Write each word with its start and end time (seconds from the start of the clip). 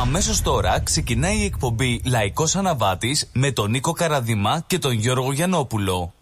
Αμέσως 0.00 0.42
τώρα 0.42 0.80
ξεκινάει 0.80 1.36
η 1.36 1.44
εκπομπή 1.44 2.00
Λαϊκός 2.04 2.56
Αναβάτης 2.56 3.30
με 3.32 3.52
τον 3.52 3.70
Νίκο 3.70 3.92
Καραδημά 3.92 4.64
και 4.66 4.78
τον 4.78 4.92
Γιώργο 4.92 5.32
Γιαννόπουλο. 5.32 6.12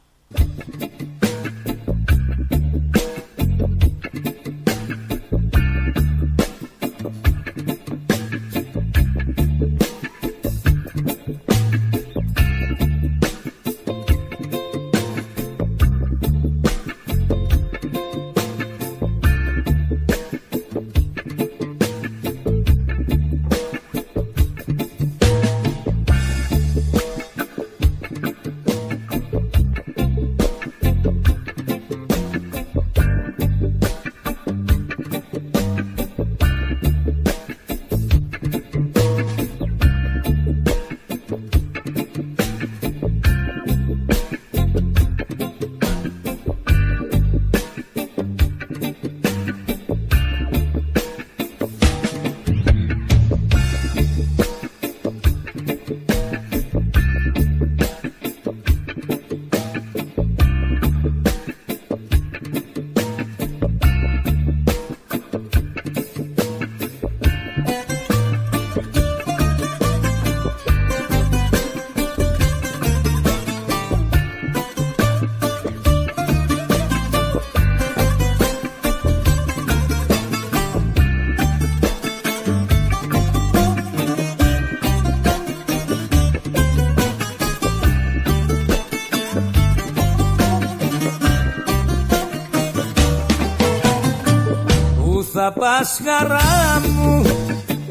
Πας 95.87 96.01
χαρά 96.05 96.81
μου 96.89 97.23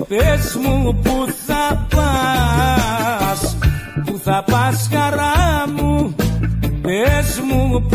Πες 0.08 0.58
μου 0.64 1.00
που 1.04 1.26
θα 1.48 1.88
πας. 1.96 3.58
Που 4.06 4.20
θα 4.24 4.44
πας 4.52 4.90
χαρά 4.94 5.70
μου 5.76 6.16
Πες 6.82 7.42
μου 7.50 7.86
που 7.90 7.95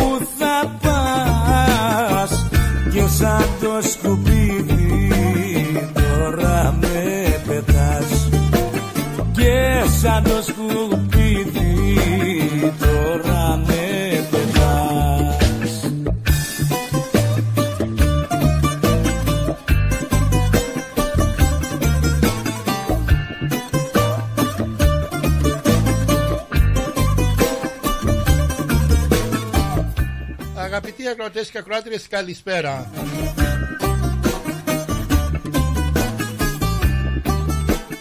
Αγαπητοί 31.33 31.49
ακροατές 31.49 31.51
και 31.51 31.59
ακροάτριες, 31.59 32.09
καλησπέρα. 32.09 32.91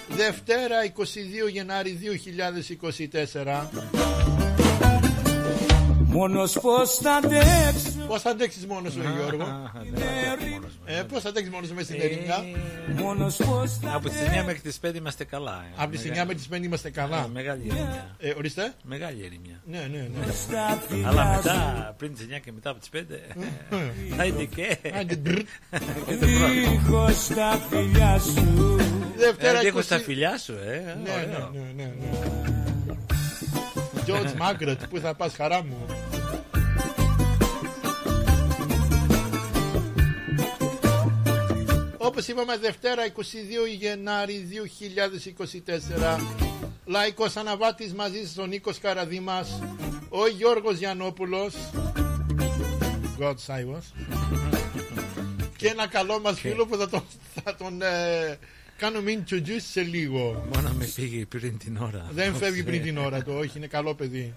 Δευτέρα 0.08 0.76
22 1.48 1.50
Γενάρη 1.52 2.00
2024 3.44 3.68
Μόνος 6.06 6.60
πως 6.62 6.98
θα 6.98 7.12
αντέξω 7.12 8.06
Πώς 8.08 8.22
θα 8.22 8.30
αντέξεις 8.30 8.66
μόνος 8.66 8.94
σου 8.94 9.02
Γιώργο; 9.16 9.69
Ε, 11.20 11.22
Πώς 11.22 11.24
θα 11.24 11.30
αντέξεις 11.30 11.52
μόνος 11.54 11.68
σου 11.68 11.74
μέσα 11.74 11.88
στην 11.94 12.02
ερημιά 12.02 12.38
Μόνος 12.96 13.36
πως 13.36 13.78
θα 13.82 13.94
Από 13.94 14.10
τις 14.10 14.18
9 14.20 14.44
μέχρι 14.46 14.60
τις 14.62 14.80
5 14.86 14.96
είμαστε 14.96 15.24
καλά. 15.24 15.64
ε. 15.70 15.74
Από 15.76 15.92
τις 15.92 16.02
9 16.06 16.10
Μεγα- 16.10 16.26
με 16.26 16.34
τις 16.34 16.48
5 16.48 16.64
είμαστε 16.64 16.90
καλά 16.90 17.18
ε, 17.24 17.28
Μεγάλη 17.34 17.62
ερημιά. 17.70 18.16
ε, 18.20 18.34
Ορίστε 18.38 18.74
Μεγάλη 18.84 19.24
ερημιά. 19.26 19.62
Ναι 19.66 19.88
ναι 19.92 20.08
ναι 20.26 20.32
στα 20.32 20.82
φιλιά 20.88 21.08
Αλλά 21.08 21.24
σου 21.36 21.42
μετά, 21.44 21.96
πριν 21.98 22.14
τις 22.16 22.26
9 22.26 22.40
και 22.44 22.52
μετά 22.52 22.70
από 22.70 22.80
τις 22.80 22.90
5, 22.90 23.20
θα 24.18 24.26
είναι 24.26 24.44
και. 24.44 24.78
Άντε, 25.00 25.16
μπρρ. 25.16 25.34
και 25.34 26.16
το 26.20 26.26
πρώτο. 26.28 26.72
Έχω 26.74 27.10
στα 27.12 27.62
φιλιά 27.70 28.20
σου 28.20 28.78
Δευτέρα 29.18 29.60
Ε, 29.60 29.68
έχω 29.68 29.78
20 29.80 29.84
στα 29.84 29.98
φιλιά 30.00 30.38
σου, 30.38 30.54
ε. 30.54 30.96
Ναι 31.04 31.10
ωραίο. 31.12 31.50
ναι 31.54 31.84
ναι 31.84 31.84
ναι 32.00 32.18
George 34.08 34.42
Margaret 34.42 34.78
Πού 34.90 35.00
θα 35.00 35.14
πας 35.16 35.34
χαρά 35.36 35.64
μου 35.64 35.86
Όπως 42.10 42.28
είπαμε 42.28 42.58
Δευτέρα 42.58 43.04
22 43.06 43.12
Γενάρη 43.80 44.48
2024 46.18 46.20
Λαϊκός 46.86 47.36
Αναβάτης 47.38 47.94
μαζί 47.94 48.20
σας 48.26 48.38
ο 48.38 48.46
Νίκος 48.46 48.80
Καραδήμας 48.80 49.62
Ο 50.10 50.28
Γιώργος 50.28 50.78
Γιαννόπουλος 50.78 51.54
God 53.20 53.34
save 53.48 53.76
us 53.76 54.06
Και 55.56 55.68
ένα 55.68 55.88
καλό 55.88 56.20
μας 56.20 56.40
φίλο 56.40 56.66
που 56.66 56.78
θα 56.78 56.90
τον, 56.90 57.04
θα 57.44 57.56
τον 57.56 57.82
ε, 57.82 58.38
κάνουμε 58.78 59.24
introduce 59.26 59.62
σε 59.72 59.82
λίγο 59.82 60.48
Μόνο 60.56 60.70
με 60.78 60.90
πήγε 60.96 61.26
πριν 61.26 61.58
την 61.58 61.78
ώρα. 61.78 62.10
δεν 62.12 62.36
φεύγει 62.36 62.64
πριν 62.64 62.82
την 62.82 62.98
ώρα 62.98 63.24
του, 63.24 63.34
όχι, 63.38 63.58
είναι 63.58 63.68
καλό 63.68 63.96
παιδί. 63.96 64.34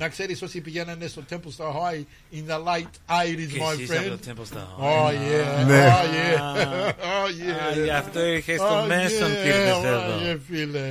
Μόνο 0.00 0.06
υπάρχει 0.06 0.06
Να 0.06 0.08
ξέρει 0.08 0.36
όσοι 0.42 0.60
πηγαίνανε 0.60 1.06
στο 1.06 1.22
Temple 1.30 1.52
Star 1.56 1.72
High 1.72 2.04
in 2.36 2.50
the 2.50 2.58
light 2.68 2.92
Iris, 3.26 3.52
Και 3.52 3.60
my 3.60 3.80
εσύ 3.80 3.96
από 3.96 4.14
friend. 4.14 4.18
το 4.24 4.30
Temple 4.30 4.56
Star. 4.56 4.66
Oh 4.84 5.08
yeah, 5.10 5.66
Ναι. 5.66 5.86
oh 5.88 6.04
yeah, 6.14 6.88
oh 6.88 7.26
Α, 7.26 7.30
Γι' 7.74 7.88
yeah. 7.88 7.94
αυτό 7.98 8.24
είχε 8.24 8.56
στο 8.56 8.82
Oh, 8.84 8.86
μέσον 8.88 9.30
yeah, 9.30 9.42
πήρες 9.42 9.74
oh, 9.80 9.84
εδώ. 9.84 10.32
yeah, 10.32 10.38
φίλε. 10.50 10.88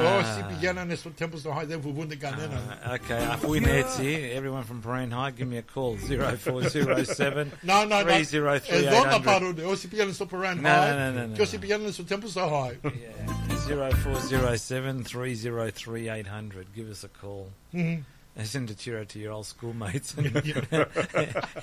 Α. 0.00 0.16
Όσοι 0.18 0.44
πηγαίνανε 0.48 0.94
στο 0.94 1.10
Temple 1.18 1.24
Star 1.24 1.62
High 1.62 1.66
δεν 1.66 1.80
φοβούνται 1.82 2.16
κανέναν. 2.16 2.78
Okay, 2.94 3.26
αφού 3.32 3.54
είναι 3.54 3.70
έτσι, 3.70 4.30
everyone 4.36 4.64
from 4.70 4.90
Brain 4.90 5.10
High, 5.10 5.32
give 5.40 5.48
me 5.52 5.58
a 5.58 5.78
call. 5.78 5.94
0407 6.08 7.46
Να, 7.60 7.84
να, 7.84 8.02
να. 8.02 8.04
303 8.04 8.60
Εδώ 8.68 9.04
να 9.04 9.16
800. 9.16 9.20
πάρουν. 9.22 9.58
Όσοι 9.66 9.88
πηγαίνανε 9.88 10.12
στο 10.14 10.26
Paran 10.32 10.56
Ναι, 10.60 10.70
ναι, 10.70 10.76
ναι, 10.76 11.10
High 11.10 11.14
ναι, 11.14 11.20
ναι. 11.20 11.34
και 11.34 11.42
όσοι 11.42 11.58
πηγαίνανε 11.58 11.90
στο 11.90 12.04
Temple 12.08 12.32
Star 12.34 12.48
High. 12.48 12.76
Yeah, 13.68 13.78
0407 13.78 15.02
303 15.04 16.08
800. 16.08 16.66
Give 16.76 16.88
us 16.94 17.04
a 17.04 17.08
call. 17.20 17.46
And 17.74 18.04
send 18.43 18.69
a 18.69 18.75
cheer 18.75 18.99
out 18.99 19.09
to 19.09 19.19
your 19.19 19.31
old 19.33 19.45
schoolmates. 19.47 20.13
And 20.17 20.25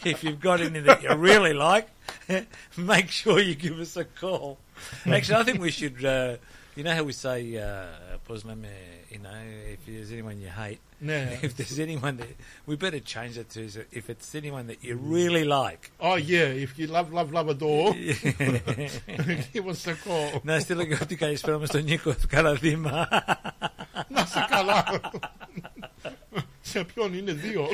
if 0.04 0.24
you've 0.24 0.40
got 0.40 0.60
any 0.60 0.80
that 0.80 1.02
you 1.02 1.14
really 1.14 1.52
like, 1.52 1.88
make 2.76 3.10
sure 3.10 3.40
you 3.40 3.54
give 3.54 3.78
us 3.78 3.96
a 3.96 4.04
call. 4.04 4.58
Actually, 5.06 5.40
I 5.40 5.44
think 5.44 5.60
we 5.60 5.70
should. 5.70 6.04
Uh, 6.04 6.36
you 6.76 6.82
know 6.82 6.92
how 6.92 7.04
we 7.04 7.12
say, 7.12 7.56
uh, 7.56 8.18
πώς 8.26 8.44
λέμε, 8.44 8.68
you 9.10 9.18
know, 9.18 9.28
if 9.74 9.86
there's 9.86 10.10
anyone 10.10 10.40
you 10.40 10.48
hate, 10.48 10.80
Ναι. 11.04 11.38
if 11.42 11.56
there's 11.56 11.78
anyone 11.78 12.16
that 12.16 12.34
we 12.66 12.74
better 12.74 12.98
change 12.98 13.38
it 13.38 13.48
to 13.50 13.60
if 13.92 14.10
it's 14.10 14.34
anyone 14.34 14.66
that 14.66 14.82
you 14.82 14.96
really 14.96 15.44
like. 15.44 15.92
Oh 16.00 16.16
yeah, 16.16 16.48
if 16.66 16.76
you 16.78 16.86
love, 16.88 17.12
love, 17.12 17.30
love 17.32 17.48
a 17.48 17.54
dog, 17.54 17.94
give 19.52 19.68
us 19.68 19.86
a 19.86 19.94
call. 19.94 20.40
Να 20.42 20.58
στείλω 20.60 20.84
και 20.84 20.98
ό,τι 21.02 21.16
καλησπέρα 21.16 21.58
με 21.58 21.66
στον 21.66 21.82
Νίκο 21.84 22.14
Καραδίμα. 22.28 23.08
Να 24.08 24.26
σε 24.26 24.46
καλά. 24.50 25.00
Σε 26.68 26.84
ποιον 26.84 27.14
είναι 27.14 27.32
δύο. 27.32 27.68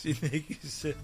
Συνέχισε. 0.00 0.96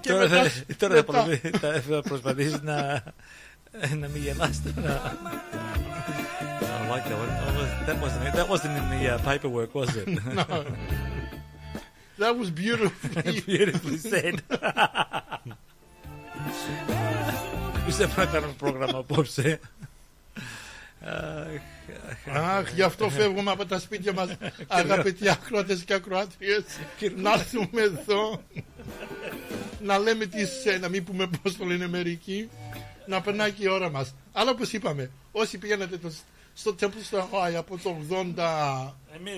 Και 0.00 0.08
Τώρα 0.08 0.28
μετά- 0.28 0.48
θα, 0.50 0.64
τώρα 0.76 0.94
θα, 0.94 1.04
μετά- 1.06 1.24
προσπα- 1.24 1.58
θα- 1.58 1.80
θα 1.80 2.02
προσπαθήσεις 2.02 2.60
να 2.62 3.02
να 3.98 4.08
μην 4.08 4.22
γελάς 4.22 4.62
τώρα. 4.62 5.16
I 6.60 6.94
like 6.94 7.06
that 7.08 7.18
one. 7.22 7.32
Oh, 7.46 7.52
was- 7.58 7.86
that 7.86 7.98
wasn't 8.02 8.26
it. 8.28 8.32
That 8.38 8.48
wasn't 8.48 8.76
in 8.80 8.86
the 8.94 9.00
uh, 9.14 9.18
paperwork, 9.28 9.70
was 9.74 9.90
it? 10.00 10.06
No. 10.38 10.64
That 12.22 12.34
was 12.40 12.48
beautiful. 12.50 13.22
Beautifully 13.46 13.98
said. 14.12 14.36
Πιστεύω 17.85 18.13
να 18.21 18.25
κάνουμε 18.25 18.53
πρόγραμμα 18.57 18.97
απόψε. 18.99 19.59
Αχ, 21.01 22.37
Αχ, 22.37 22.71
γι' 22.73 22.81
αυτό 22.81 23.09
φεύγουμε 23.09 23.51
από 23.51 23.65
τα 23.65 23.79
σπίτια 23.79 24.13
μας, 24.13 24.29
αγαπητοί 24.67 25.29
ακροατές 25.29 25.83
και 25.83 25.93
ακροάτριες, 25.93 26.63
να 27.15 27.31
έρθουμε 27.33 27.81
εδώ, 27.81 28.41
να 29.81 29.97
λέμε 29.97 30.25
τις, 30.25 30.65
ε, 30.65 30.77
να 30.77 30.89
μην 30.89 31.03
πούμε 31.03 31.29
πώς 31.41 31.57
το 31.57 31.65
λένε 31.65 31.87
μερικοί, 31.87 32.49
να 33.05 33.21
περνάει 33.21 33.51
και 33.51 33.63
η 33.63 33.67
ώρα 33.67 33.89
μας. 33.89 34.13
Αλλά 34.33 34.51
όπως 34.51 34.73
είπαμε, 34.73 35.11
όσοι 35.31 35.57
πηγαίνετε 35.57 35.97
το- 35.97 36.11
στο 36.59 36.75
Temple 36.79 37.01
στο 37.03 37.29
Hawaii 37.31 37.53
από 37.53 37.77
το 37.83 37.95
80 38.09 38.15
ε, 39.13 39.19
Μην 39.23 39.33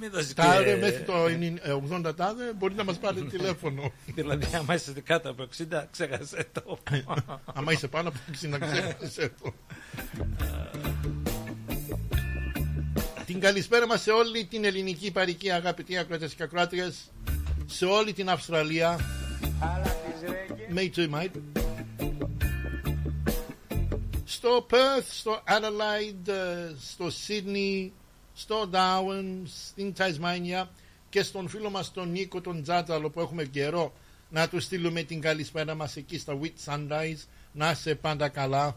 μην 0.00 0.10
δώσεις 0.10 0.34
τάδε 0.34 0.64
και- 0.64 0.80
μέχρι 0.80 1.02
το 1.02 1.12
80 2.08 2.16
τάδε, 2.16 2.52
μπορείτε 2.56 2.78
να 2.80 2.84
μας 2.84 2.98
πάρετε 2.98 3.26
τηλέφωνο. 3.36 3.92
Δηλαδή, 4.06 4.46
άμα 4.56 4.74
είσαι 4.74 4.92
κάτω 5.04 5.30
από 5.30 5.46
60, 5.70 5.82
ξέχασε 5.90 6.46
το. 6.52 6.78
Άμα 7.54 7.72
είσαι 7.72 7.88
πάνω 7.88 8.08
από 8.08 8.18
60 8.30 8.58
ξέχασε 8.70 9.32
το. 9.42 9.52
Την 13.26 13.40
καλησπέρα 13.40 13.86
μας 13.86 14.02
σε 14.02 14.10
όλη 14.10 14.44
την 14.44 14.64
ελληνική 14.64 15.10
παροικία 15.10 15.54
αγαπητοί 15.56 15.98
ακροατές 15.98 16.34
και 16.34 16.42
ακροάτριες 16.42 17.10
σε 17.66 17.84
όλη 17.84 18.12
την 18.12 18.28
Αυστραλία 18.30 18.98
Me 20.74 20.90
too 20.96 21.10
mate 21.14 21.62
Στο 24.24 24.66
Perth, 24.70 25.06
στο 25.10 25.42
Adelaide, 25.48 26.28
ε, 26.28 26.74
στο 26.90 27.06
Sydney, 27.26 27.90
στο 28.34 28.70
Darwin, 28.72 29.42
στην 29.44 29.92
Tasmania 29.98 30.66
και 31.08 31.22
στον 31.22 31.48
φίλο 31.48 31.70
μας 31.70 31.92
τον 31.92 32.10
Νίκο 32.10 32.40
τον 32.40 32.62
Τζάτζαλο 32.62 33.10
που 33.10 33.20
έχουμε 33.20 33.44
καιρό 33.44 33.92
να 34.30 34.48
του 34.48 34.60
στείλουμε 34.60 35.02
την 35.02 35.20
καλησπέρα 35.20 35.74
μας 35.74 35.96
εκεί 35.96 36.18
στα 36.18 36.38
Wheat 36.40 36.72
Sundays 36.72 37.16
να 37.52 37.70
είσαι 37.70 37.94
πάντα 37.94 38.28
καλά. 38.28 38.76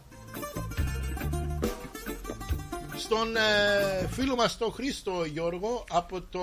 Στον 2.96 3.36
ε, 3.36 4.08
φίλο 4.08 4.34
μας 4.34 4.58
τον 4.58 4.72
Χρήστο 4.72 5.24
Γιώργο 5.24 5.84
από 5.90 6.22
το 6.22 6.40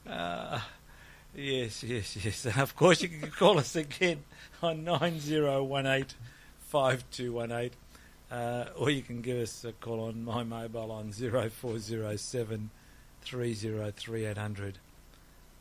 uh, 0.10 0.60
yes, 1.34 1.82
yes, 1.82 2.16
yes. 2.22 2.44
And 2.44 2.58
of 2.58 2.76
course, 2.76 3.02
you 3.02 3.08
can 3.08 3.30
call 3.30 3.58
us 3.58 3.74
again 3.76 4.24
on 4.62 4.84
nine 4.84 5.20
zero 5.20 5.64
one 5.64 5.86
eight 5.86 6.14
five 6.68 7.04
two 7.10 7.32
one 7.32 7.50
eight. 7.52 7.72
Uh, 8.30 8.66
or 8.76 8.88
you 8.88 9.02
can 9.02 9.20
give 9.20 9.36
us 9.36 9.62
a 9.64 9.72
call 9.72 10.00
on 10.04 10.24
my 10.24 10.42
mobile 10.42 10.90
on 10.90 11.12
zero 11.12 11.50
four 11.50 11.78
zero 11.78 12.16
seven 12.16 12.70
three 13.20 13.52
zero 13.52 13.92
three 13.94 14.24
eight 14.24 14.38
hundred 14.38 14.78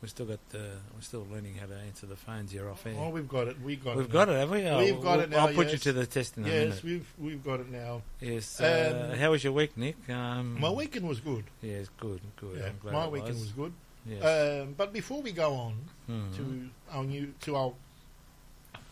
we 0.02 0.08
still 0.08 0.26
got 0.26 0.40
uh, 0.52 0.58
we're 0.94 1.00
still 1.00 1.26
learning 1.30 1.54
how 1.54 1.66
to 1.66 1.76
answer 1.86 2.06
the 2.06 2.16
phones 2.16 2.50
here 2.50 2.68
off 2.68 2.84
air. 2.84 2.94
Well, 2.94 3.12
we've 3.12 3.28
got 3.28 3.46
it. 3.46 3.56
We 3.62 3.76
got 3.76 3.96
we've 3.96 4.04
it. 4.04 4.08
We've 4.08 4.12
got 4.12 4.28
now. 4.28 4.34
it, 4.34 4.38
have 4.40 4.50
we? 4.50 4.66
Oh, 4.66 4.78
we've 4.78 5.00
got 5.00 5.16
we'll, 5.16 5.20
it 5.20 5.30
now. 5.30 5.46
I'll 5.46 5.54
put 5.54 5.66
yes. 5.68 5.72
you 5.72 5.78
to 5.78 5.92
the 5.92 6.06
test 6.06 6.36
in 6.36 6.44
a 6.44 6.46
yes, 6.48 6.54
minute. 6.54 6.74
Yes, 6.74 6.82
we've 6.82 7.14
we've 7.18 7.44
got 7.44 7.60
it 7.60 7.70
now. 7.70 8.02
Yes. 8.20 8.60
Uh, 8.60 9.08
um, 9.12 9.18
how 9.18 9.30
was 9.30 9.44
your 9.44 9.52
week, 9.52 9.76
Nick? 9.76 9.96
Um, 10.10 10.60
my 10.60 10.70
weekend 10.70 11.08
was 11.08 11.20
good. 11.20 11.44
Yes, 11.62 11.86
good, 11.98 12.20
good. 12.36 12.58
Yeah, 12.58 12.90
my 12.90 13.06
weekend 13.06 13.34
was. 13.34 13.42
was, 13.42 13.52
good. 13.52 13.72
Yes. 14.04 14.22
Um, 14.64 14.74
but 14.76 14.92
before 14.92 15.22
we 15.22 15.30
go 15.30 15.54
on 15.54 15.74
mm-hmm. 16.10 16.36
to 16.36 16.70
our 16.90 17.04
new 17.04 17.32
to 17.42 17.56
our 17.56 17.72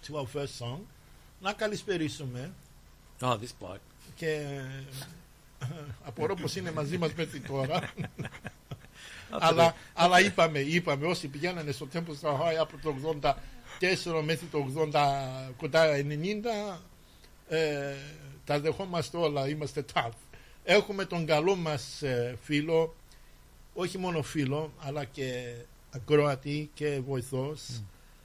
to 0.05 0.17
our 0.17 0.26
first 0.26 0.57
song, 0.57 0.87
"Nakalisperisume." 1.45 2.52
Oh, 3.23 3.37
this 3.37 3.52
bloke. 3.52 3.81
Okay. 4.17 4.62
απορώ 6.05 6.35
πως 6.35 6.57
είναι 6.57 6.73
μαζί 6.73 6.99
μας 6.99 7.14
μέχρι 7.14 7.40
τώρα. 7.40 7.83
I 9.32 9.37
αλλά, 9.40 9.75
αλλά 9.94 10.20
είπαμε, 10.20 10.58
είπαμε 10.58 11.06
όσοι 11.06 11.28
πηγαίνανε 11.28 11.72
στο 11.72 11.88
Temple 11.94 12.16
στα 12.16 12.38
High 12.40 12.56
από 12.60 12.78
το 12.82 12.94
84 13.20 14.22
μέχρι 14.25 14.46
το 14.46 14.66
80 14.92 15.52
κοντά 15.56 15.87
90 15.96 16.78
ε, 17.49 17.94
τα 18.44 18.60
δεχόμαστε 18.60 19.16
όλα, 19.16 19.49
είμαστε 19.49 19.84
tough. 19.94 20.10
Έχουμε 20.64 21.04
τον 21.04 21.26
καλό 21.26 21.56
μας 21.56 22.02
ε, 22.02 22.38
φίλο, 22.42 22.94
όχι 23.75 23.99
μόνο 23.99 24.22
φίλο, 24.22 24.72
αλλά 24.78 25.04
και 25.04 25.54
ακροατή 25.90 26.70
και 26.75 27.00
βοηθός. 27.06 27.82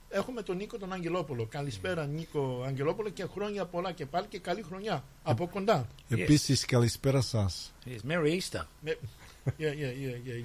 Έχουμε 0.08 0.42
τον 0.42 0.56
Νίκο 0.56 0.78
τον 0.78 0.92
Αγγελόπουλο. 0.92 1.46
Καλησπέρα 1.46 2.06
Νίκο 2.06 2.62
Αγγελόπουλο 2.66 3.08
και 3.08 3.26
χρόνια 3.34 3.64
πολλά 3.64 3.92
και 3.92 4.06
πάλι 4.06 4.26
και 4.26 4.38
καλή 4.38 4.62
χρονιά 4.62 5.04
από 5.22 5.48
κοντά. 5.48 5.86
Επίσης 6.08 6.64
καλησπέρα 6.64 7.20
σας. 7.20 7.72
Yes, 7.86 8.10
Merry 8.10 8.40
Easter. 8.40 8.64
Yeah, 9.58 9.72
yeah, 9.82 9.92
yeah, 9.92 10.16
yeah. 10.26 10.42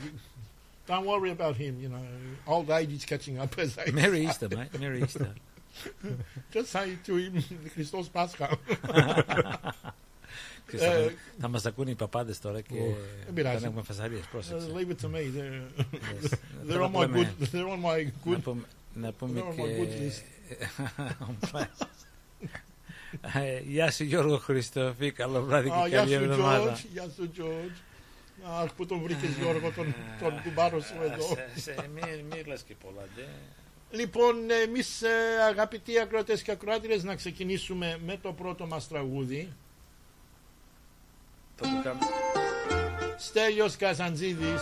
You, 0.92 0.98
don't 0.98 1.06
worry 1.14 1.32
about 1.38 1.56
him, 1.64 1.74
you 1.84 1.90
know. 1.94 2.06
Old 2.54 2.70
age 2.80 2.92
is 2.98 3.06
catching 3.06 3.36
up 3.44 3.52
as 3.64 3.72
I 3.78 3.92
Merry 3.92 4.20
Easter, 4.28 4.48
mate. 4.58 4.80
Merry 4.80 5.00
Easter. 5.04 5.32
Just 6.54 6.70
say 6.76 6.88
to 7.08 7.14
him, 7.16 7.44
Χριστός 7.74 8.08
Πάσχα. 8.10 8.50
Ξέρεις, 10.66 10.86
θα, 10.86 10.94
Ε, 10.94 11.04
μας- 11.04 11.12
θα 11.42 11.48
μας 11.48 11.66
ακούνε 11.66 11.90
οι 11.92 11.96
παπάδες 11.96 12.40
τώρα 12.40 12.62
και 12.62 12.76
δεν 13.26 13.34
πειράζει. 13.34 13.58
δεν 13.58 13.66
έχουμε 13.68 13.82
φασαρίες, 13.84 14.22
Uh, 14.24 14.28
πρόσεξε. 14.32 14.68
leave 14.76 14.90
it 14.90 15.06
to 15.06 15.10
me. 15.10 15.20
They're, 15.38 15.62
Yes. 15.78 16.30
they're 16.30 16.74
Τώρα 16.74 16.86
on 16.88 16.92
που 16.92 16.98
my 16.98 17.02
λέμε- 17.02 17.34
good. 17.40 17.44
They're 17.56 17.68
on 17.68 17.82
my 17.82 18.06
Να 18.24 18.34
good. 18.36 18.42
πούμε, 18.44 18.62
να 18.94 19.12
πούμε 19.12 19.42
they're 19.42 19.52
on 19.52 19.56
και... 19.56 19.62
my 19.62 19.80
good 19.80 19.92
list. 20.02 20.22
Ε, 23.34 23.60
Γεια 23.60 23.92
σου 23.92 24.04
Γιώργο 24.04 24.38
Χριστόφη, 24.38 25.12
καλό 25.12 25.42
βράδυ 25.42 25.72
Oh, 25.74 25.82
και 25.84 25.90
γεια 25.90 25.98
καλή 25.98 26.14
σου 26.14 26.24
εβδομάδα. 26.24 26.74
George. 26.76 26.86
Γεια 26.94 27.06
σου 27.16 27.32
George. 27.38 27.76
Αχ, 28.46 28.74
που 28.74 28.86
τον 28.86 29.02
βρήκες 29.02 29.30
Γιώργο, 29.40 29.72
τον, 29.72 29.96
τον 30.22 30.42
κουμπάρο 30.44 30.82
σου 30.82 30.94
εδώ. 31.04 31.28
Σε- 31.28 31.60
σε- 31.62 31.90
Μην 31.94 32.26
μη 32.32 32.44
λες 32.46 32.62
και 32.62 32.74
πολλά. 32.84 33.02
ντε. 33.16 33.22
Λοιπόν, 33.92 34.36
εμείς 34.66 35.02
ε, 35.02 35.10
αγαπητοί 35.50 36.00
ακροατές 36.00 36.42
και 36.42 36.52
ακροάτηρες 36.52 37.04
να 37.04 37.16
ξεκινήσουμε 37.16 38.00
με 38.06 38.18
το 38.22 38.32
πρώτο 38.34 38.66
μας 38.66 38.88
τραγούδι. 38.88 39.54
Θα 41.56 41.64
το 41.64 41.82
κάνουμε. 41.84 42.06
Στέλιος 43.18 43.76
Καζαντζίδης 43.78 44.62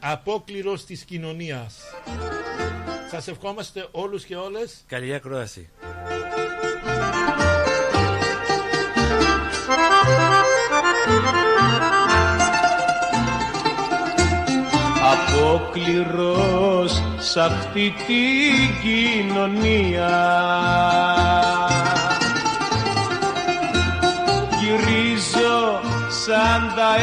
Απόκληρος 0.00 0.84
της 0.84 1.02
κοινωνίας 1.04 1.80
Σας 3.10 3.28
ευχόμαστε 3.28 3.88
όλους 3.90 4.24
και 4.24 4.36
όλες 4.36 4.84
Καλή 4.86 5.14
ακρόαση. 5.14 5.68
Απόκληρος 15.28 17.02
σ' 17.18 17.36
αυτή 17.36 17.94
την 18.06 18.68
κοινωνία. 18.82 20.18
Γυρίζω 24.60 25.80
σαν 26.24 26.72
τα 26.76 26.94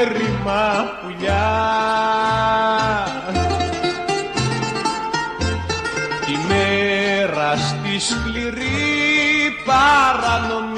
έρημα 0.00 0.84
πουλιά. 1.00 1.52
Τη 6.26 6.36
μέρα 6.48 7.56
στη 7.56 7.98
σκληρή 7.98 9.56
παρανομία 9.64 10.73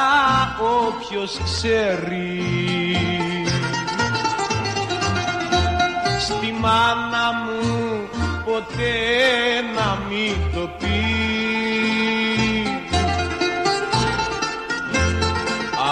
όποιος 0.60 1.40
ξέρει. 1.44 2.42
Στη 6.20 6.52
μάνα 6.60 7.32
μου 7.44 8.10
ποτέ 8.46 8.96
να 9.76 9.98
μην 10.10 10.36
το 10.54 10.70
πει. 10.80 10.88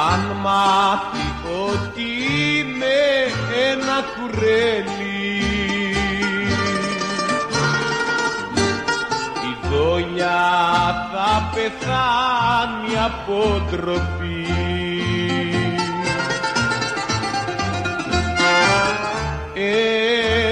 Αν 0.09 0.21
μάθει 0.41 1.27
ότι 1.71 2.07
είμαι 2.57 2.97
ένα 3.71 3.97
κουρέλι 4.15 4.96
θα 11.11 11.49
πεθάνει 11.53 12.93
από 13.05 13.37
ντροπή. 13.69 14.45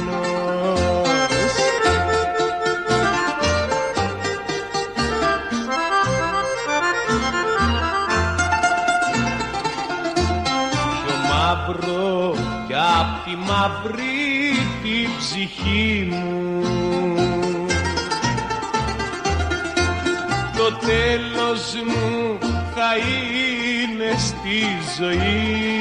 Απ' 13.63 13.83
τη 13.83 13.91
μαύρη 13.91 14.67
τη 14.83 15.09
ψυχή 15.19 16.09
μου. 16.11 16.63
Το 20.57 20.73
τέλος 20.87 21.75
μου 21.87 22.39
θα 22.75 22.91
είναι 22.97 24.15
στη 24.19 24.61
ζωή. 24.99 25.75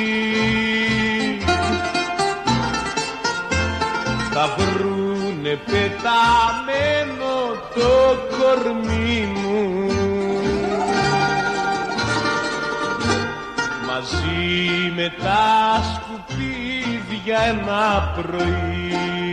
Θα 4.33 4.55
βρούνε 4.57 5.59
πεταμένο 5.65 7.33
το 7.73 8.17
κορμί 8.37 9.27
μου. 9.33 9.91
Μαζί 13.85 14.91
με 14.95 15.13
τα 15.23 15.83
σκουπίδια 17.23 17.39
ένα 17.39 18.13
πρωί. 18.15 19.32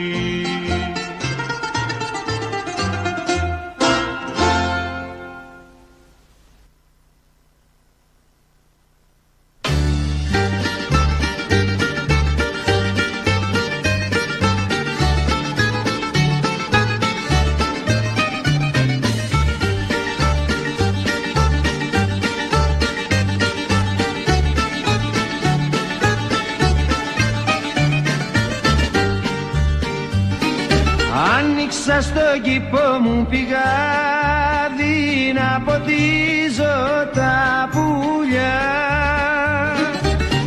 Άνοιξα 32.01 32.21
στο 32.21 32.41
κήπο 32.43 32.99
μου 33.03 33.27
πηγάδι 33.31 34.97
να 35.35 35.63
ποτίζω 35.65 36.75
τα 37.15 37.69
πουλιά 37.73 38.61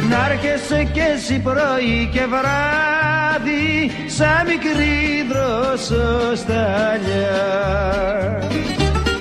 Να 0.10 0.30
έρχεσαι 0.32 0.84
κι 0.94 1.00
εσύ 1.00 1.40
πρωί 1.40 2.10
και 2.12 2.26
βράδυ 2.26 3.92
σαν 4.08 4.48
μικρή 4.48 5.28
δροσοσταλιά. 5.30 6.74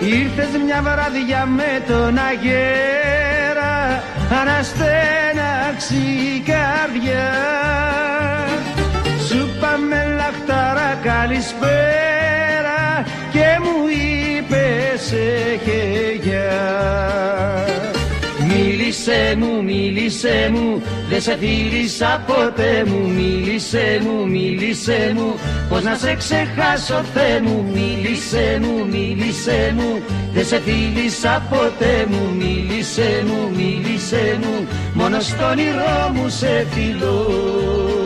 Ήρθες 0.01 0.63
μια 0.65 0.83
βράδια 0.83 1.47
με 1.47 1.83
τον 1.87 2.19
αγέρα 2.19 4.03
αναστέναξη 4.41 5.95
η 6.35 6.41
καρδιά 6.41 7.31
σου 9.73 9.79
πάμε 9.79 10.15
λαχτάρα 10.17 10.99
καλησπέρα 11.03 12.81
και 13.33 13.59
μου 13.63 13.87
είπες 13.89 15.13
έχε 15.13 15.83
γεια. 16.23 16.61
Μίλησέ 18.49 19.37
μου, 19.39 19.63
μίλησέ 19.63 20.51
μου, 20.53 20.83
δεν 21.09 21.21
σε 21.21 21.37
φίλησα 21.37 22.25
ποτέ 22.27 22.85
μου. 22.87 23.09
Μίλησέ 23.09 24.01
μου, 24.03 24.29
μίλησέ 24.29 25.13
μου, 25.15 25.35
πως 25.69 25.83
να 25.83 25.95
σε 25.95 26.15
ξεχάσω 26.15 27.05
Θεέ 27.15 27.41
μου. 27.41 27.65
Μίλησέ 27.75 28.61
μου, 28.63 28.87
μίλησέ 28.91 29.75
μου, 29.77 30.03
δεν 30.35 30.45
σε 30.45 30.61
φίλησα 30.61 31.43
ποτέ 31.51 32.07
μου. 32.11 32.35
Μίλησέ 32.39 33.25
μου, 33.27 33.51
μίλησέ 33.57 34.39
μου, 34.43 34.67
μόνο 34.95 35.21
στον 35.21 35.51
όνειρό 35.51 36.11
μου 36.15 36.29
σε 36.29 36.67
φιλώ 36.71 38.02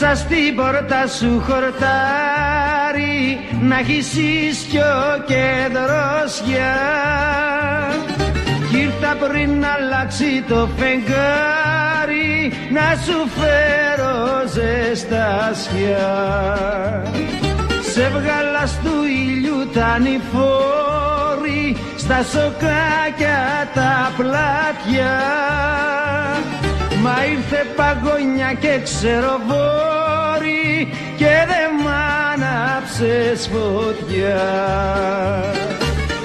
Φύτεψα 0.00 0.24
στην 0.24 0.54
πόρτα 0.56 1.06
σου 1.06 1.42
χορτάρι 1.46 3.38
Να 3.60 3.78
έχεις 3.78 4.14
ίσιο 4.14 4.92
και 5.26 5.68
δροσιά 5.72 6.76
Κι 8.70 8.78
ήρθα 8.78 9.16
πριν 9.26 9.64
αλλάξει 9.64 10.44
το 10.48 10.68
φεγγάρι 10.76 12.52
Να 12.72 12.96
σου 13.04 13.28
φέρω 13.38 14.16
ζεστασιά 14.54 16.10
Σε 17.92 18.08
βγάλα 18.08 18.64
του 18.82 19.04
ήλιου 19.04 19.68
τα 19.74 19.98
νηφόροι 19.98 21.76
Στα 21.96 22.22
σοκάκια 22.22 23.68
τα 23.74 24.12
πλάτια 24.16 25.18
Μα 27.02 27.16
ήρθε 27.32 27.66
παγωνιά 27.76 28.52
και 28.60 28.80
ξεροβόρη 28.82 30.88
και 31.16 31.32
δεν 31.50 31.70
μ' 31.82 31.90
άναψες 32.32 33.50
φωτιά. 33.52 34.40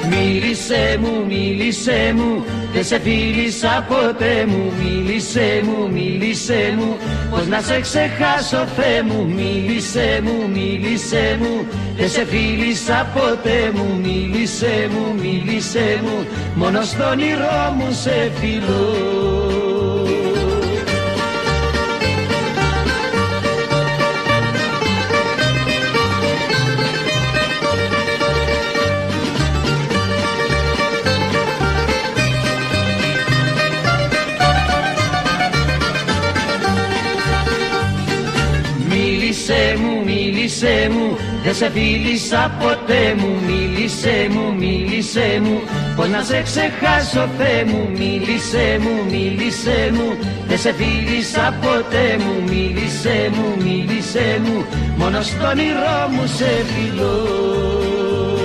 Μίλησέ 0.09 0.97
μου, 1.01 1.25
μίλησέ 1.27 2.13
μου, 2.15 2.45
δεν 2.73 2.83
σε 2.83 2.99
φίλησα 2.99 3.85
ποτέ 3.87 4.45
μου. 4.47 4.71
Μίλησέ 4.83 5.61
μου, 5.63 5.91
μίλησέ 5.91 6.73
μου, 6.77 6.97
πως 7.29 7.47
να 7.47 7.61
σε 7.61 7.79
ξεχάσω 7.79 8.65
Θεέ 8.75 9.01
μου. 9.01 9.33
Μίλησέ 9.35 10.21
μου, 10.23 10.49
μίλησέ 10.53 11.37
μου, 11.39 11.65
δεν 11.97 12.09
σε 12.09 12.25
φίλησα 12.25 13.07
ποτέ 13.13 13.71
μου. 13.73 13.99
Μίλησέ 14.03 14.89
μου, 14.91 15.15
μίλησέ 15.21 15.99
μου, 16.03 16.25
μόνο 16.55 16.81
στον 16.81 17.11
όνειρό 17.11 17.73
μου 17.77 17.87
σε 17.91 18.31
φιλώ 18.39 19.54
μίλησέ 40.61 40.89
μου, 40.89 41.17
δεν 41.43 41.55
σε 41.55 41.69
φίλησα 41.69 42.51
ποτέ 42.59 43.15
μου 43.17 43.39
Μίλησέ 43.47 44.27
μου, 44.31 44.55
μίλησέ 44.57 45.39
μου, 45.43 45.61
πως 45.95 46.09
να 46.09 46.21
σε 46.23 46.41
ξεχάσω 46.41 47.29
Θεέ 47.37 47.63
μου 47.63 47.89
Μίλησέ 47.97 48.79
μου, 48.81 49.11
μίλησέ 49.11 49.91
μου, 49.93 50.17
δεν 50.47 50.57
σε 50.57 50.73
φίλησα 50.73 51.53
ποτέ 51.61 52.17
μου 52.19 52.43
Μίλησέ 52.49 53.31
μου, 53.33 53.63
μίλησέ 53.63 54.41
μου, 54.43 54.65
μόνο 54.97 55.21
στον 55.21 55.45
όνειρό 55.49 56.07
μου 56.11 56.27
σε 56.27 56.49
φιλώ 56.73 58.44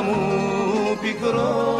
μου 0.00 0.98
πικρό 1.02 1.79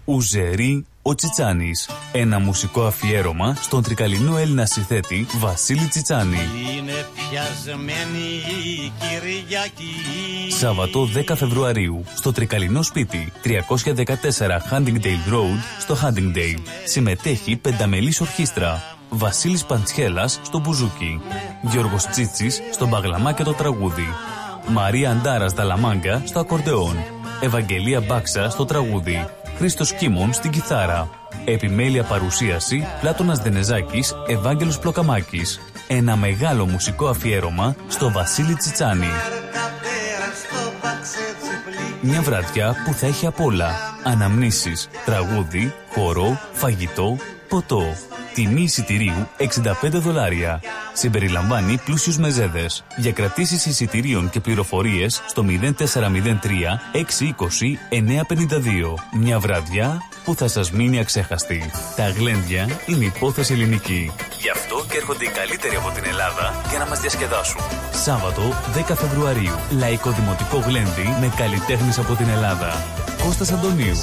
Ουζερή 0.06 0.86
ο 1.02 1.16
Τσιτσάνης. 1.16 1.90
Ένα 2.12 2.40
μουσικό 2.40 2.84
αφιέρωμα 2.84 3.56
στον 3.62 3.84
τρικαλινό 3.84 4.38
Έλληνα 4.38 4.66
συνθέτη 4.66 5.28
Βασίλη 5.40 5.88
Τσιτσάνη. 5.88 6.38
Είναι 6.78 7.06
πιασμένη 7.14 8.26
η 8.64 8.92
Κυριακή 9.00 10.52
Σάββατο 10.60 11.10
10 11.30 11.36
Φεβρουαρίου 11.36 12.04
στο 12.16 12.32
τρικαλινό 12.32 12.82
σπίτι 12.82 13.32
314 13.44 13.64
Huntingdale 14.72 15.32
Road 15.34 15.60
στο 15.80 15.96
Huntingdale. 16.02 16.62
Συμμετέχει 16.86 17.56
πενταμελής 17.56 18.22
ορχήστρα. 18.22 18.84
Βασίλης 19.10 19.66
Παντσχέλας 19.66 20.40
στο 20.44 20.60
μπουζούκι. 20.60 21.22
Γιώργος 21.62 22.06
Τσίτσης 22.06 22.62
στο 22.72 22.88
μπαγλαμά 22.88 23.34
και 23.34 23.44
το 23.44 23.54
τραγούδι. 23.54 24.08
Μαρία 24.68 25.12
Αντάρας 25.12 25.54
Δαλαμάγκα 25.54 26.22
στο 26.26 26.40
ακορντεόν. 26.40 27.21
Ευαγγελία 27.44 28.02
Μπάξα 28.02 28.50
στο 28.50 28.66
τραγούδι. 28.66 29.28
Χρήστος 29.58 29.94
Κίμων 29.94 30.34
στην 30.34 30.52
κιθάρα. 30.52 31.10
Επιμέλεια 31.46 32.04
παρουσίαση 32.04 32.88
Πλάτωνας 33.02 33.40
Δενεζάκης, 33.40 34.16
Ευάγγελος 34.28 34.80
Πλοκαμάκης. 34.80 35.60
Ένα 35.88 36.16
μεγάλο 36.16 36.66
μουσικό 36.66 37.08
αφιέρωμα 37.08 37.76
στο 37.88 38.12
Βασίλη 38.12 38.56
Τσιτσάνη. 38.56 39.10
Μια 42.02 42.22
βραδιά 42.22 42.76
που 42.86 42.94
θα 42.94 43.06
έχει 43.06 43.26
απ' 43.26 43.42
όλα. 43.42 43.70
Αναμνήσεις, 44.04 44.90
τραγούδι, 45.06 45.74
χορό, 45.94 46.40
φαγητό, 46.52 47.18
ποτό. 47.48 47.84
Τιμή 48.34 48.62
εισιτηρίου 48.62 49.30
65 49.38 49.44
δολάρια. 49.92 50.62
Συμπεριλαμβάνει 50.94 51.80
πλούσιους 51.86 52.18
μεζέδες. 52.18 52.84
Για 52.98 53.12
κρατήσεις 53.12 53.66
εισιτηρίων 53.66 54.30
και 54.30 54.40
πληροφορίες 54.40 55.22
στο 55.28 55.46
0403 55.48 56.80
620 56.94 57.78
952. 57.90 58.96
Μια 59.20 59.40
βραδιά 59.40 60.02
που 60.24 60.36
θα 60.36 60.48
σας 60.48 60.72
μείνει 60.72 61.00
αξέχαστη. 61.00 61.72
Τα 61.96 62.10
γλέντια 62.10 62.68
είναι 62.86 63.06
υπόθεση 63.06 63.54
ελληνική. 63.54 64.12
Γι' 64.42 64.50
αυτό 64.50 64.86
και 64.90 64.98
έρχονται 64.98 65.26
οι 65.26 65.30
καλύτεροι 65.30 65.76
από 65.76 65.90
την 65.90 66.04
Ελλάδα 66.06 66.62
για 66.70 66.80
να 66.80 66.86
μας 66.86 67.00
διασκεδάσουν. 67.00 67.62
Σάββατο 67.92 68.42
10 68.76 68.96
Φεβρουαρίου. 68.96 69.56
Λαϊκό 69.78 70.10
Δημοτικό 70.10 70.58
Γλέντι 70.58 71.08
με 71.20 71.34
καλλιτέχνες 71.36 72.00
από 72.00 72.14
την 72.16 72.30
Ελλάδα. 72.30 72.86
Κώστας 73.24 73.52
Αντωνίου. 73.52 73.98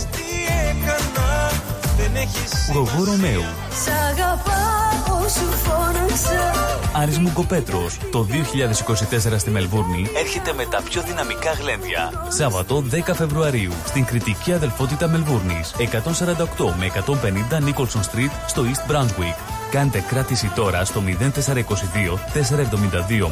Γογό 2.72 3.04
Ρωμαίου. 3.04 3.44
Σ' 3.84 3.88
αγαπάω 4.10 5.28
σου 5.28 5.52
φώναξα 5.64 6.68
Άρης 6.92 7.18
Μουγκοπέτρος. 7.18 7.98
Το 8.10 8.22
2024 8.22 9.38
στη 9.38 9.50
Μελβούρνη 9.50 10.10
έρχεται 10.16 10.52
με 10.52 10.64
τα 10.64 10.82
πιο 10.82 11.02
δυναμικά 11.02 11.52
γλέντια. 11.52 12.26
Σάββατο 12.28 12.84
10 12.90 13.14
Φεβρουαρίου 13.14 13.72
στην 13.86 14.04
κριτική 14.04 14.52
αδελφότητα 14.52 15.08
Μελβούρνης. 15.08 15.74
148 15.78 16.74
με 16.78 16.86
150 16.86 17.58
Nicholson 17.58 18.00
Street 18.00 18.30
στο 18.46 18.62
East 18.62 18.92
Brunswick. 18.92 19.36
Κάντε 19.70 20.04
κράτηση 20.08 20.50
τώρα 20.54 20.84
στο 20.84 21.02
0422 21.06 22.18
472 22.34 23.30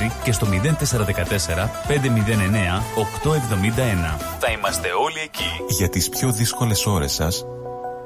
006 0.00 0.10
και 0.22 0.32
στο 0.32 0.46
0414 0.46 1.70
509 1.88 2.82
871. 2.94 4.18
Θα 4.38 4.50
είμαστε 4.50 4.88
όλοι 5.04 5.18
εκεί. 5.24 5.74
Για 5.78 5.88
τις 5.88 6.08
πιο 6.08 6.32
δύσκολες 6.32 6.86
ώρες 6.86 7.12
σας, 7.12 7.44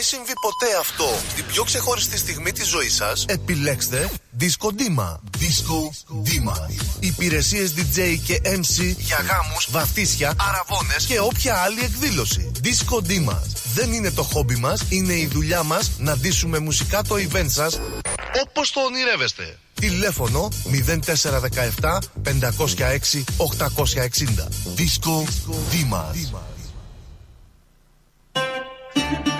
Μην 0.00 0.08
συμβεί 0.08 0.32
ποτέ 0.40 0.76
αυτό 0.80 1.08
την 1.34 1.46
πιο 1.46 1.62
ξεχωριστή 1.64 2.18
στιγμή 2.18 2.52
της 2.52 2.68
ζωής 2.68 2.94
σας, 2.94 3.24
επιλέξτε 3.28 4.10
Disco 4.40 4.66
Dima. 4.66 5.16
Disco 5.38 5.78
Dima. 6.24 6.56
Υπηρεσίες 7.00 7.74
DJ 7.76 8.18
και 8.26 8.40
MC 8.44 8.94
για 8.98 9.16
γάμους, 9.16 9.68
βαφτίσια, 9.70 10.34
αραβώνες 10.48 11.06
και 11.06 11.20
όποια 11.20 11.56
άλλη 11.56 11.80
εκδήλωση. 11.80 12.50
Disco 12.64 12.96
Dima. 12.96 13.38
Δεν 13.74 13.92
είναι 13.92 14.10
το 14.10 14.22
χόμπι 14.22 14.56
μας, 14.56 14.82
είναι 14.88 15.12
η 15.12 15.26
δουλειά 15.26 15.62
μας 15.62 15.90
να 15.98 16.16
ντύσουμε 16.16 16.58
μουσικά 16.58 17.02
το 17.02 17.14
event 17.14 17.48
σας 17.48 17.80
όπως 18.46 18.70
το 18.70 18.80
ονειρεύεστε. 18.80 19.58
Τηλέφωνο 19.74 20.48
0417 21.80 21.98
506 22.22 23.24
860. 23.36 24.48
Disco 24.76 25.24
Dima. 25.72 26.04
πας 29.10 29.39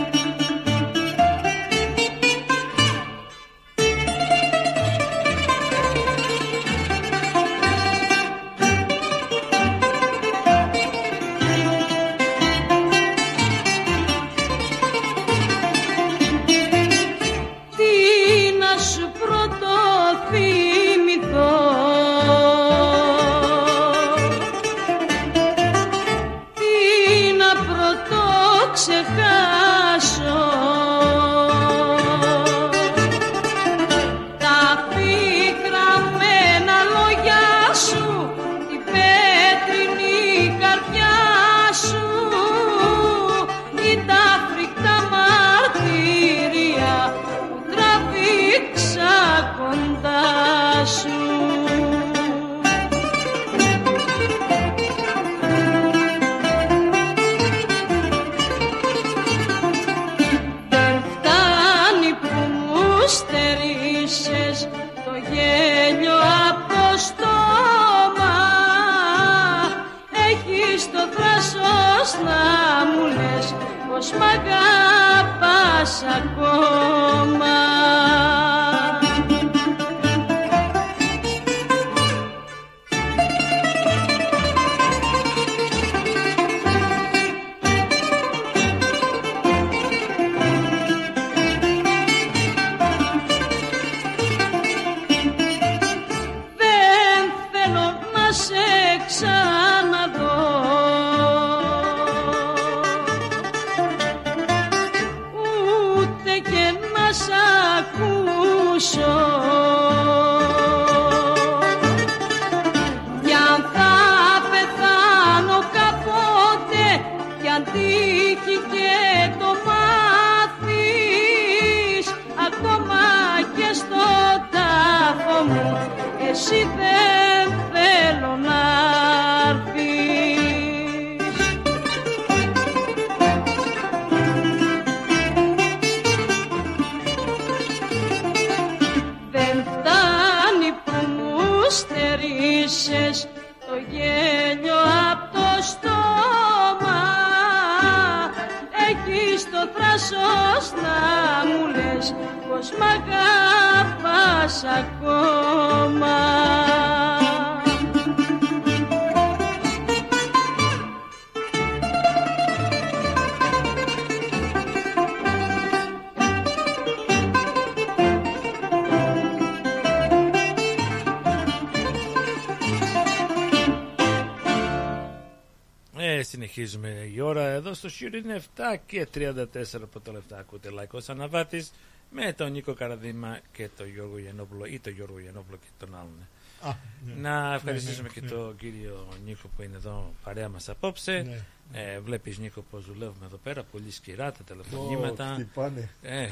ώρα 178.02 178.14
εδώ 178.14 178.14
στο 178.14 178.14
Σιουρ 178.14 178.14
είναι 178.14 178.42
7 178.56 178.78
και 178.86 179.06
34 179.14 179.82
από 179.82 180.00
τα 180.00 180.12
λεφτά 180.12 180.38
ακούτε 180.38 180.70
Λαϊκός 180.70 181.08
Αναβάτης 181.08 181.72
με 182.10 182.32
τον 182.32 182.52
Νίκο 182.52 182.74
Καραδίμα 182.74 183.38
και 183.52 183.68
τον 183.76 183.88
Γιώργο 183.88 184.18
Γιαννόπουλο 184.18 184.64
ή 184.64 184.78
τον 184.78 184.92
Γιώργο 184.92 185.18
Γιαννόπουλο 185.20 185.56
και 185.56 185.66
τον 185.78 185.94
άλλον. 185.94 186.28
Α, 186.62 186.74
ναι. 187.06 187.14
Να 187.14 187.54
ευχαριστήσουμε 187.54 188.08
Ναι, 188.08 188.14
ναι, 188.20 188.26
και 188.28 188.34
ναι. 188.34 188.40
τον 188.40 188.56
κύριο 188.56 189.08
Νίκο 189.24 189.48
που 189.56 189.62
είναι 189.62 189.76
εδώ 189.76 190.14
παρέα 190.24 190.48
μας 190.48 190.68
απόψε. 190.68 191.12
Ναι. 191.22 191.44
Ε, 191.72 192.00
βλέπεις 192.00 192.38
Νίκο 192.38 192.64
πως 192.70 192.84
δουλεύουμε 192.86 193.26
εδώ 193.26 193.36
πέρα 193.36 193.62
πολύ 193.62 193.90
σκληρά 193.90 194.32
τα 194.32 194.42
τηλεφωνήματα. 194.44 195.30
Ω, 195.30 195.34
χτυπάνε. 195.34 195.88
Ε, 196.02 196.16
ε, 196.22 196.22
ε, 196.22 196.26
ε, 196.26 196.30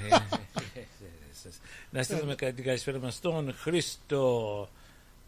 ε, 0.74 0.80
ε, 0.80 1.50
Να 1.90 2.02
στείλουμε 2.02 2.34
κα- 2.34 2.52
την 2.52 2.64
καλησπέρα 2.64 2.98
μας 2.98 3.14
στον 3.14 3.54
Χρήστο 3.54 4.68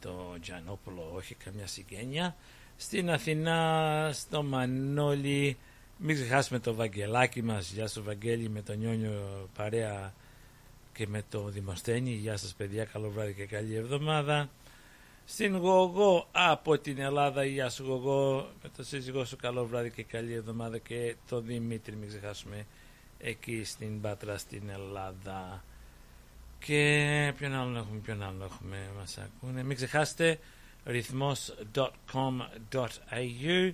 το 0.01 0.37
Τζανόπουλο, 0.41 1.11
όχι 1.15 1.35
καμιά 1.35 1.67
συγγένεια. 1.67 2.37
Στην 2.77 3.11
Αθηνά, 3.11 4.11
στο 4.15 4.43
Μανώλη, 4.43 5.57
μην 6.03 6.15
ξεχάσουμε 6.15 6.59
το 6.59 6.75
Βαγγελάκι 6.75 7.43
μας. 7.43 7.71
Γεια 7.71 7.89
σου 7.89 8.03
Βαγγέλη 8.03 8.49
με 8.49 8.63
τον 8.63 8.79
Νιόνιο 8.79 9.49
παρέα 9.55 10.15
και 10.93 11.07
με 11.07 11.23
το 11.31 11.49
Δημοσθένη. 11.49 12.11
Γεια 12.11 12.37
σας 12.37 12.55
παιδιά, 12.55 12.85
καλό 12.85 13.11
βράδυ 13.11 13.35
και 13.35 13.47
καλή 13.47 13.75
εβδομάδα. 13.75 14.51
Στην 15.25 15.57
Γογό 15.57 16.29
από 16.33 16.79
την 16.79 16.99
Ελλάδα, 16.99 17.45
γεια 17.45 17.71
σου 17.71 17.85
Γογό, 17.85 18.51
με 18.63 18.69
το 18.77 18.85
σύζυγό 18.85 19.25
σου 19.25 19.37
καλό 19.37 19.67
βράδυ 19.67 19.91
και 19.91 20.03
καλή 20.03 20.33
εβδομάδα 20.33 20.79
και 20.79 21.17
το 21.29 21.41
Δημήτρη 21.41 21.97
μην 21.97 22.09
ξεχάσουμε 22.09 22.67
εκεί 23.19 23.65
στην 23.65 24.01
Πάτρα 24.01 24.39
στην 24.39 24.69
Ελλάδα. 24.69 25.65
Και 26.59 27.33
ποιον 27.37 27.55
άλλον 27.55 27.77
έχουμε, 27.77 27.99
ποιον 27.99 28.23
άλλον 28.23 28.43
έχουμε, 28.43 28.91
μας 28.99 29.19
ακούνε. 29.19 29.63
Μην 29.63 29.77
ξεχάσετε 29.77 30.39
ρυθμός.com.au 30.85 33.73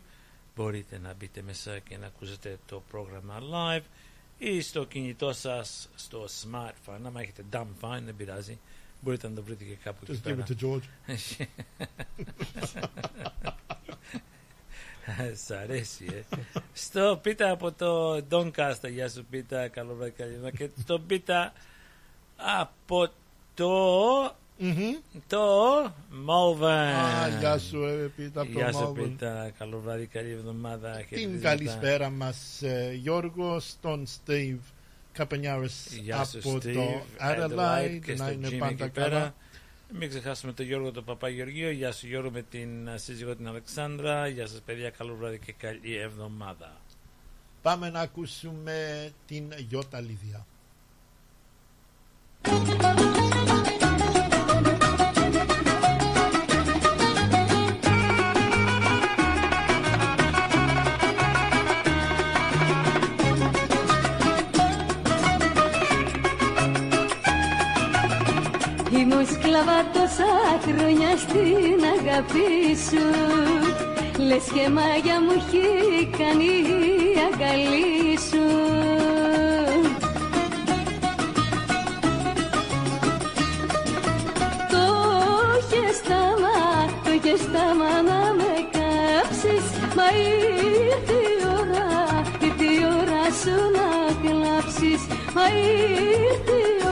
Μπορείτε 0.57 0.99
να 0.99 1.15
μπείτε 1.15 1.43
μέσα 1.43 1.79
και 1.79 1.97
να 1.97 2.07
ακούσετε 2.07 2.59
το 2.67 2.83
πρόγραμμα 2.91 3.39
live 3.53 3.83
ή 4.39 4.61
στο 4.61 4.85
κινητό 4.85 5.33
σας, 5.33 5.89
στο 5.95 6.25
smartphone. 6.25 7.01
Άμα 7.07 7.21
έχετε 7.21 7.45
dumb 7.53 7.67
phone, 7.81 8.01
δεν 8.05 8.17
πειράζει. 8.17 8.59
Μπορείτε 9.01 9.29
να 9.29 9.35
το 9.35 9.43
βρείτε 9.43 9.65
και 9.65 9.75
κάπου 9.75 10.05
Just 10.07 10.11
εκεί 10.11 10.19
give 10.19 10.23
πέρα. 10.25 10.45
it 10.49 10.51
to 10.51 10.55
George. 10.65 10.83
Σ' 15.45 15.51
αρέσει, 15.51 16.25
ε. 16.31 16.37
Στο 16.73 17.19
πίτα 17.23 17.51
από 17.51 17.73
το 17.73 18.17
Doncaster, 18.31 18.91
γεια 18.91 19.09
σου 19.09 19.25
πίτα, 19.31 19.69
καλό 19.69 19.95
βράδυ, 19.95 20.11
καλή 20.11 20.31
εβδομάδα. 20.31 20.57
Και 20.57 20.71
στο 20.81 20.99
πίτα 20.99 21.53
από 22.37 23.09
το... 23.55 24.37
Το 25.29 25.83
Malvern. 26.29 27.25
Α, 27.25 27.29
γεια 27.39 27.59
σου, 27.59 27.83
ε, 27.85 28.11
Πίτα, 28.17 28.41
από 28.41 28.53
το 28.53 28.59
Γεια 28.59 28.73
σου 28.73 28.93
Malvern. 28.97 29.03
πίτα, 29.03 29.51
καλό 29.59 29.81
βράδυ, 29.81 30.07
καλή 30.07 30.31
εβδομάδα. 30.31 30.91
Την 30.91 31.07
χαιρετίσματα. 31.09 31.49
καλησπέρα 31.49 32.11
μας 32.11 32.63
ε, 32.63 32.93
Γιώργο, 33.03 33.61
στον 33.61 34.07
Steve 34.07 34.59
Καπενιάρης 35.13 35.99
Γεια 36.03 36.25
σου, 36.25 36.39
από 36.39 36.57
Steve, 36.57 36.73
το 36.75 37.03
Adelaide 37.21 37.51
Adelaide 37.51 38.01
και 38.05 38.15
να 38.15 38.25
στο 38.25 38.33
είναι 38.33 38.49
Jimmy 38.49 38.59
πάντα 38.59 38.85
εκεί 38.85 38.93
καλά. 38.95 39.09
πέρα. 39.09 39.35
Μην 39.99 40.09
ξεχάσουμε 40.09 40.53
τον 40.53 40.67
Γιώργο 40.67 40.93
τον 40.93 41.05
Παπαγεωργίου. 41.05 41.71
Γεια 41.71 41.93
σου 41.93 42.07
Γιώργο 42.07 42.31
με 42.31 42.43
την 42.51 42.87
ε, 42.89 42.97
σύζυγό 42.99 43.37
την 43.37 43.49
Αλεξάνδρα. 43.49 44.27
Γεια 44.29 44.47
σας 44.47 44.61
παιδιά, 44.65 44.91
καλό 44.91 45.15
βράδυ 45.15 45.39
και 45.39 45.53
καλή 45.53 45.97
εβδομάδα. 45.97 46.73
Πάμε 47.63 47.91
να 47.91 48.01
ακούσουμε 48.01 49.09
την 49.27 49.53
Γιώτα 49.69 50.01
Λίδια. 50.01 50.47
Τόσα 69.93 70.33
χρόνια 70.67 71.17
στην 71.17 71.81
αγάπη 71.95 72.77
σου. 72.89 73.07
Λες 74.27 74.45
και 74.55 74.69
μάγια 74.69 75.21
μου 75.21 75.33
έχει 75.37 76.09
κάνει 76.19 76.45
η 76.45 77.17
αγκαλή 77.27 78.19
σου. 78.29 78.45
Το 84.73 84.85
έχεις 85.57 85.97
στάμα, 85.97 86.57
το 87.05 87.11
έχεις 87.11 87.41
στάμα 87.41 87.91
να 88.09 88.21
με 88.39 88.53
κάψεις. 88.77 89.65
Μα 89.97 90.07
ήρθε 90.17 91.19
η 91.33 91.37
ώρα, 91.59 91.89
ήρθε 92.41 92.65
η 92.65 92.79
ώρα 93.01 93.25
σου 93.41 93.57
να 93.77 93.89
κλάψεις. 94.23 95.03
Μα 95.35 95.45
ήρθε 95.49 96.53
η 96.53 96.55
ώρα, 96.55 96.55
ήρθε 96.55 96.57
η 96.57 96.83
ώρα 96.83 96.86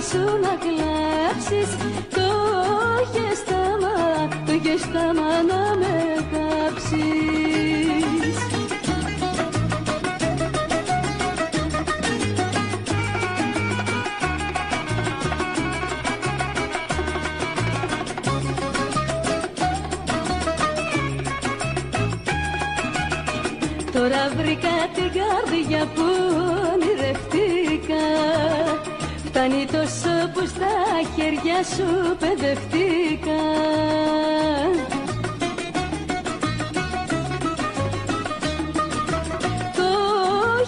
σου 0.00 0.38
να 0.42 0.54
κλάψεις. 0.64 1.76
Το 2.14 2.26
έχεις 3.00 3.38
στάμα, 3.38 4.28
το 4.46 4.52
έχεις 4.52 4.80
στάμα 4.80 5.42
να 5.48 5.76
με 5.78 5.94
κάψεις. 6.32 7.14
Τώρα 23.92 24.28
βρήκα 24.36 24.68
την 24.94 25.10
καρδιά 25.12 25.86
που 25.94 26.23
Φτάνει 29.36 29.66
τόσο 29.66 30.30
που 30.34 30.46
στα 30.46 30.74
χέρια 31.16 31.62
σου 31.74 32.16
παιδευτήκα. 32.18 33.42
Το 39.76 39.90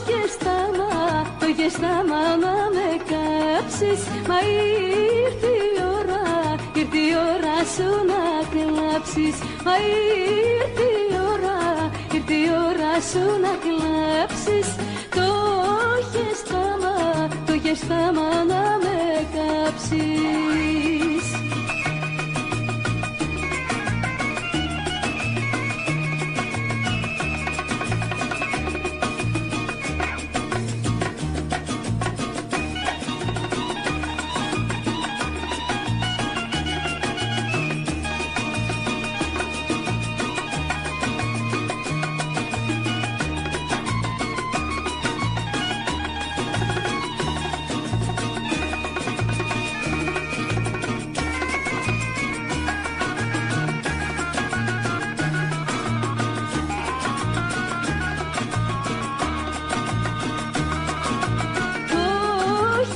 γεστάμα, 0.07 1.27
το 1.41 1.47
γεστάμα 1.47 2.21
να 2.45 2.55
με 2.77 2.89
κάψεις. 3.11 4.01
Μα 4.29 4.39
ήρθε 4.41 5.47
η 5.47 5.73
ώρα, 5.99 6.23
ήρθε 6.75 6.99
η 6.99 7.13
ώρα 7.35 7.57
σου 7.75 7.89
να 8.11 8.23
κλάψεις. 8.53 9.37
Μα 9.65 9.75
ήρθε 9.77 10.87
η 11.03 11.19
ώρα, 11.33 11.91
ήρθε 12.13 12.35
η 12.35 12.49
ώρα 12.69 12.95
σου 13.11 13.25
να 13.45 13.53
κλάψεις 13.65 14.86
το 17.89 17.95
έχεις 17.95 18.13
στάμα 18.13 18.45
να 18.45 18.79
με 18.83 19.27
κάψεις 19.35 20.26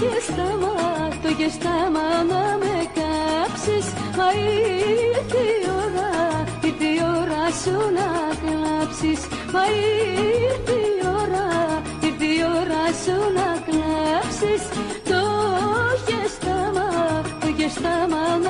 έχεις 0.07 0.25
στάμα, 0.25 0.75
το 1.23 1.29
έχεις 1.29 1.53
στάμα 1.53 2.07
να 2.31 2.43
με 2.63 2.77
κάψεις 2.97 3.87
Μα 4.21 4.29
ήρθε 4.33 5.43
η 5.57 5.63
ώρα, 5.83 6.11
ήρθε 6.65 6.85
η 6.85 7.01
ώρα 7.19 7.45
σου 7.63 7.77
να 7.99 8.11
κλάψεις. 8.41 9.21
Μα 9.55 9.63
ήρθε 9.67 10.77
η 10.93 10.99
ώρα, 11.21 11.47
ήρθε 12.07 12.25
η 12.25 12.41
ώρα 12.61 12.85
σου 13.03 13.17
να 13.39 13.49
κλάψεις. 13.67 14.63
Το 15.11 15.23
έχεις 15.95 16.31
στάμα, 16.37 16.89
το 17.41 17.47
έχεις 17.53 17.73
στάμα 17.73 18.23
να 18.47 18.50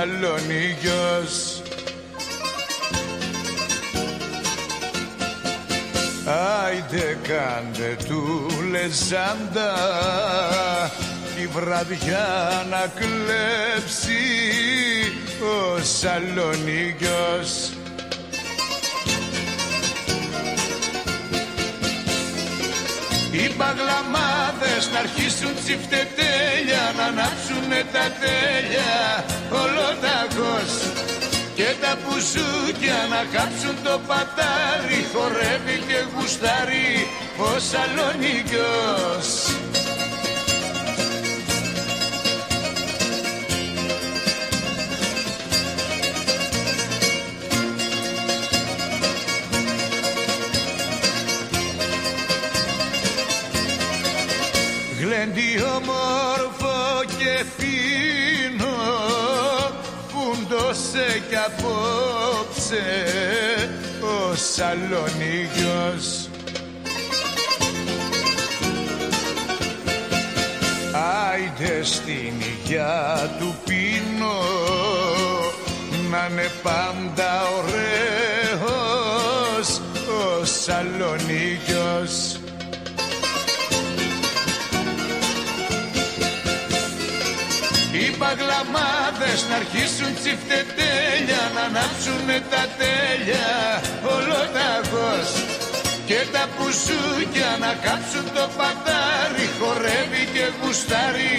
ο 0.00 0.02
Σαλονίγιος 0.02 1.62
Άιντε 6.64 7.18
κάντε 7.22 7.96
του 8.08 8.50
λεζάντα 8.70 9.74
τη 11.36 11.46
βραδιά 11.46 12.66
να 12.70 12.92
κλέψει 12.94 14.22
ο 15.40 15.78
Σαλονίγιος 15.82 17.69
Οι 23.60 23.62
παγλαμάδες 23.62 24.84
να 24.92 24.98
αρχίσουν 24.98 25.54
τσιφτετέλια 25.62 26.84
Να 26.96 27.04
ανάψουνε 27.04 27.80
τα 27.92 28.06
τέλεια 28.22 28.94
ολοταγός. 29.62 30.72
Και 31.54 31.68
τα 31.82 31.92
πουζούκια 32.02 32.98
να 33.12 33.20
κάψουν 33.34 33.76
το 33.82 34.00
πατάρι 34.08 35.00
Χορεύει 35.12 35.78
και 35.88 35.98
γουστάρει 36.12 36.90
ο 37.36 37.50
Σαλονίκιος 37.70 39.28
όμορφο 55.82 57.04
και 57.18 57.44
φίνο 57.56 58.76
Φούντωσε 60.08 61.22
κι 61.28 61.36
απόψε 61.36 62.86
ο 64.00 64.34
Σαλονίγιος. 64.34 66.28
Άιντε 70.92 71.82
στην 71.82 72.34
υγειά 72.40 73.30
του 73.38 73.54
πίνω 73.64 74.38
να 76.10 76.28
είναι 76.30 76.50
πάντα 76.62 77.42
ωραίος 77.58 78.88
ο 80.08 80.44
Σαλονίγιος 80.44 82.39
Οι 88.30 88.32
παγλαμάδες 88.32 89.40
να 89.48 89.54
αρχίσουν 89.56 90.10
τσιφτετέλια 90.20 91.42
Να 91.54 91.62
ανάψουνε 91.70 92.38
τα 92.50 92.64
τέλεια 92.80 93.52
ολοταγός. 94.14 95.28
Και 96.06 96.20
τα 96.32 96.44
πουζούκια 96.54 97.50
να 97.60 97.72
κάψουν 97.84 98.26
το 98.34 98.44
πατάρι 98.58 99.46
Χορεύει 99.58 100.24
και 100.34 100.44
γουστάρει 100.58 101.36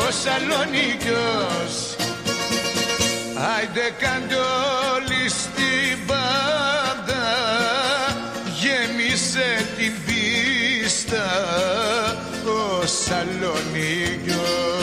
ο 0.00 0.02
Σαλονίκιος. 0.22 1.74
Άιντε 3.54 3.86
κάντε 4.02 4.38
όλοι 4.94 5.22
στην 5.28 5.96
πάντα 6.06 7.24
Γέμισε 8.60 9.50
την 9.76 9.94
πίστα 10.06 11.26
ο 12.44 12.86
Σαλονίκιος 13.04 14.81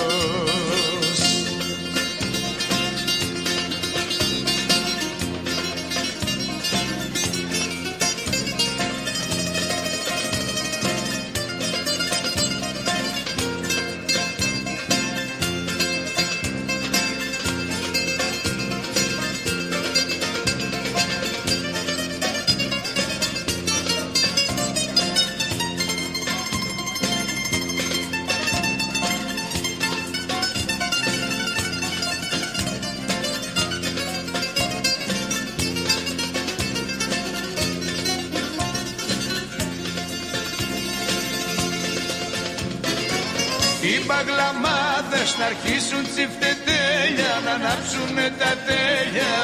παγλαμάδες 45.10 45.36
να 45.40 45.46
αρχίσουν 45.46 46.04
τσιφτετέλια 46.12 47.32
Να 47.46 47.52
ανάψουνε 47.52 48.28
τα 48.40 48.52
τέλεια 48.68 49.38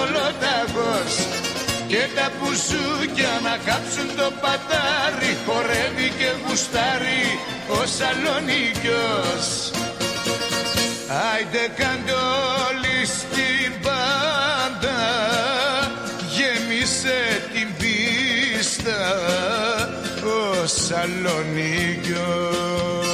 ολοταγός 0.00 1.12
Και 1.90 2.02
τα 2.16 2.26
πουζούκια 2.38 3.32
να 3.46 3.54
κάψουν 3.66 4.08
το 4.16 4.28
πατάρι 4.42 5.32
Χορεύει 5.46 6.08
και 6.18 6.30
γουστάρει 6.42 7.24
ο 7.68 7.70
Σαλονίκιος. 7.96 9.46
Άιντε 11.30 11.64
κάντε 11.76 12.14
όλοι 12.66 12.98
στην 13.06 13.70
πάντα 13.86 15.00
Γέμισε 16.34 17.20
την 17.52 17.68
πίστα 17.78 19.00
ο 20.24 20.26
Θεσσαλονίκιος 20.66 23.05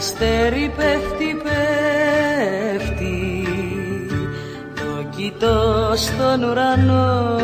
αστέρι 0.00 0.72
πέφτει, 0.76 1.36
πέφτει. 1.42 3.18
Το 4.74 5.04
κοιτώ 5.16 5.92
στον 5.94 6.42
ουρανό. 6.42 7.38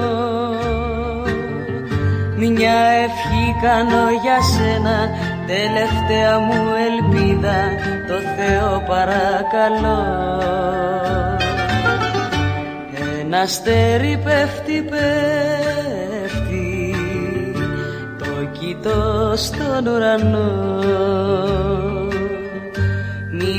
Μια 2.36 2.78
ευχή 3.04 3.46
κάνω 3.62 4.10
για 4.22 4.42
σένα 4.42 5.08
Τελευταία 5.46 6.38
μου 6.38 6.62
ελπίδα. 6.86 7.58
Το 8.08 8.14
Θεό 8.36 8.82
παρακαλώ. 8.86 10.04
Ένα 13.20 13.38
αστέρι 13.38 14.20
πέφτει, 14.24 14.84
πέφτει. 14.90 16.94
Το 18.18 18.26
κοιτώ 18.58 19.32
στον 19.36 19.86
ουρανό 19.86 21.06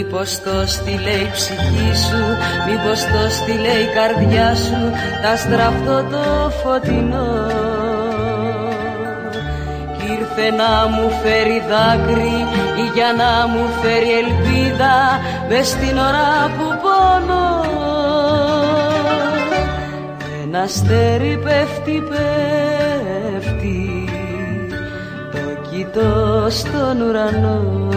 Μήπως 0.09 0.41
το 0.41 0.65
στείλε 0.65 1.09
η 1.09 1.29
ψυχή 1.33 1.95
σου 1.95 2.23
Μήπως 2.67 3.03
το 3.03 3.29
στείλε 3.29 3.67
η 3.67 3.87
καρδιά 3.95 4.55
σου 4.55 4.91
Τα 5.21 5.35
στραφτώ 5.35 6.03
το 6.11 6.49
φωτεινό. 6.49 7.45
Κι 9.97 10.17
ήρθε 10.19 10.51
να 10.51 10.87
μου 10.87 11.09
φέρει 11.23 11.63
δάκρυ 11.69 12.37
Ή 12.83 12.85
για 12.93 13.13
να 13.17 13.47
μου 13.47 13.65
φέρει 13.81 14.11
ελπίδα 14.21 15.19
Μες 15.49 15.75
την 15.75 15.97
ώρα 15.97 16.51
που 16.57 16.65
πονώ 16.83 17.65
Ένα 20.43 20.59
αστέρι 20.59 21.39
πέφτει, 21.43 22.03
πέφτει 22.09 24.05
Το 25.31 25.69
κοιτώ 25.69 26.47
στον 26.49 27.01
ουρανό 27.01 27.87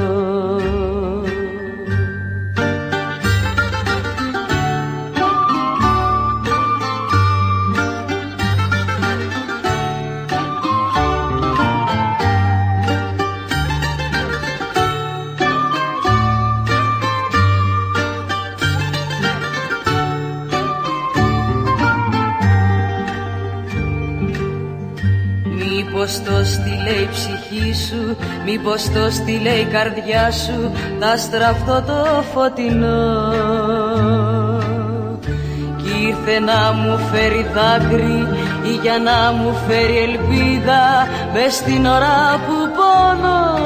Μήπως 26.10 26.34
το 26.34 26.44
στείλε 26.44 26.90
η 26.90 27.08
ψυχή 27.10 27.74
σου 27.74 28.16
Μήπως 28.44 28.90
το 28.92 29.10
στείλε 29.10 29.50
η 29.50 29.64
καρδιά 29.64 30.30
σου 30.30 30.72
Να 30.98 31.16
στραφτώ 31.16 31.82
το 31.86 32.22
φωτεινό. 32.34 33.32
Κι 35.76 36.06
ήρθε 36.08 36.38
να 36.38 36.72
μου 36.72 36.98
φέρει 37.12 37.46
δάκρυ 37.54 38.26
Ή 38.62 38.74
για 38.82 38.98
να 38.98 39.32
μου 39.32 39.54
φέρει 39.68 39.98
ελπίδα 39.98 41.08
Μες 41.32 41.54
στην 41.54 41.86
ώρα 41.86 42.40
που 42.46 42.54
πονώ. 42.76 43.58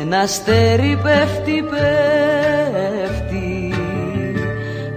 Ένα 0.00 0.18
αστέρι 0.18 0.98
πέφτει, 1.02 1.64
πέφτει 1.70 3.74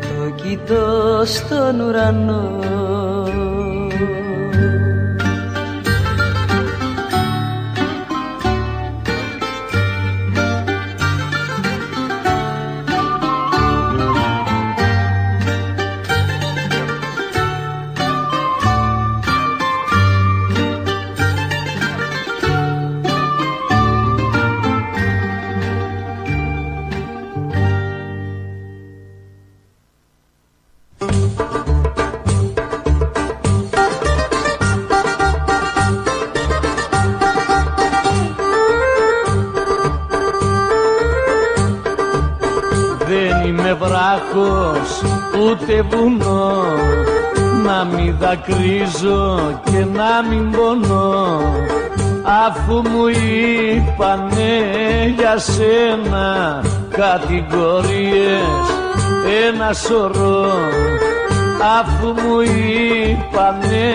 Το 0.01 0.29
κοιτώ 0.43 1.21
στον 1.25 1.79
ουρανό 1.79 2.80
βράχος 44.33 45.01
ούτε 45.41 45.81
βουνό. 45.89 46.63
Να 47.63 47.83
μην 47.83 48.15
δακρύζω 48.19 49.59
και 49.63 49.85
να 49.93 50.23
μην 50.29 50.51
πονώ. 50.51 51.41
Αφού 52.45 52.73
μου 52.73 53.07
είπανε 53.07 54.53
για 55.17 55.37
σένα 55.37 56.61
κατηγορίες 56.89 58.65
ένα 59.47 59.73
σωρό. 59.73 60.45
Αφού 61.79 62.07
μου 62.07 62.39
είπανε 62.41 63.93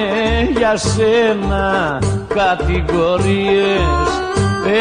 για 0.56 0.76
σένα 0.76 1.98
κατηγορίες 2.34 4.08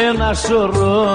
ένα 0.08 0.34
σωρό 0.34 1.06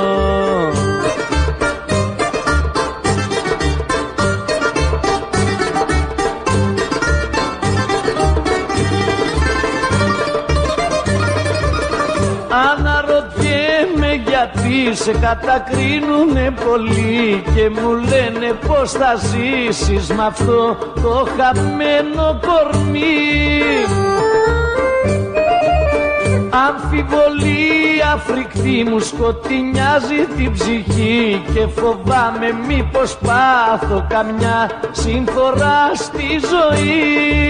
γιατί 14.72 14.95
σε 14.95 15.11
κατακρίνουνε 15.11 16.53
πολύ 16.65 17.43
και 17.55 17.69
μου 17.69 17.93
λένε 17.93 18.53
πως 18.67 18.91
θα 18.91 19.15
ζήσεις 19.15 20.09
με 20.09 20.26
αυτό 20.26 20.78
το 21.01 21.28
χαμένο 21.38 22.39
κορμί. 22.45 23.01
Αμφιβολία 26.67 28.22
φρικτή 28.26 28.89
μου 28.89 28.99
σκοτεινιάζει 28.99 30.26
την 30.38 30.51
ψυχή 30.51 31.41
και 31.53 31.67
φοβάμαι 31.67 32.47
μήπως 32.67 33.17
πάθω 33.17 34.05
καμιά 34.09 34.72
συμφορά 34.91 35.91
στη 35.95 36.39
ζωή 36.49 37.41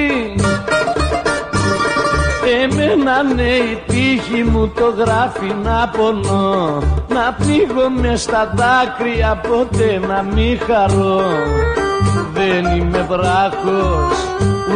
Εμένα 2.64 3.24
ναι 3.24 3.42
η 3.42 3.82
τύχη 3.88 4.44
μου 4.44 4.68
το 4.68 4.94
γράφει 4.98 5.56
να 5.64 5.92
πονώ. 5.98 6.84
Να 7.08 7.36
πνίγω 7.38 7.90
μες 8.02 8.22
στα 8.22 8.54
δάκρυα 8.56 9.42
ποτέ 9.50 10.00
να 10.08 10.22
μη 10.34 10.60
χαρώ. 10.68 11.22
Δεν 12.34 12.78
είμαι 12.78 13.08
βράχος 13.10 14.18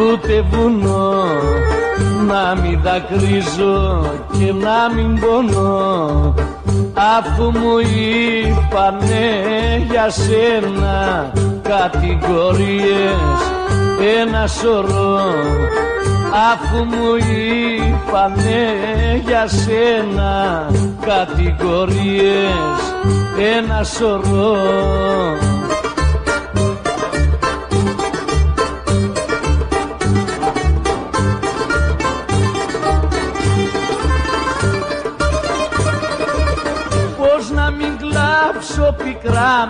ούτε 0.00 0.44
βουνό. 0.50 1.24
Να 2.26 2.54
μην 2.62 2.80
δακρύζω 2.82 4.10
και 4.32 4.52
να 4.52 4.94
μην 4.94 5.20
πονώ. 5.20 6.34
Αφού 6.94 7.42
μου 7.42 7.78
είπανε 7.78 9.26
για 9.90 10.10
σένα 10.10 11.32
κατηγορίες 11.62 13.40
ένα 14.20 14.46
σωρό 14.46 15.20
Αφού 16.36 16.84
μου 16.84 17.16
είπανε 17.16 18.66
για 19.26 19.46
σένα 19.46 20.66
κατηγορίες 21.00 22.78
ένα 23.56 23.84
σωρό 23.84 24.56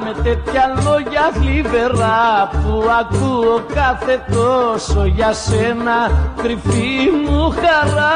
με 0.05 0.23
τέτοια 0.23 0.75
λόγια 0.85 1.31
θλιβερά 1.33 2.49
που 2.51 2.85
ακούω 3.01 3.63
κάθε 3.75 4.25
τόσο 4.33 5.05
για 5.05 5.33
σένα 5.33 6.11
κρυφή 6.43 7.11
μου 7.25 7.51
χαρά. 7.51 8.15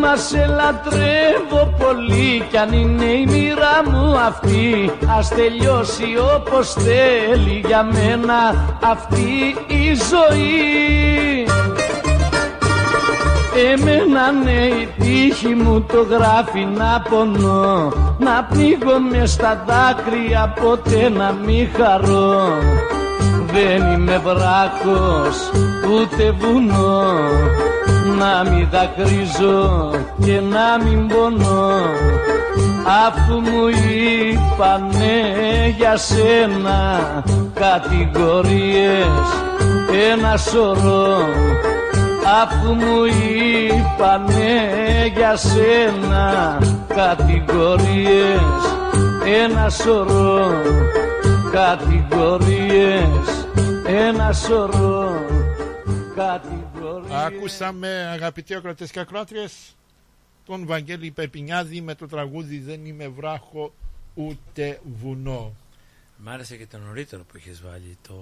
Μα 0.00 0.16
σε 0.16 0.46
λατρεύω 0.46 1.74
πολύ 1.78 2.46
κι 2.50 2.56
αν 2.56 2.72
είναι 2.72 3.04
η 3.04 3.26
μοίρα 3.26 3.90
μου 3.90 4.18
αυτή 4.18 4.90
Ας 5.18 5.28
τελειώσει 5.28 6.04
όπως 6.36 6.72
θέλει 6.72 7.64
για 7.66 7.82
μένα 7.82 8.64
αυτή 8.80 9.56
η 9.66 9.94
ζωή 9.94 11.61
Εμένα 13.54 14.32
ναι 14.44 14.66
η 14.66 14.88
τύχη 14.98 15.54
μου 15.54 15.80
το 15.80 16.06
γράφει 16.10 16.68
να 16.76 17.02
πονώ. 17.10 17.92
Να 18.18 18.44
πνίγω 18.50 19.00
μες 19.10 19.30
στα 19.32 19.64
δάκρυα 19.66 20.54
ποτέ 20.60 21.08
να 21.08 21.36
μη 21.44 21.70
χαρώ. 21.76 22.58
Δεν 23.52 23.92
είμαι 23.92 24.20
βράκος 24.24 25.50
ούτε 25.92 26.34
βουνό. 26.38 27.02
Να 28.18 28.50
μη 28.50 28.68
δακρύζω 28.70 29.90
και 30.24 30.40
να 30.40 30.84
μην 30.84 31.06
πονώ. 31.06 31.70
Αφού 33.06 33.34
μου 33.40 33.68
είπανε 33.68 35.14
για 35.76 35.96
σένα 35.96 37.22
κατηγορίες 37.54 39.26
ένα 40.12 40.36
σωρό 40.36 41.28
Αφού 42.24 42.72
μου 42.74 43.04
είπανε 43.04 44.60
για 45.14 45.36
σένα 45.36 46.58
κατηγορίες 46.88 48.62
ένα 49.24 49.68
σωρό 49.70 50.62
κατηγορίες 51.52 53.46
ένα 53.86 54.32
σωρό 54.32 55.26
κατηγορίες 56.14 56.62
Ακούσαμε 57.10 57.88
αγαπητοί 57.88 58.54
ακροατές 58.54 58.90
και 58.90 59.00
ακροάτριες 59.00 59.76
τον 60.46 60.66
Βαγγέλη 60.66 61.10
Πεπινιάδη 61.10 61.80
με 61.80 61.94
το 61.94 62.08
τραγούδι 62.08 62.58
«Δεν 62.58 62.86
είμαι 62.86 63.08
βράχο 63.08 63.72
ούτε 64.14 64.80
βουνό». 65.00 65.52
Μ' 66.16 66.28
άρεσε 66.28 66.56
και 66.56 66.66
το 66.66 66.78
νωρίτερο 66.78 67.22
που 67.22 67.36
είχες 67.36 67.62
βάλει 67.62 67.98
το... 68.08 68.14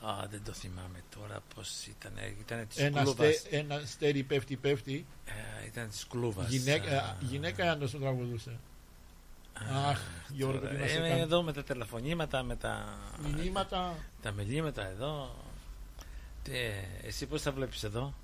Α, 0.00 0.26
δεν 0.30 0.40
το 0.44 0.52
θυμάμαι 0.52 1.02
τώρα 1.18 1.40
πώς 1.54 1.86
ήταν. 1.86 2.12
Ήταν 2.40 2.66
της 2.68 2.76
Ένα, 2.78 3.02
Κλούβας. 3.02 3.34
στε, 3.36 3.56
ένα 3.56 3.82
στέρι 3.86 4.22
πέφτει 4.22 4.56
πέφτει. 4.56 5.06
Ε, 5.62 5.66
ήταν 5.66 5.88
της 5.88 6.06
Κλούβας. 6.10 6.48
Γυναίκα, 6.48 7.02
Α, 7.02 7.14
γυναίκα 7.20 7.70
αν 7.70 7.78
το 7.78 7.98
τραγουδούσε. 7.98 8.58
Αχ, 9.90 10.00
Γιώργο, 10.28 10.58
τώρα, 10.58 10.74
τι 10.74 10.80
μας 10.80 10.94
είμαι 10.94 11.06
έκανε. 11.06 11.20
εδώ 11.20 11.42
με 11.42 11.52
τα 11.52 11.62
τηλεφωνήματα, 11.62 12.42
με 12.42 12.56
τα... 12.56 12.98
Μηνύματα. 13.22 13.94
Τα 14.22 14.30
μηνύματα 14.32 14.86
εδώ. 14.88 15.34
Τι, 16.42 16.52
εσύ 17.02 17.26
πώς 17.26 17.42
τα 17.42 17.52
βλέπεις 17.52 17.82
εδώ; 17.84 18.14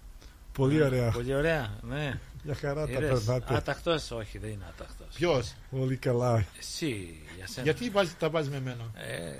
Πολύ 0.52 0.82
Α, 0.82 0.86
ωραία. 0.86 1.10
Πολύ 1.10 1.34
ωραία, 1.34 1.78
ναι. 1.82 2.18
Μια 2.42 2.54
χαρά 2.54 2.86
τα 2.86 2.92
Είδες, 2.92 3.24
περνάτε. 3.24 3.54
Άταχτος, 3.56 4.10
όχι, 4.10 4.38
δεν 4.38 4.50
είναι 4.50 4.64
άταχτος. 4.68 5.06
Ποιος; 5.14 5.54
Πολύ 5.70 5.96
καλά. 5.96 6.44
Εσύ, 6.58 7.20
για 7.36 7.46
σένα. 7.46 7.62
Γιατί 7.62 7.90
βάζει, 7.90 8.14
τα 8.18 8.30
βάζεις 8.30 8.50
με 8.50 8.60
μένα. 8.60 8.90
Ε, 8.94 9.32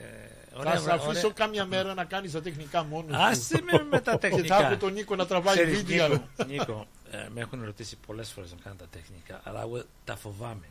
θα 0.53 0.59
ωραία, 0.61 0.77
σε 0.77 0.83
ωραία. 0.83 0.95
αφήσω 0.95 1.33
κάμια 1.33 1.65
μέρα 1.65 1.95
να 1.95 2.05
κάνεις 2.05 2.33
τα 2.33 2.41
τεχνικά 2.43 2.85
μόνος 2.85 3.17
σου. 3.17 3.23
Άσε 3.23 3.61
με 3.63 3.85
με 3.91 4.01
τα 4.01 4.19
τεχνικά. 4.19 4.43
Και 4.43 4.49
θα 4.63 4.67
έχω 4.69 4.77
τον 4.77 4.93
Νίκο 4.93 5.17
να 5.17 5.27
τραβάει 5.27 5.55
Ξέρεις, 5.55 5.83
βίντεο. 5.85 6.09
Νίκο, 6.09 6.27
Νίκο, 6.47 6.87
ε, 7.11 7.29
με 7.35 7.41
έχουν 7.41 7.65
ρωτήσει 7.65 7.97
πολλές 8.07 8.31
φορές 8.31 8.51
να 8.51 8.57
κάνω 8.63 8.77
τα 8.77 8.87
τεχνικά, 8.91 9.41
αλλά 9.45 9.61
εγώ 9.61 9.83
τα 10.05 10.17
φοβάμαι. 10.17 10.67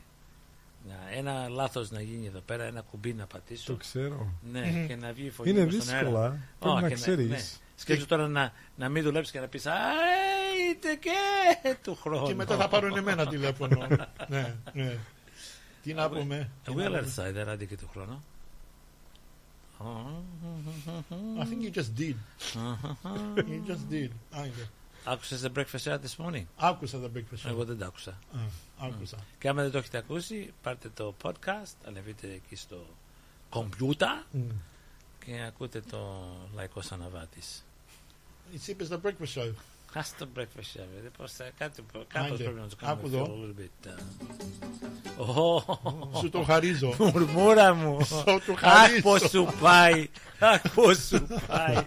Να, 0.87 1.17
ένα 1.17 1.49
λάθος 1.49 1.91
να 1.91 2.01
γίνει 2.01 2.27
εδώ 2.27 2.39
πέρα, 2.39 2.63
ένα 2.63 2.81
κουμπί 2.81 3.13
να 3.13 3.25
πατήσω. 3.25 3.71
Το 3.71 3.77
ξέρω. 3.77 4.33
Ναι, 4.51 4.59
Μμμ. 4.61 4.87
και 4.87 4.95
να 4.95 5.11
βγει 5.13 5.25
η 5.25 5.29
φωνή 5.29 5.49
Είναι 5.49 5.65
μου 5.65 5.71
στον 5.71 5.89
αέρα. 5.95 6.07
δύσκολα. 6.07 6.29
Πρέπει 6.59 6.75
Ω, 6.75 6.79
να 6.79 6.87
και 6.87 6.93
ξέρεις. 6.93 7.29
Ναι. 7.29 7.39
Σκέψου 7.75 8.05
τώρα 8.05 8.27
να, 8.27 8.51
να 8.75 8.89
μην 8.89 9.03
δουλέψεις 9.03 9.31
και 9.33 9.39
να 9.39 9.47
πεις 9.47 9.65
«Α, 9.65 9.73
είτε 10.71 10.95
και 10.95 11.75
του 11.83 11.95
χρόνου». 12.01 12.25
Και 12.27 12.35
μετά 12.35 12.55
θα 12.55 12.67
πάρουν 12.67 12.97
εμένα 12.97 13.27
τηλέφωνο. 13.27 13.87
ναι, 14.27 14.55
ναι. 14.73 14.97
Τι 15.83 15.93
να 15.93 16.09
πούμε. 16.09 16.49
τι 16.63 16.73
να 16.75 16.83
Will 16.83 16.87
πούμε. 16.87 17.13
Sider 17.17 17.45
άντε 17.47 17.65
και 17.65 17.77
του 17.77 17.89
χρόνου. 17.91 18.23
I 21.41 21.45
think 21.45 21.61
you 21.63 21.71
just 21.79 21.95
did. 21.95 22.15
you 23.51 23.61
just 23.67 23.89
did. 23.89 24.11
Άντε. 24.31 24.69
Άκουσες 25.05 25.41
The 25.45 25.57
Breakfast 25.57 25.83
Show 25.85 25.97
this 25.97 26.25
morning; 26.25 26.43
Άκουσα 26.57 26.99
The 26.99 27.17
Breakfast 27.17 27.45
Show. 27.45 27.49
Εγώ 27.49 27.65
δεν 27.65 27.77
τα 27.77 27.85
άκουσα. 27.85 28.11
Α, 28.11 28.39
άκουσα. 28.79 29.17
Mm. 29.17 29.23
Και 29.39 29.47
άμα 29.47 29.61
δεν 29.61 29.71
το 29.71 29.77
έχετε 29.77 29.97
ακούσει, 29.97 30.53
πάρτε 30.63 30.89
το 30.89 31.15
podcast, 31.23 31.73
ανεβείτε 31.85 32.27
εκεί 32.31 32.55
στο 32.55 32.85
κομπιούτα 33.49 34.23
Mm. 34.33 34.37
και 35.25 35.41
ακούτε 35.41 35.81
το 35.81 36.25
Λαϊκός 36.55 36.91
Αναβάτης. 36.91 37.65
Εσύ 38.53 38.71
είπες 38.71 38.87
The 38.91 38.97
Breakfast 39.01 39.33
Show. 39.41 39.51
Ας 39.93 40.13
το 40.17 40.27
breakfast 40.37 40.41
show, 40.41 40.83
δηλαδή 40.89 41.09
πώς 41.17 41.31
θα, 41.31 41.49
κάτι, 41.57 41.81
κάπως 42.07 42.31
Άντε, 42.31 42.43
πρέπει 42.43 42.59
να 42.59 42.67
το 42.67 42.75
άκου 42.83 43.09
κάνουμε 43.09 43.17
εδώ. 43.17 43.25
feel 43.25 43.29
a 43.29 43.45
little 43.45 43.61
bit. 43.61 43.89
uh, 45.17 46.19
Σου 46.19 46.29
το 46.29 46.43
χαρίζω. 46.43 46.95
Μουρμούρα 46.99 47.73
μου. 47.73 48.05
Σου 48.05 48.23
το 48.45 48.53
Αχ, 48.53 48.59
χαρίζω. 48.59 49.01
πώς 49.01 49.29
σου 49.29 49.53
πάει. 49.59 50.07
Αχ, 50.39 50.61
πώς 50.73 50.97
σου 51.07 51.27
πάει. 51.47 51.85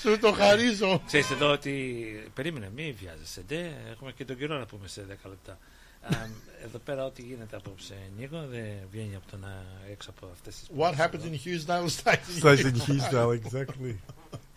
Σου 0.00 0.18
το 0.18 0.32
χαρίζω. 0.32 1.02
Ξέρεις 1.06 1.30
εδώ 1.30 1.50
ότι... 1.52 2.04
Περίμενε, 2.34 2.70
μη 2.74 2.92
βιάζεσαι. 3.00 3.40
ντε, 3.46 3.70
Έχουμε 3.92 4.12
και 4.12 4.24
τον 4.24 4.36
καιρό 4.36 4.58
να 4.58 4.66
πούμε 4.66 4.88
σε 4.88 5.06
10 5.24 5.28
λεπτά. 5.28 5.58
Α, 6.02 6.16
εδώ 6.64 6.78
πέρα 6.78 7.04
ό,τι 7.04 7.22
γίνεται 7.22 7.56
απόψε 7.56 7.94
Νίκο 8.18 8.46
δεν 8.50 8.64
βγαίνει 8.90 9.14
από 9.16 9.30
το 9.30 9.36
να 9.36 9.64
έξω 9.90 10.10
από 10.10 10.28
αυτές 10.32 10.54
τις 10.56 10.68
What 10.78 10.94
happens 10.94 11.24
in 11.24 11.36
Hughesdale 11.44 11.86
stays 12.02 12.42
Stays 12.42 12.58
in 12.58 12.76
Hughesdale, 12.86 13.38
exactly. 13.40 13.94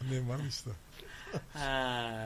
ναι, 0.09 0.19
μάλιστα. 0.27 0.71
Α, 1.53 1.59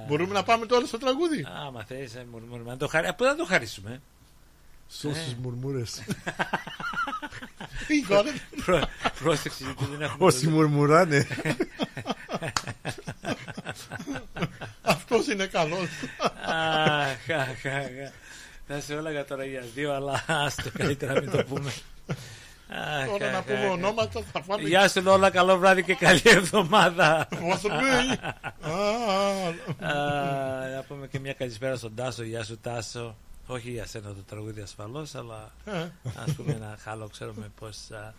Μπορούμε 0.08 0.34
να 0.34 0.43
πάμε 0.43 0.66
τώρα 0.66 0.86
στο 0.86 0.97
τραγούδι; 0.97 1.45
Άμα 1.68 1.84
θες, 1.84 2.16
ε, 2.16 2.26
μουρμούρι, 2.32 2.64
να 2.66 2.78
το 2.78 2.88
χαρί... 2.88 3.08
Από 3.08 3.16
πού 3.18 3.24
θα 3.30 3.36
το 3.36 3.45
χαρίσουμε; 3.45 4.02
Σ' 4.88 5.04
όσους 5.04 5.32
Ε. 5.32 5.36
μουρμούρες. 5.41 6.02
You 7.88 8.12
got 8.12 8.22
it. 8.24 8.62
Προ- 8.66 8.88
Πρόσεξε 9.20 9.64
γιατί 9.64 9.86
δεν 9.86 10.02
έχουμε... 10.02 10.26
Όσοι 10.26 10.43
το- 10.43 10.49
μουρμουράνε. 10.49 11.28
Αυτός 14.82 15.28
είναι 15.28 15.45
καλός. 15.45 15.88
Αχ, 16.45 17.30
αχ, 17.30 17.66
αχ. 17.66 18.12
Θα 18.68 18.80
σε 18.82 18.93
έλεγα 18.93 19.26
τώρα 19.26 19.45
για 19.45 19.64
δύο, 19.74 19.93
αλλά 19.93 20.24
άστο 20.28 20.70
καλύτερα 20.78 21.14
να 21.14 21.22
μην 21.22 21.30
το 21.32 21.43
πούμε. 21.43 21.72
Αχ, 22.74 23.07
Τώρα 23.07 23.26
αχ, 23.28 23.34
να 23.34 23.41
πούμε 23.43 23.65
αχ. 23.65 23.72
ονόματα 23.72 24.22
θα 24.32 24.41
φάμε. 24.41 24.67
Γεια 24.67 24.88
σου 24.89 25.03
όλα, 25.07 25.30
καλό 25.30 25.57
βράδυ 25.57 25.84
και 25.84 25.93
καλή 25.95 26.22
εβδομάδα. 26.24 27.28
What's 27.32 27.61
the 27.61 27.69
name? 27.69 28.17
Α, 28.61 29.88
Α, 29.88 30.69
Να 30.76 30.84
πούμε 30.88 31.07
και 31.07 31.19
μια 31.19 31.34
καλησπέρα 31.34 31.76
στον 31.76 31.95
Τάσο. 31.95 32.24
Γεια 32.24 32.43
σου 32.43 32.57
Τάσο. 32.57 33.15
Όχι 33.45 33.69
για 33.72 33.86
σένα 33.86 34.07
το 34.07 34.22
τραγούδι 34.28 34.61
ασφαλώς, 34.61 35.15
αλλά 35.15 35.51
Ε. 35.65 35.88
ας 36.26 36.34
πούμε 36.36 36.51
ένα 36.53 36.78
χάλο, 36.84 37.07
ξέρουμε 37.07 37.51
πώς... 37.59 37.78
α, 37.91 38.13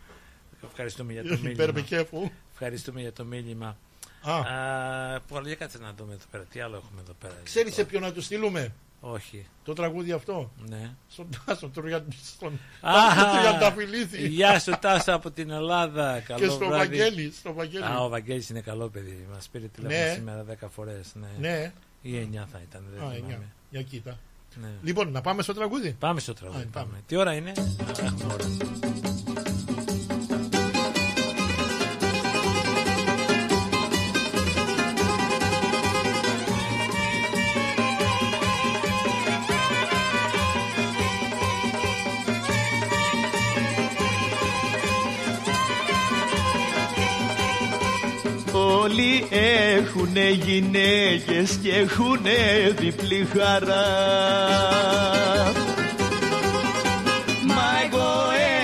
Ευχαριστούμε 0.71 1.13
για 1.13 1.23
το 1.23 1.29
You 1.29 1.37
better 1.37 1.43
μήνυμα. 1.43 1.73
be 1.75 1.93
careful. 1.93 2.31
Ευχαριστούμε 2.53 3.01
για 3.01 3.13
το 3.13 3.25
μήνυμα. 3.25 3.77
Α. 4.23 4.35
Α, 4.37 5.21
Πολύ 5.29 5.47
για 5.47 5.57
κάτσε 5.57 5.79
να 5.79 5.93
δούμε 5.97 6.13
εδώ 6.13 6.25
πέρα. 6.31 6.45
Τι 6.45 6.61
άλλο 6.61 6.77
έχουμε 6.77 7.01
εδώ 7.01 7.13
πέρα; 7.21 7.35
Ξέρεις 7.45 7.75
σε 7.75 7.85
ποιον 7.85 8.03
να 8.03 8.13
το 8.13 8.23
στείλουμε; 8.23 8.73
Όχι. 9.05 9.47
Το 9.65 9.73
τραγούδι 9.73 10.13
αυτό; 10.13 10.51
Ναι. 10.69 10.91
Στον 11.09 11.29
Τάσο, 11.45 11.69
τον 11.69 11.85
Ρια- 11.85 12.05
στον 12.25 12.53
Α, 12.81 12.93
Τάσο 13.15 13.39
Τριανταφυλλίδη. 13.39 14.27
Γεια 14.29 14.59
σου 14.61 14.73
Τάσο 14.81 15.13
από 15.13 15.31
την 15.31 15.51
Ελλάδα. 15.51 16.21
Καλό 16.21 16.39
Και 16.41 16.49
στο 16.49 16.67
βράδυ. 16.67 16.97
Βαγγέλη. 16.99 17.33
Στο 17.39 17.53
Βαγγέλη. 17.53 17.85
Α, 17.85 17.99
ο 18.01 18.09
Βαγγέλης 18.09 18.49
είναι 18.49 18.61
καλό 18.61 18.89
παιδί. 18.89 19.27
Μας 19.35 19.49
πήρε 19.53 19.67
τηλέφωνο 19.67 20.05
Ναι. 20.05 20.13
σήμερα 20.15 20.43
10 20.45 20.69
φορές. 20.69 21.13
Ναι. 21.15 21.49
Ναι. 21.49 21.73
Ή 22.03 22.17
9 22.19 22.47
θα 22.53 22.61
ήταν. 22.69 22.85
Δεν 22.95 23.03
Α, 23.03 23.11
θυμάμαι. 23.11 23.17
εννιά. 23.33 23.41
Για 23.71 23.83
κοίτα. 23.83 24.19
Ναι. 24.61 24.69
Λοιπόν, 24.83 25.11
να 25.13 25.21
πάμε 25.21 25.43
στο 25.43 25.55
τραγούδι. 25.55 25.97
Πάμε 25.99 26.21
στο 26.21 26.35
τραγούδι. 26.35 26.63
Α, 26.63 26.67
πάμε. 26.73 26.87
πάμε. 26.87 27.03
Τι 27.07 27.17
ώρα 27.17 27.33
είναι; 27.35 27.51
Α, 27.51 28.05
έχουμε 28.05 28.33
ώρα. 28.33 28.45
Όλοι 48.83 49.27
έχουνε 49.77 50.31
γυναίκες 50.31 51.59
και 51.63 51.73
έχουνε 51.75 52.75
διπλή 52.79 53.29
χαρά. 53.33 53.87
Μα 57.47 57.69
εγώ 57.87 58.13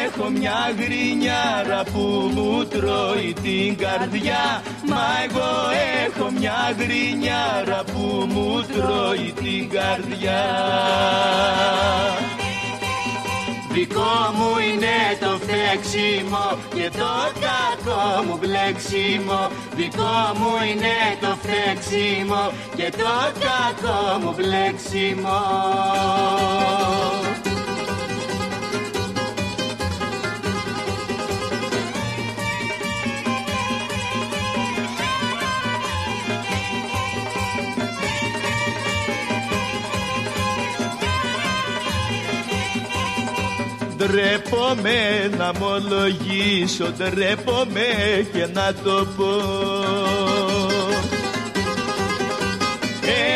έχω 0.04 0.30
μια 0.30 0.74
γρινιάρα 0.78 1.82
που 1.92 2.30
μου 2.34 2.64
τρώει 2.64 3.34
την 3.42 3.76
καρδιά. 3.76 4.62
Μα 4.88 5.06
εγώ 5.28 5.50
έχω 6.06 6.30
μια 6.38 6.76
γρινιάρα 6.78 7.84
που 7.84 8.26
μου 8.28 8.64
τρώει 8.74 9.32
την 9.42 9.68
καρδιά 9.68 10.44
Δικό 13.78 14.32
μου 14.34 14.58
είναι 14.58 14.96
το 15.20 15.38
φταίξιμο 15.42 16.58
και 16.74 16.90
το 16.98 17.12
κακό 17.44 18.22
μου 18.26 18.38
μπλέξιμο. 18.40 19.50
Δικό 19.76 20.32
μου 20.38 20.52
είναι 20.70 20.96
το 21.20 21.36
φταίξιμο 21.42 22.52
και 22.76 22.92
το 22.96 23.14
κακό 23.44 24.18
μου 24.20 24.34
μπλέξιμο 24.36 25.38
Ντρέπομαι 44.10 45.30
να 45.38 45.50
ομολογήσω, 45.56 46.92
ντρέπομαι 46.96 47.86
και 48.32 48.46
να 48.52 48.72
το 48.84 49.06
πω. 49.16 49.32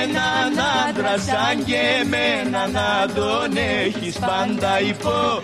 Έναν 0.01 0.67
άντρα 0.89 1.19
σαν 1.19 1.65
και 1.65 1.79
εμένα 2.01 2.67
να 2.67 3.13
τον 3.15 3.57
έχεις 3.57 4.19
πάντα 4.19 4.81
υπό. 4.81 5.41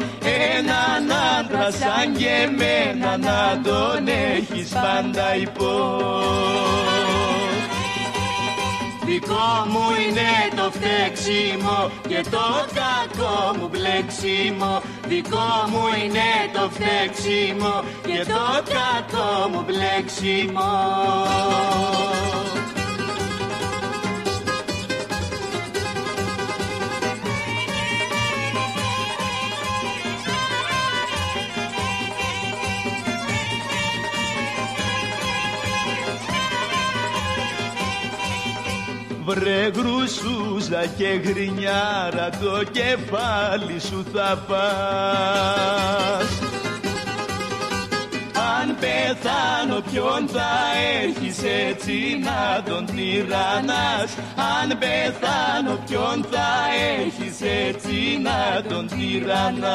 Έναν 0.56 1.18
άντρα 1.38 1.70
σαν 1.70 2.16
και 2.16 2.28
εμένα 2.42 3.16
να 3.16 3.60
τον 3.62 4.08
έχεις 4.08 4.68
πάντα 4.68 5.36
υπό 5.36 6.87
Δικό 9.08 9.66
μου 9.68 9.86
είναι 10.02 10.32
το 10.56 10.70
φταίξιμο 10.70 11.90
και 12.08 12.20
το 12.30 12.46
κακό 12.80 13.56
μου 13.58 13.68
μπλέξιμο. 13.68 14.82
Δικό 15.06 15.50
μου 15.70 15.82
είναι 16.02 16.30
το 16.52 16.70
φταίξιμο 16.70 17.84
και 18.06 18.24
το 18.32 18.44
κακό 18.74 19.48
μου 19.48 19.64
μπλέξιμο 19.66 20.70
Βρε 39.28 39.70
γρουσούζα 39.74 40.86
και 40.96 41.08
γρινιάρα 41.24 42.28
το 42.40 42.64
κεφάλι 42.70 43.80
σου 43.80 44.04
θα 44.14 44.44
πας. 44.46 46.28
Αν 48.58 48.76
πεθάνω 48.80 49.80
ποιον 49.90 50.28
θα 50.28 50.50
έχεις 51.02 51.38
έτσι 51.68 52.20
να 52.22 52.62
τον 52.62 52.86
τυραννάς; 52.86 54.14
Αν 54.60 54.78
πεθάνω 54.78 55.78
ποιον 55.86 56.26
θα 56.30 56.50
έχεις 56.98 57.40
έτσι 57.68 58.18
να 58.22 58.62
τον 58.68 58.86
τυραννάς; 58.88 59.68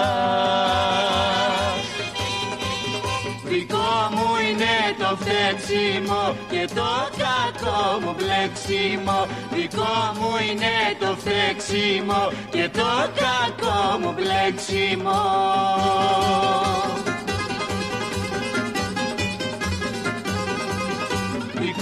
Δικό 3.53 4.09
μου 4.11 4.29
είναι 4.47 4.75
το 4.97 5.17
φταίξιμο 5.21 6.35
και 6.49 6.67
το 6.75 6.91
κακό 7.17 7.99
μου 8.01 8.15
μπλέξιμο. 8.17 9.27
Δικό 9.53 9.95
μου 10.19 10.31
είναι 10.49 10.75
το 10.99 11.15
φταίξιμο 11.19 12.31
και 12.51 12.69
το 12.73 12.91
κακό 13.23 13.97
μου 13.99 14.13
μπλέξιμο 14.15 15.21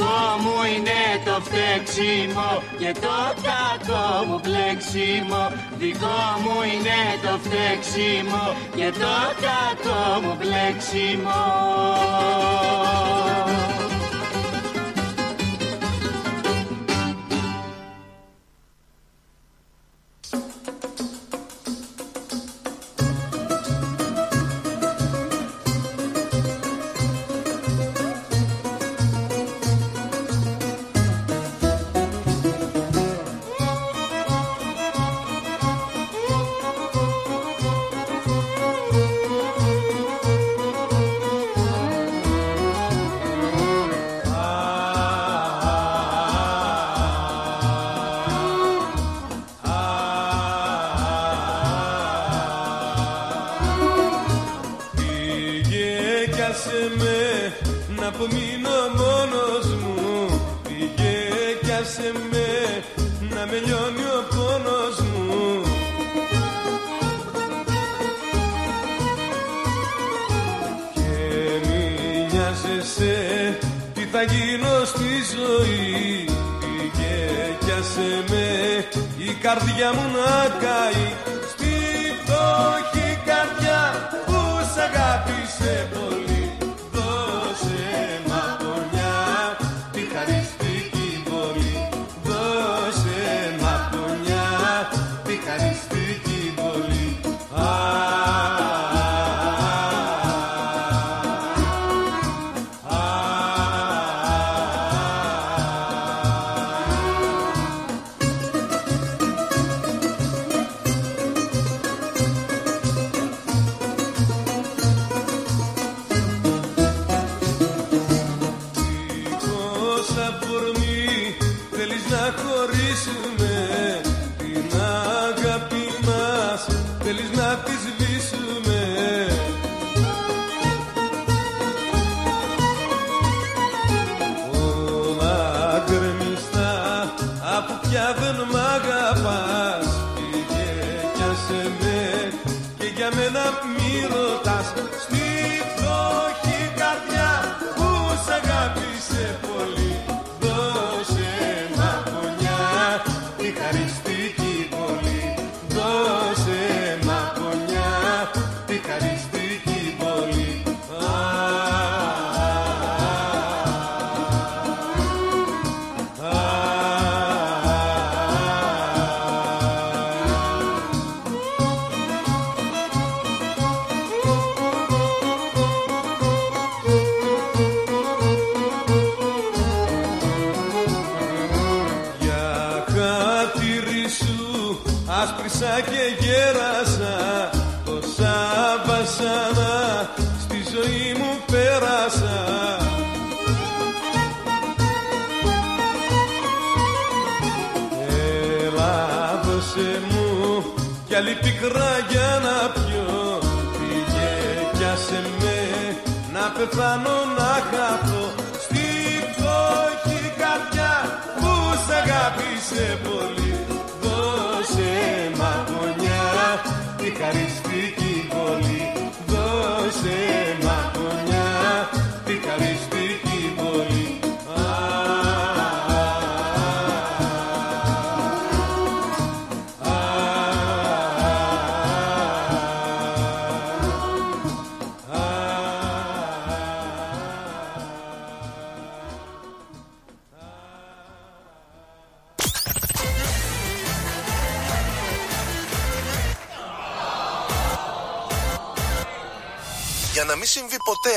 Δικό 0.01 0.37
μου 0.41 0.63
είναι 0.75 1.23
το 1.25 1.41
φταίξιμο 1.41 2.61
και 2.79 2.91
το 2.99 3.19
κακό 3.47 4.25
μου 4.25 4.39
μπλέξιμο 4.43 5.51
Δικό 5.77 6.21
μου 6.43 6.61
είναι 6.73 6.99
το 7.23 7.39
φταίξιμο 7.43 8.55
και 8.75 8.91
το 8.99 9.15
κακό 9.45 10.21
μου 10.21 10.37
μπλέξιμο 10.39 11.41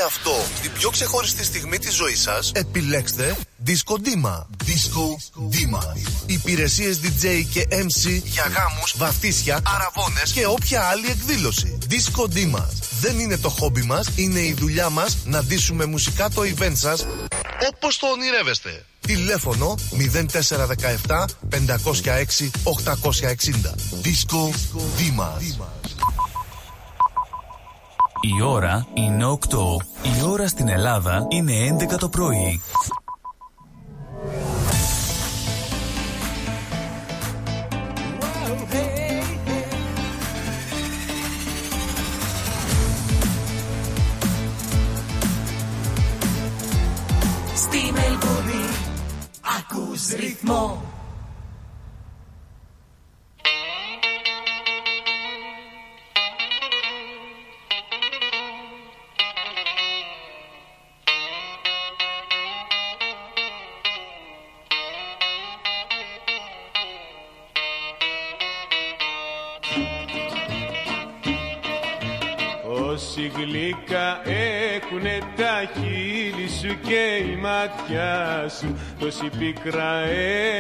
αυτό 0.05 0.31
στην 0.57 0.73
πιο 0.73 0.91
ξεχωριστή 0.91 1.45
στιγμή 1.45 1.79
της 1.79 1.95
ζωής 1.95 2.21
σας, 2.21 2.53
επιλέξτε 2.55 3.37
Disco 3.67 3.95
Dima. 3.95 4.47
Disco 4.67 5.07
Dima. 5.53 5.97
Υπηρεσίες 6.27 7.01
DJ 7.03 7.45
και 7.53 7.67
MC 7.71 8.23
για 8.25 8.43
γάμους, 8.43 8.95
βαφτίσια, 8.97 9.63
αραβώνες 9.75 10.33
και 10.33 10.47
όποια 10.47 10.83
άλλη 10.83 11.07
εκδήλωση. 11.07 11.79
Disco 11.91 12.23
Dima. 12.23 12.65
Δεν 13.01 13.19
είναι 13.19 13.39
το 13.39 13.49
χόμπι 13.49 13.83
μας, 13.83 14.09
είναι 14.17 14.41
η 14.41 14.55
δουλειά 14.59 14.89
μας 14.89 15.17
να 15.25 15.43
ντύσουμε 15.45 15.85
μουσικά 15.85 16.29
το 16.31 16.43
event 16.43 16.77
σας 16.77 17.07
όπως 17.69 17.99
το 17.99 18.07
ονειρεύεστε. 18.07 18.85
Τηλέφωνο 19.01 19.75
0417 21.09 21.25
506 21.51 22.51
860. 22.63 23.75
Disco 24.03 24.51
Dima. 24.99 25.31
Η 28.27 28.43
ώρα 28.43 28.87
είναι 28.95 29.25
8. 29.25 29.37
Η 30.03 30.23
ώρα 30.29 30.49
στην 30.49 30.69
Ελλάδα 30.69 31.27
είναι 31.29 31.53
11 31.93 31.99
το 31.99 32.09
πρωί. 32.09 32.61
Όση 72.95 73.33
γλυκά 73.37 74.21
έχουνε 74.25 75.19
τα 75.37 75.71
χείλη 75.75 76.49
σου 76.49 76.79
και 76.87 77.31
η 77.33 77.37
ματιά 77.37 78.49
σου 78.59 78.79
Τόση 78.99 79.31
πίκρα 79.39 79.99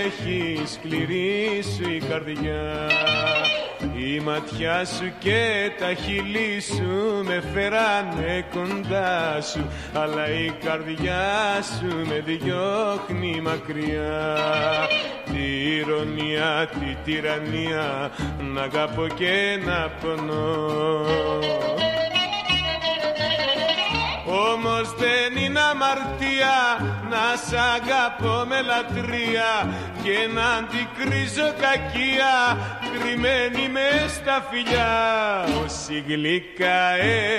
έχει 0.04 0.62
σκληρή 0.66 1.62
σου 1.76 1.90
η 1.90 2.02
καρδιά. 2.08 2.90
Η 3.96 4.20
ματιά 4.20 4.84
σου 4.84 5.12
και 5.18 5.70
τα 5.78 5.94
χείλη 5.94 6.60
σου 6.60 7.22
με 7.24 7.42
φέρανε 7.52 8.44
κοντά 8.52 9.40
σου 9.40 9.66
Αλλά 9.92 10.28
η 10.28 10.50
καρδιά 10.64 11.22
σου 11.62 12.06
με 12.08 12.22
διώχνει 12.26 13.40
μακριά. 13.40 14.38
Τη 15.24 15.74
ηρωνία, 15.76 16.68
τη 16.72 16.96
τυραννία 17.04 18.10
να 18.54 18.62
αγαπώ 18.62 19.06
και 19.06 19.58
να 19.64 19.90
πονώ 20.00 21.64
όμως 24.34 24.94
δεν 24.94 25.44
είναι 25.44 25.60
αμαρτία 25.60 26.56
να 27.10 27.24
σ' 27.46 27.52
αγαπώ 27.76 28.44
με 28.48 28.60
λατρεία 28.62 29.52
και 30.02 30.16
να 30.34 30.46
αντικρίζω 30.58 31.48
κακία 31.64 32.34
κρυμμένη 32.92 33.68
με 33.68 34.08
στα 34.08 34.46
φιλιά. 34.50 34.94
Όσοι 35.64 36.04
γλυκά 36.08 36.94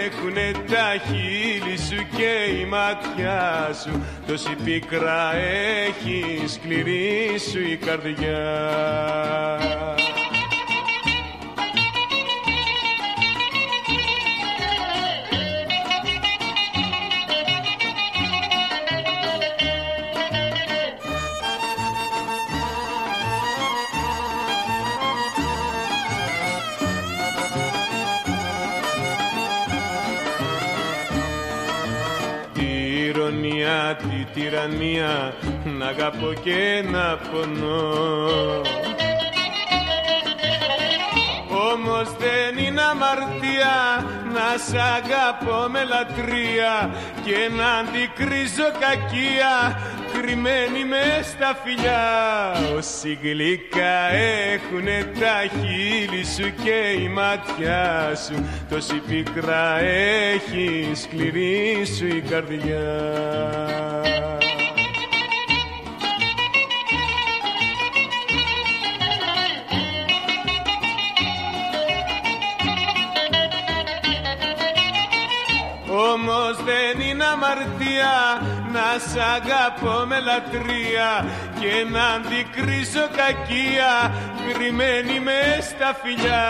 έχουνε 0.05 0.51
τα 0.71 0.87
χείλη 1.05 1.77
σου 1.77 2.07
και 2.17 2.59
η 2.61 2.65
ματιά 2.65 3.69
σου 3.83 4.03
τόση 4.27 4.55
πίκρα 4.63 5.35
έχει 5.35 6.43
σκληρή 6.47 7.39
σου 7.51 7.59
η 7.59 7.75
καρδιά 7.75 8.43
τυραννία 34.49 35.33
να 35.77 35.85
αγαπώ 35.85 36.33
και 36.43 36.83
να 36.91 37.17
πονώ. 37.17 38.61
Όμως 41.71 42.07
δεν 42.17 42.65
είναι 42.65 42.81
αμαρτία 42.81 43.75
να 44.33 44.47
σ' 44.67 44.81
αγαπώ 44.97 45.69
με 45.69 45.83
λατρεία 45.83 46.95
και 47.25 47.37
να 47.57 47.67
αντικρίζω 47.79 48.67
κακία 48.79 49.55
κρυμμένη 50.21 50.85
με 50.85 51.21
στα 51.23 51.59
φιλιά. 51.63 52.53
Όσοι 52.77 53.19
γλυκά 53.21 54.11
έχουνε 54.11 55.11
τα 55.19 55.41
χείλη 55.49 56.25
σου 56.25 56.53
και 56.63 57.01
η 57.01 57.07
ματιά 57.07 58.11
σου 58.25 58.45
τόση 58.69 59.01
πίκρα 59.07 59.79
έχει 59.79 60.91
σκληρή 60.93 61.85
σου 61.97 62.07
η 62.07 62.21
καρδιά. 62.21 62.83
Όμως 76.13 76.63
δεν 76.63 77.07
είναι 77.07 77.23
αμαρτία 77.23 78.41
να 78.75 78.89
σ' 79.07 79.17
αγαπώ 79.35 80.05
με 80.05 80.19
λατρεία 80.19 81.11
και 81.59 81.73
να 81.91 82.05
αντικρίζω 82.15 83.05
κακία 83.19 83.93
κρυμμένη 84.45 85.19
με 85.19 85.39
στα 85.61 85.99
φιλιά. 86.01 86.45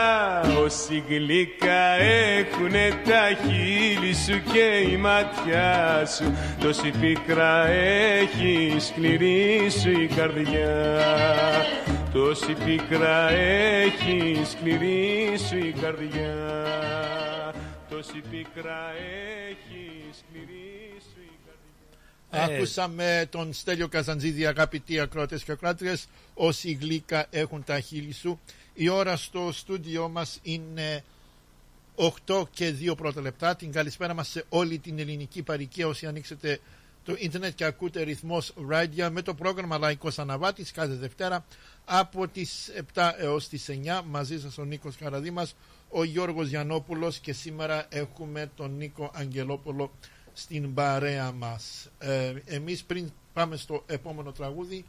Όσοι 0.64 1.04
γλυκά 1.10 1.86
έχουνε 2.00 2.88
τα 3.08 3.24
χείλη 3.44 4.14
σου 4.14 4.52
και 4.52 4.92
η 4.92 4.98
ματιά 4.98 6.06
σου 6.06 6.38
τόση 6.60 6.92
πίκρα 7.00 7.68
έχει 7.68 8.76
σκληρή 8.80 9.70
σου 9.82 9.90
η 9.90 10.08
καρδιά. 10.16 10.74
Τόση 12.14 12.54
πίκρα 12.66 13.30
έχει 13.30 14.42
σκληρή 14.52 15.38
σου 15.48 15.58
η 15.58 15.74
καρδιά. 15.82 16.36
Τόση 17.90 18.22
πίκρα 18.30 18.82
έχει 19.50 20.04
σκληρή 20.12 20.14
σου 20.14 20.14
η 20.14 20.34
καρδιά 20.34 20.65
Ακούσαμε 22.36 23.28
τον 23.30 23.54
Στέλιο 23.54 23.88
Καζαντζίδη, 23.88 24.46
αγαπητοί 24.46 25.00
ακρότες 25.00 25.44
και 25.44 25.52
ακράτριες, 25.52 26.08
όσοι 26.34 26.72
γλύκα 26.72 27.26
έχουν 27.30 27.64
τα 27.64 27.80
χείλη 27.80 28.14
σου. 28.14 28.40
Η 28.74 28.90
ώρα 28.90 29.18
στο 29.18 29.50
στούντιό 29.54 30.10
μας 30.10 30.40
είναι 30.42 31.04
8 31.96 32.44
και 32.52 32.74
2 32.82 32.96
πρώτα 32.96 33.22
λεπτά. 33.22 33.56
Την 33.56 33.72
καλησπέρα 33.72 34.14
μας 34.14 34.28
σε 34.28 34.46
όλη 34.50 34.80
την 34.80 35.00
ελληνική 35.00 35.44
παροικία 35.44 35.88
όσοι 35.88 36.06
ανοίξετε 36.06 36.60
το 37.04 37.16
ίντερνετ 37.18 37.56
και 37.56 37.64
ακούτε 37.64 38.02
ρυθμός 38.02 38.54
Radio 38.72 39.10
με 39.12 39.22
το 39.22 39.34
πρόγραμμα 39.34 39.78
Λαϊκός 39.78 40.20
Αναβάτης 40.20 40.72
κάθε 40.72 40.94
Δευτέρα 40.94 41.46
από 41.86 42.28
τις 42.28 42.72
7 42.94 43.12
έως 43.18 43.48
τις 43.48 43.70
9 43.70 44.02
μαζί 44.06 44.40
σας 44.40 44.58
ο 44.58 44.64
Νίκος 44.64 44.96
Καραδήμας, 44.96 45.56
ο 45.90 46.04
Γιώργος 46.04 46.48
Γιαννόπουλος 46.48 47.20
και 47.20 47.34
σήμερα 47.34 47.86
έχουμε 47.90 48.52
τον 48.56 48.78
Νίκο 48.78 49.12
Αγγελόπουλο 49.14 49.92
στην 50.38 50.74
παρέα 50.74 51.32
μας. 51.32 51.90
Ε, 52.00 52.34
εμείς 52.46 52.84
πριν 52.84 53.12
πάμε 53.34 53.56
στο 53.56 53.84
επόμενο 53.86 54.32
τραγούδι 54.32 54.86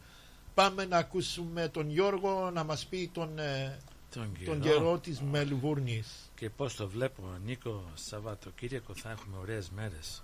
πάμε 0.55 0.85
να 0.85 0.97
ακούσουμε 0.97 1.69
τον 1.69 1.91
Γιώργο 1.91 2.51
να 2.51 2.65
μας 2.65 2.87
πει 2.87 3.11
τον, 3.13 3.39
ε, 3.39 3.79
Τον 4.11 4.23
τον 4.45 4.61
καιρό. 4.61 4.77
καιρό 4.79 4.99
της 4.99 5.21
Μελβούρνης. 5.21 6.31
Και 6.35 6.51
πώς 6.51 6.75
το 6.77 6.89
βλέπω, 6.89 7.23
Νίκο, 7.45 7.85
Σαββατοκύριακο 7.95 8.95
θα 8.95 9.11
έχουμε 9.11 9.37
ωραίες 9.37 9.71
μέρες. 9.71 10.23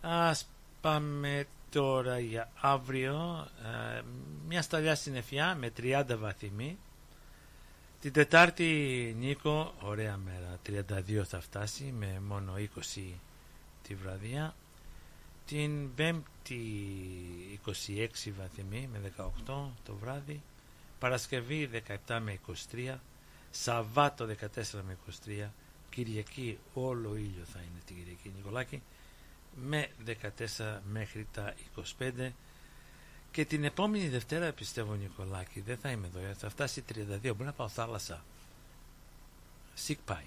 Ας 0.00 0.48
πάμε 0.80 1.44
τώρα 1.70 2.18
για 2.18 2.50
αύριο. 2.60 3.46
ε, 3.96 4.00
μια 4.48 4.62
σταλιά 4.62 4.94
συννεφιά 4.94 5.54
με 5.54 5.70
30 5.70 6.16
βαθμοί. 6.18 6.78
Την 8.00 8.12
Τετάρτη, 8.12 9.14
Νίκο, 9.18 9.74
ωραία 9.80 10.16
μέρα. 10.16 10.58
32 10.62 11.24
θα 11.24 11.40
φτάσει 11.40 11.94
με 11.98 12.20
μόνο 12.28 12.52
20 12.56 13.14
τη 13.82 13.94
βραδιά. 13.94 14.54
Την 15.46 15.94
Πέμπτη 15.94 16.60
26 17.66 18.06
βαθμοί 18.38 18.88
με 18.92 19.12
18 19.46 19.68
το 19.84 19.94
βράδυ. 20.00 20.42
Παρασκευή 20.98 21.70
17 22.06 22.18
με 22.22 22.38
23. 22.74 22.94
Σαββάτο 23.50 24.26
14 24.26 24.34
με 24.86 24.96
23. 25.26 25.48
Κυριακή 25.90 26.58
όλο 26.74 27.16
ήλιο 27.16 27.44
θα 27.52 27.58
είναι 27.58 27.80
την 27.86 27.96
Κυριακή 27.96 28.32
Νικολάκη 28.36 28.82
με 29.56 29.88
14 30.58 30.78
μέχρι 30.92 31.26
τα 31.32 31.54
25 31.98 32.30
και 33.30 33.44
την 33.44 33.64
επόμενη 33.64 34.08
Δευτέρα 34.08 34.52
πιστεύω 34.52 34.94
Νικολάκη 34.94 35.60
δεν 35.60 35.76
θα 35.78 35.90
είμαι 35.90 36.06
εδώ 36.06 36.34
θα 36.34 36.48
φτάσει 36.50 36.84
32 36.94 36.94
μπορεί 37.22 37.44
να 37.44 37.52
πάω 37.52 37.68
θάλασσα 37.68 38.24
Σικ 39.74 39.98
πάει 40.04 40.24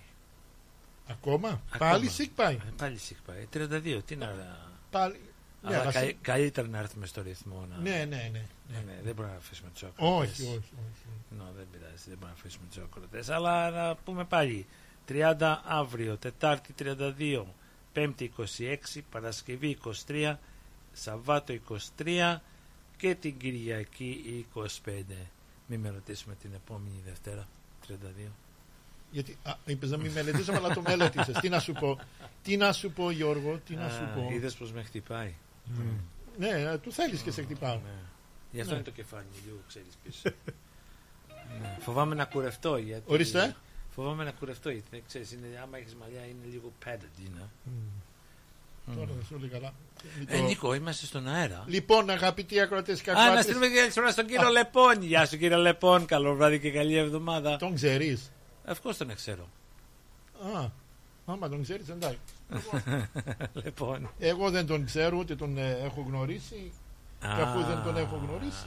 Ακόμα, 1.07 1.61
πάλι 1.77 2.09
σικ 2.09 2.31
πάει. 2.35 2.53
Ε, 2.55 2.59
Πάλι 2.77 2.97
σικ 2.97 3.17
πάει 3.25 3.47
32 3.53 4.01
τι 4.05 4.15
να 4.15 4.57
Πάλι... 4.89 5.19
Ναι, 5.61 5.69
αλλά 5.75 5.81
αλλά 5.81 5.91
κα- 5.91 5.99
σι- 5.99 6.15
καλύτερα 6.21 6.67
να 6.67 6.77
έρθουμε 6.77 7.05
στο 7.05 7.21
ρυθμό 7.21 7.65
να... 7.69 7.77
Ναι, 7.77 7.89
ναι, 7.89 8.05
ναι, 8.05 8.45
ναι. 8.71 8.77
ναι, 8.85 8.99
δεν 9.03 9.13
μπορούμε 9.15 9.33
να 9.33 9.39
αφήσουμε 9.39 9.69
τους 9.73 9.83
Όχι, 9.95 10.41
όχι, 10.41 10.51
όχι. 10.51 10.71
No, 11.39 11.43
δεν 11.55 11.67
πειράζει, 11.71 11.93
δεν 11.95 12.17
μπορούμε 12.17 12.27
να 12.27 12.31
αφήσουμε 12.31 12.65
τους 12.67 12.77
ακροτές. 12.77 13.29
Αλλά 13.29 13.69
να 13.69 13.95
πούμε 13.95 14.23
πάλι. 14.25 14.65
30 15.09 15.57
αύριο, 15.65 16.17
Τετάρτη 16.17 16.73
32, 16.79 17.43
Πέμπτη 17.93 18.31
26, 18.95 19.01
Παρασκευή 19.11 19.77
23, 20.07 20.35
Σαββάτο 20.93 21.53
23 21.97 22.37
και 22.97 23.15
την 23.15 23.37
Κυριακή 23.37 24.45
25. 24.55 24.69
Μην 25.67 25.79
με 25.79 25.89
ρωτήσουμε 25.89 26.35
την 26.41 26.49
επόμενη 26.53 27.01
Δευτέρα 27.05 27.47
32. 27.87 27.93
Γιατί 29.15 29.37
α, 29.43 29.53
είπες 29.65 29.89
να 29.89 29.97
μην 29.97 30.11
μελετήσουμε, 30.11 30.57
αλλά 30.57 30.73
το 30.73 30.81
μελέτησες. 30.81 31.37
Τι 31.39 31.49
να 31.49 31.59
σου 31.59 31.73
πω, 31.73 31.99
τι 32.43 32.57
να 32.57 32.71
σου 32.73 32.91
πω 32.91 33.11
Γιώργο, 33.11 33.59
τι 33.65 33.75
να 33.75 33.89
σου 33.89 34.09
πω; 34.15 34.29
Είδες 34.33 34.53
πως 34.53 34.71
με 34.71 34.83
χτυπάει. 34.83 35.33
Ναι, 36.37 36.47
ε, 36.47 36.77
του 36.77 36.91
θέλεις 36.91 37.21
και 37.21 37.31
σε 37.31 37.41
χτυπάω. 37.41 37.79
Γι' 38.51 38.59
αυτό 38.59 38.71
Ναι. 38.73 38.79
είναι 38.79 38.85
το 38.89 38.91
κεφάλι 38.91 39.25
μου 39.33 39.39
λίγο, 39.45 39.57
ξέρεις 39.67 39.87
πίσω. 40.03 40.35
ναι. 41.61 41.77
Φοβάμαι 41.79 42.15
να 42.15 42.25
κουρευτώ. 42.25 42.77
Γιατί... 42.77 43.03
Ορίστε. 43.13 43.55
Φοβάμαι 43.89 44.23
να 44.23 44.31
κουρευτώ. 44.31 44.69
Γιατί 44.69 44.87
δεν 44.91 45.03
ξέρεις, 45.07 45.31
είναι, 45.31 45.47
άμα 45.63 45.77
έχεις 45.77 45.95
μαλλιά 45.95 46.21
είναι 46.25 46.45
λίγο 46.51 46.71
padded, 46.85 47.19
you 47.21 47.39
know. 47.41 47.47
Τώρα 48.95 49.11
δεν 49.13 49.25
σου 49.27 49.37
λέει 49.39 49.49
καλά. 49.49 49.73
Ε, 50.27 50.39
Νίκο, 50.41 50.73
είμαστε 50.73 51.05
στον 51.05 51.27
αέρα. 51.27 51.63
Λοιπόν, 51.67 52.09
αγαπητοί 52.09 52.59
ακροατές 52.59 53.01
και 53.01 53.11
Α, 53.11 53.13
να 53.13 53.19
ακροάτες, 53.21 53.43
στείλουμε 53.43 53.67
και 53.67 53.75
καλησπέρα 53.75 54.11
στον 54.11 54.25
κύριο 54.25 54.49
Λεπών. 54.49 55.01
Γεια 55.01 55.25
σου 55.25 55.37
κύριε 55.37 55.57
Λεπών, 55.57 56.05
καλό 56.05 56.35
βράδυ 56.35 56.59
και 56.59 56.71
καλή 56.71 56.95
εβδομάδα. 56.95 57.57
Τον 57.57 57.75
ξέρεις. 57.75 58.29
Ευτυχώ 58.65 58.93
τον 58.93 59.15
ξέρω. 59.15 59.49
Α, 60.55 60.69
άμα 61.25 61.49
τον 61.49 61.61
ξέρεις 61.63 61.89
εντάξει. 61.89 62.17
λοιπόν. 63.63 64.09
Εγώ 64.19 64.49
δεν 64.49 64.65
τον 64.65 64.85
ξέρω, 64.85 65.17
ούτε 65.17 65.35
τον 65.35 65.57
ε, 65.57 65.71
έχω 65.71 66.05
γνωρίσει. 66.07 66.71
Και 67.19 67.27
Α, 67.27 67.49
αφού 67.49 67.63
δεν 67.63 67.83
τον 67.83 67.97
έχω 67.97 68.15
γνωρίσει, 68.15 68.65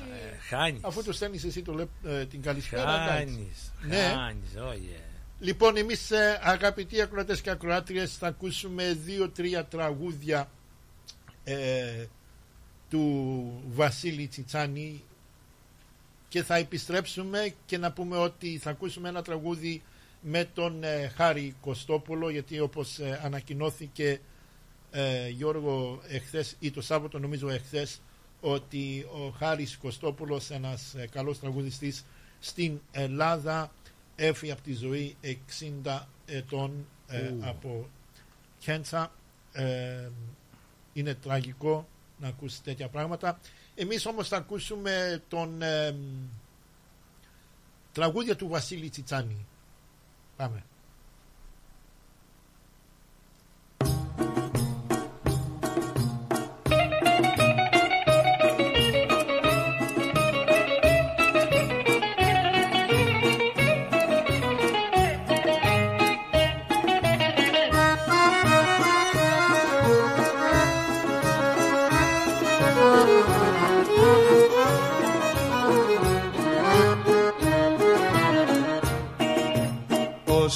χάνεις. 0.48 0.84
αφού 0.84 1.02
τους 1.02 1.16
στέλνεις 1.16 1.44
εσύ 1.44 1.62
το 1.62 1.72
λεπ- 1.74 2.04
ε, 2.06 2.26
την 2.26 2.42
καλησπέρα, 2.42 3.02
εντάξει. 3.02 3.34
Χάνεις, 3.34 3.72
Ναι. 3.82 4.12
χάνεις, 4.16 4.48
oh 4.56 4.72
yeah. 4.74 5.02
Λοιπόν, 5.40 5.76
εμείς 5.76 6.10
ε, 6.10 6.40
αγαπητοί 6.42 7.00
ακροατές 7.00 7.40
και 7.40 7.50
ακροάτριες 7.50 8.16
θα 8.16 8.26
ακούσουμε 8.26 8.92
δύο-τρία 8.92 9.64
τραγούδια 9.64 10.50
ε, 11.44 12.04
του 12.90 13.62
Βασίλη 13.70 14.26
Τσιτσάνη 14.26 15.02
και 16.28 16.42
θα 16.42 16.56
επιστρέψουμε 16.56 17.54
και 17.66 17.78
να 17.78 17.92
πούμε 17.92 18.16
ότι 18.16 18.58
θα 18.58 18.70
ακούσουμε 18.70 19.08
ένα 19.08 19.22
τραγούδι 19.22 19.82
με 20.20 20.44
τον 20.54 20.82
ε, 20.82 21.08
Χάρη 21.08 21.54
Κωστόπουλο 21.60 22.30
γιατί 22.30 22.60
όπως 22.60 22.98
ε, 22.98 23.20
ανακοινώθηκε 23.24 24.20
ε, 24.90 25.28
Γιώργο 25.28 26.00
εχθές 26.08 26.56
ή 26.58 26.70
το 26.70 26.80
Σάββατο 26.80 27.18
νομίζω 27.18 27.48
εχθές 27.48 28.00
ότι 28.40 29.06
ο 29.12 29.28
Χάρης 29.28 29.76
Κωστόπουλος 29.76 30.50
ένας 30.50 30.94
ε, 30.94 31.06
καλός 31.06 31.40
τραγουδιστής 31.40 32.04
στην 32.38 32.80
Ελλάδα 32.90 33.72
έφυγε 34.16 34.52
από 34.52 34.62
τη 34.62 34.72
ζωή 34.72 35.16
60 35.84 36.00
ετών 36.26 36.86
ε, 37.08 37.28
Ου. 37.28 37.38
από 37.40 37.88
κέντσα 38.58 39.12
ε, 39.52 40.08
είναι 40.92 41.14
τραγικό 41.14 41.88
να 42.18 42.28
ακούσεις 42.28 42.60
τέτοια 42.60 42.88
πράγματα. 42.88 43.38
Εμείς 43.74 44.06
όμως 44.06 44.28
θα 44.28 44.36
ακούσουμε 44.36 45.22
τον 45.28 45.62
ε, 45.62 45.96
τραγούδια 47.92 48.36
του 48.36 48.48
Βασίλη 48.48 48.88
Τσιτσάνη 48.88 49.46
πάμε 50.38 50.62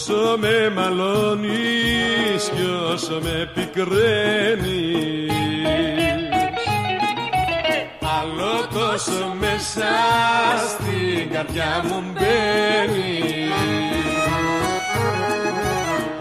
Όσο 0.04 0.36
με 0.38 0.70
μαλώνεις 0.74 2.50
και 2.54 2.92
όσο 2.92 3.20
με 3.22 3.50
πικραίνεις 3.54 5.32
Άλλο 8.20 8.68
τόσο 8.74 9.34
μέσα 9.38 9.90
στην 10.68 11.30
καρδιά 11.32 11.84
μου 11.84 12.02
μπαίνεις. 12.12 13.52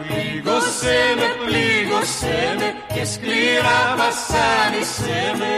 Πλήγωσέ 0.08 1.00
με, 1.18 1.46
πλήγωσέ 1.46 2.56
με 2.58 2.74
και 2.94 3.06
σκληρά 3.06 3.96
βασάνισέ 3.98 5.34
με 5.38 5.54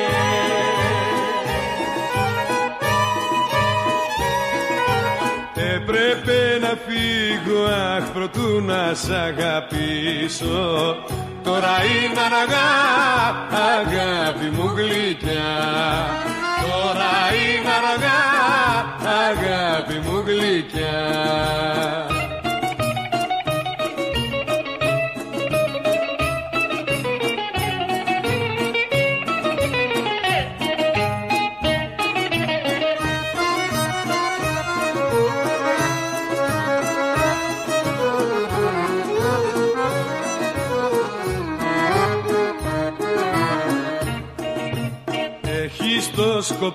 Έπρεπε 5.96 6.58
να 6.62 6.68
φύγω 6.68 7.64
αχ 7.66 8.12
προτού 8.12 8.62
να 8.62 8.94
σ' 8.94 9.10
αγαπήσω. 9.10 10.96
Τώρα 11.44 11.76
είναι 11.84 12.20
αργά 12.20 12.70
αγάπη 13.74 14.46
μου 14.46 14.74
γλυκιά. 14.76 15.54
Τώρα 16.62 17.14
είναι 17.44 17.72
αργά 17.80 18.22
αγάπη 19.30 20.10
μου 20.10 20.24
γλυκιά 20.26 22.13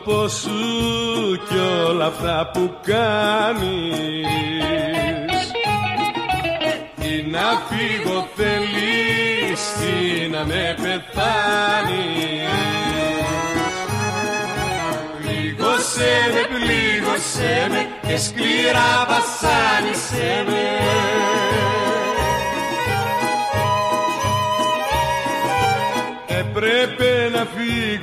το 0.08 0.28
σκοπό 0.28 0.28
σου 0.28 1.38
και 1.48 1.60
όλα 1.88 2.06
αυτά 2.06 2.50
που 2.52 2.74
κάνεις. 2.82 4.26
Να 7.30 7.48
φύγω 7.68 8.28
θέλεις 8.34 9.60
τι 9.78 10.28
να 10.28 10.44
με 10.44 10.76
πεθάνεις. 10.82 12.48
Πλήγωσέ 15.18 16.16
με, 16.32 16.42
πλήγωσέ 16.54 17.66
με 17.70 18.08
και 18.08 18.16
σκληρά 18.16 18.92
βασάνισέ 19.08 20.44
με 20.46 20.57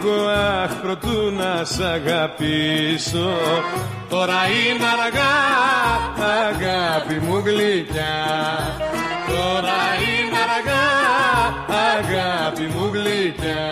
φύγω 0.05 0.27
αχ 0.27 0.71
προτού 0.81 1.31
να 1.37 1.63
σ' 1.63 1.79
αγαπήσω 1.79 3.29
Τώρα 4.09 4.39
είναι 4.47 4.85
αργά 4.85 5.35
αγάπη 6.47 7.25
μου 7.25 7.41
γλυκιά 7.45 8.15
Τώρα 9.27 9.79
είναι 10.05 10.37
αργά 10.45 10.85
αγάπη 11.95 12.63
μου 12.63 12.89
γλυκιά 12.93 13.63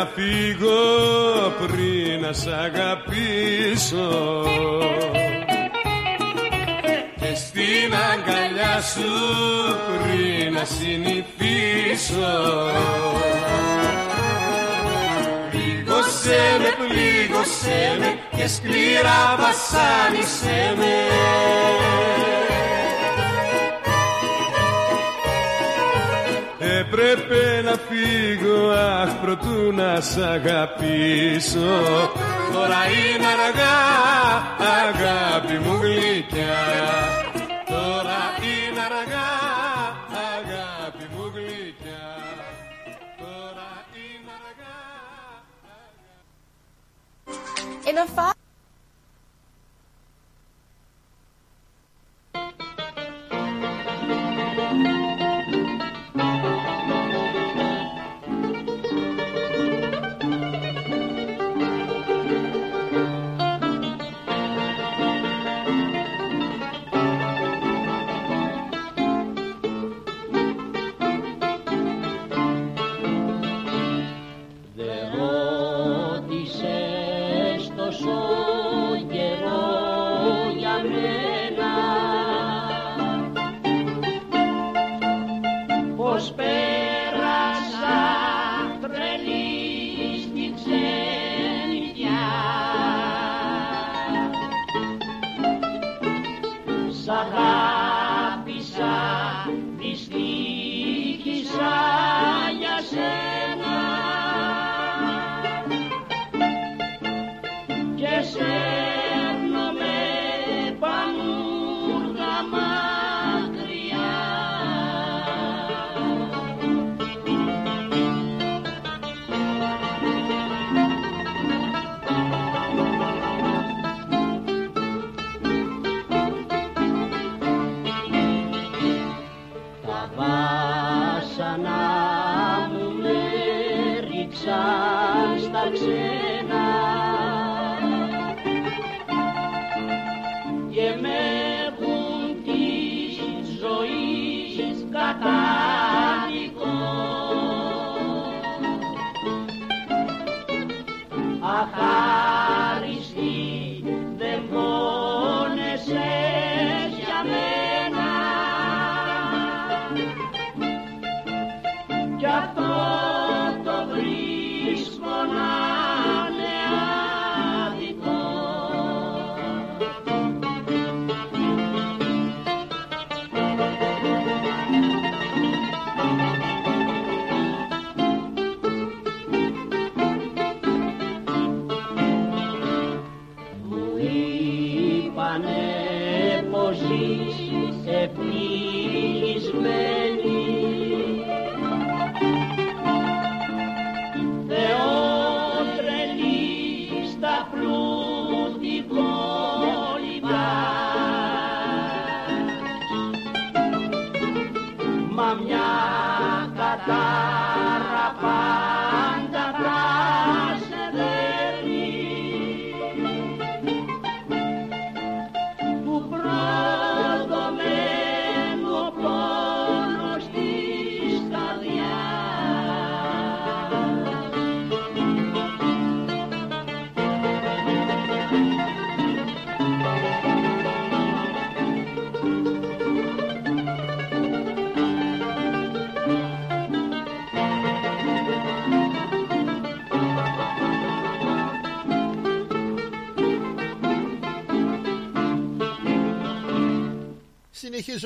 να 0.00 0.06
φύγω 0.06 0.80
πριν 1.60 2.20
να 2.20 2.32
σ' 2.32 2.46
αγαπήσω. 2.46 4.08
Και 7.16 7.34
στην 7.34 7.94
αγκαλιά 8.12 8.80
σου 8.80 9.10
πριν 9.92 10.52
να 10.52 10.64
συνηθίσω. 10.64 12.32
Πλήγωσέ 15.50 16.58
με, 16.58 16.86
πλήγωσέ 16.86 17.96
με 17.98 18.18
και 18.36 18.48
σκληρά 18.48 19.36
βασάνισέ 19.38 20.74
με 20.76 20.94
αχ 29.02 29.12
προτού 29.20 29.72
να 29.72 30.00
σ' 30.00 30.16
αγαπήσω. 30.16 31.70
Τώρα 32.52 32.80
είναι 33.00 33.26
αργά 33.36 33.78
αγάπη 34.80 35.58
μου 35.64 35.74
γλυκιά. 35.82 36.60
Τώρα 37.66 38.20
είναι 38.50 38.80
αργά 38.88 39.30
αγάπη 40.36 41.04
μου 41.14 41.24
γλυκιά. 41.34 42.08
Τώρα 43.18 43.70
είναι 44.02 44.32
αργά 44.40 44.78
In 47.90 47.96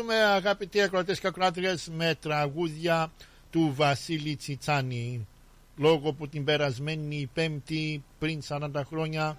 Συνεχίζουμε 0.07 0.35
αγαπητοί 0.35 0.83
ακροατές 0.83 1.21
και 1.21 1.27
ακροάτριες 1.27 1.89
με 1.93 2.15
τραγούδια 2.21 3.13
του 3.51 3.73
Βασίλη 3.77 4.37
Τσιτσάνη 4.37 5.27
λόγω 5.77 6.13
που 6.13 6.29
την 6.29 6.45
περασμένη 6.45 7.31
πέμπτη 7.35 8.05
πριν 8.19 8.41
40 8.49 8.69
χρόνια 8.87 9.37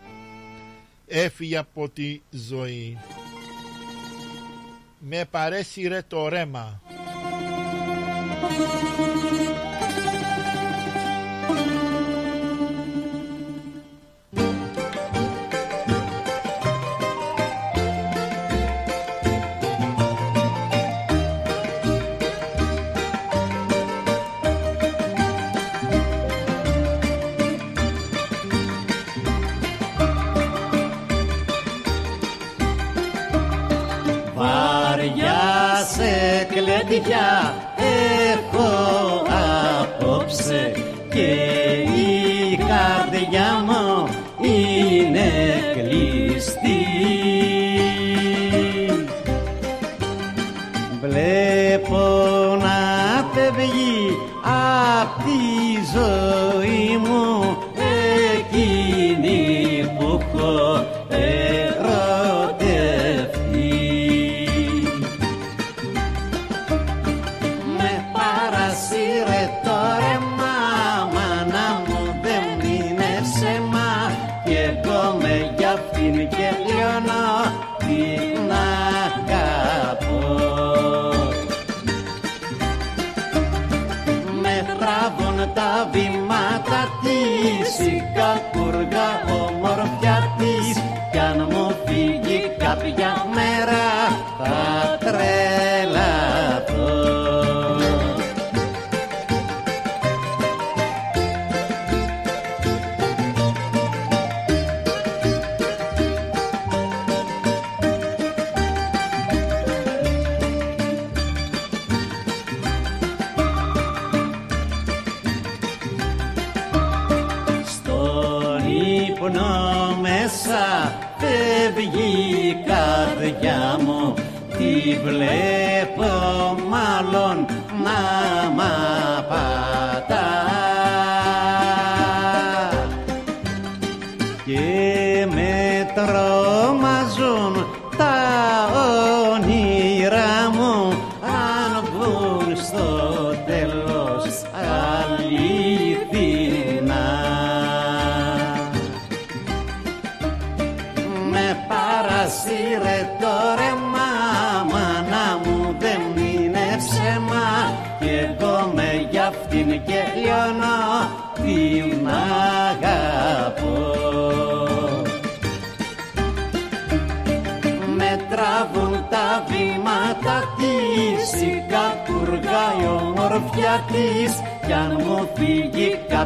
έφυγε 1.07 1.57
από 1.57 1.89
τη 1.89 2.21
ζωή. 2.29 2.97
Με 4.99 5.25
παρέσυρε 5.31 6.01
το 6.07 6.27
ρέμα. 6.27 6.81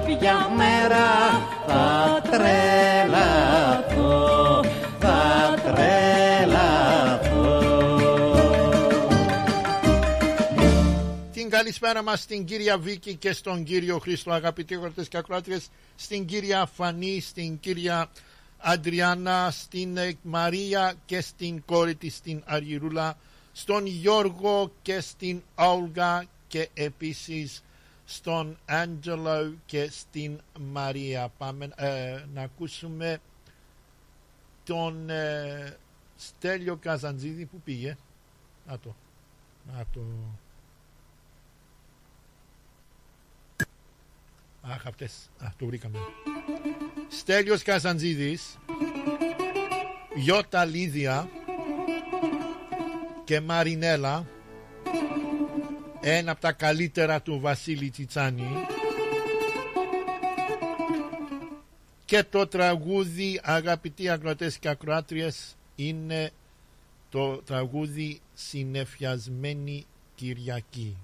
Κάποια 0.10 0.50
μέρα 0.50 1.08
θα 1.68 2.22
τρελαθώ, 2.32 3.84
θα 5.00 5.54
τρελαθώ. 5.64 7.08
Την 11.34 11.50
καλησπέρα 11.50 12.04
μας 12.04 12.20
στην 12.22 12.46
κυρία 12.46 12.78
Βίκη 12.78 13.16
και 13.16 13.34
στον 13.34 13.64
κύριο 13.64 14.00
Χρήστο 14.00 14.32
αγαπητοί 14.32 14.76
αγορτές 14.76 15.08
και 15.08 15.18
ακροάτριες 15.18 15.70
στην 15.96 16.26
κυρία 16.26 16.70
Φανή, 16.76 17.22
στην 17.22 17.60
κυρία 17.60 18.10
Αντριάννα, 18.58 19.52
στην 19.52 19.98
ε, 19.98 20.18
Μαρία 20.22 20.94
και 21.06 21.22
στην 21.22 21.64
κόρη 21.66 21.96
της 21.96 22.16
στην 22.16 22.44
Αργυρούλα 22.46 23.18
στον 23.52 23.86
Γιώργο 23.86 24.72
και 24.82 25.00
στην 25.00 25.42
Όλγα 25.56 26.26
και 26.48 26.70
επίσης 26.74 27.64
στον 28.10 28.58
Άντζελο 28.66 29.54
και 29.66 29.90
στην 29.92 30.40
Μαρία. 30.60 31.32
Πάμε 31.38 31.70
ε, 31.76 32.24
να 32.34 32.42
ακούσουμε 32.42 33.20
τον 34.64 35.10
ε, 35.10 35.78
Στέλιο 36.16 36.76
Καζαντζίδη 36.76 37.46
που 37.46 37.62
πήγε. 37.64 37.98
Να 38.68 38.80
το. 38.80 38.96
Να 39.74 39.86
το. 39.94 40.02
Αχ, 44.62 44.88
αυτές. 44.88 45.30
Α, 45.40 45.48
το 45.58 45.66
βρήκαμε. 45.66 45.98
Στέλιος 47.08 47.64
Καζαντζίδης, 47.64 48.58
Γιώτα 50.16 50.66
Λίδια 50.66 51.30
και 53.24 53.42
Μαρινέλα, 53.42 54.26
ένα 56.02 56.32
από 56.32 56.42
τα 56.42 56.52
καλύτερα 56.52 57.22
του 57.22 57.40
Βασίλη 57.40 57.90
Τσιτσάνη 57.90 58.48
και 62.06 62.24
το 62.24 62.48
τραγούδι 62.48 63.40
αγαπητοί 63.44 64.10
ακροατές 64.10 64.58
και 64.58 64.70
ακροάτριες 64.70 65.56
είναι 65.76 66.32
το 67.10 67.38
τραγούδι 67.38 68.22
Συνεφιασμένη 68.34 69.86
Κυριακή. 70.16 70.98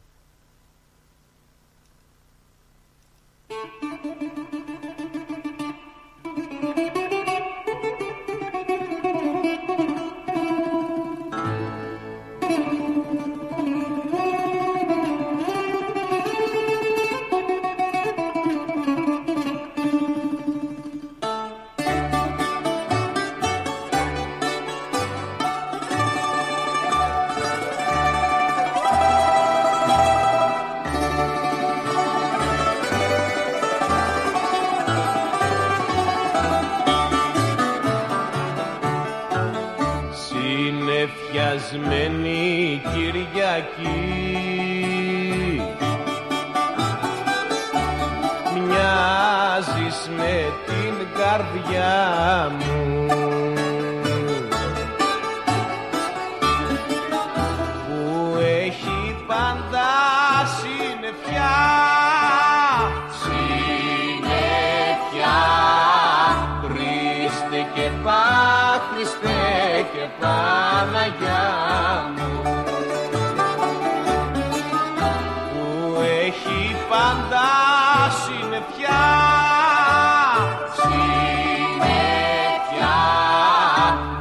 Και 67.74 67.90
Πα, 68.04 68.24
Χριστέ 68.92 69.86
και 69.94 70.08
Παναγιά 70.20 71.46
μου. 72.16 72.54
Που 75.52 76.02
έχει 76.26 76.76
πάντα 76.90 77.48
συννεφιά 78.26 79.06
συννεφιά 80.80 82.26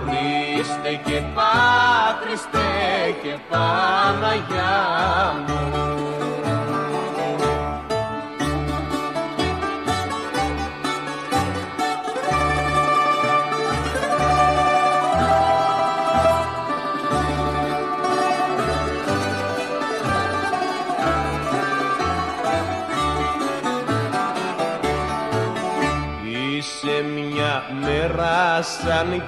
Χριστέ 0.06 1.00
και 1.04 1.22
Πα, 1.34 1.52
Χριστέ 2.22 2.72
και 3.22 3.36
Παναγιά 3.50 4.74
μου 5.46 5.53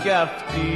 κι 0.02 0.10
αυτή. 0.10 0.74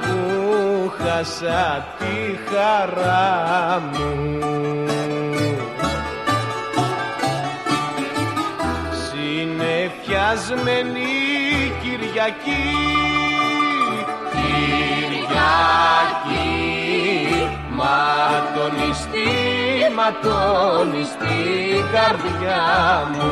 Που 0.00 0.92
χάσα 0.98 1.86
τη 1.98 2.16
χαρά 2.48 3.82
μου. 3.92 4.12
Συνεφιασμένη 9.10 11.12
Κυριακή. 11.82 12.68
Κυριακή 14.30 15.34
ματονιστή, 17.76 19.30
ματονιστή 19.94 21.42
καρδιά 21.92 22.64
μου 23.12 23.30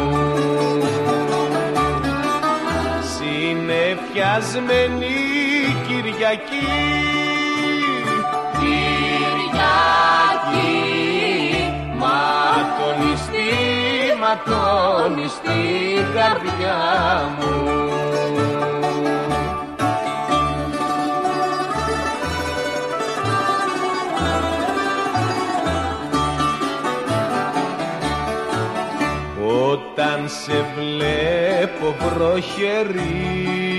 Συνεφιασμένη 4.13 5.07
Κυριακή. 5.87 6.67
Κυριακή 8.59 9.73
ματονιστή, 11.99 13.51
ματονιστή 14.21 15.63
καρδιά 16.15 16.81
μου. 17.39 17.57
Όταν 29.73 30.29
σε 30.29 30.65
βλέπω 30.77 31.95
βροχερή 32.01 33.72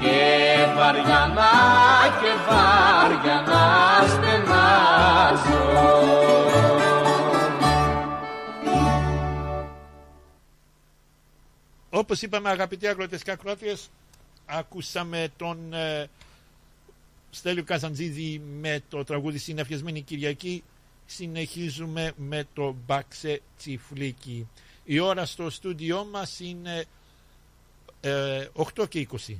και 0.00 0.20
βαριανά 0.76 1.56
και 2.20 2.32
βαριανά 2.48 3.66
στενάζω 4.08 5.65
Όπως 12.06 12.22
είπαμε 12.22 12.48
αγαπητοί 12.48 12.86
αγρότες 12.86 13.22
και 13.22 13.30
ακρότριες, 13.30 13.88
ακούσαμε 14.46 15.28
τον 15.36 15.72
ε, 15.72 16.10
Στέλιο 17.30 17.64
Καζαντζίδη 17.64 18.38
με 18.60 18.82
το 18.88 19.04
τραγούδι 19.04 19.38
Συνεφιασμένη 19.38 20.00
Κυριακή. 20.00 20.62
Συνεχίζουμε 21.06 22.12
με 22.16 22.46
το 22.54 22.76
Μπάξε 22.86 23.40
Τσιφλίκι. 23.58 24.48
Η 24.84 24.98
ώρα 24.98 25.26
στο 25.26 25.50
στούντιό 25.50 26.04
μας 26.10 26.40
είναι 26.40 26.84
ε, 28.00 28.46
8 28.76 28.88
και 28.88 29.08
20. 29.26 29.34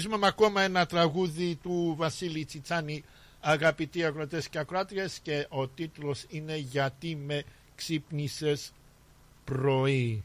συνεχίζουμε 0.00 0.26
με 0.26 0.32
ακόμα 0.32 0.62
ένα 0.62 0.86
τραγούδι 0.86 1.54
του 1.62 1.94
Βασίλη 1.98 2.44
Τσιτσάνη 2.44 3.04
αγαπητοί 3.40 4.04
ακροτές 4.04 4.48
και 4.48 4.58
ακράτριες 4.58 5.18
και 5.22 5.46
ο 5.48 5.68
τίτλος 5.68 6.24
είναι 6.28 6.56
«Γιατί 6.56 7.16
με 7.16 7.42
ξύπνησες 7.74 8.72
πρωί». 9.44 10.24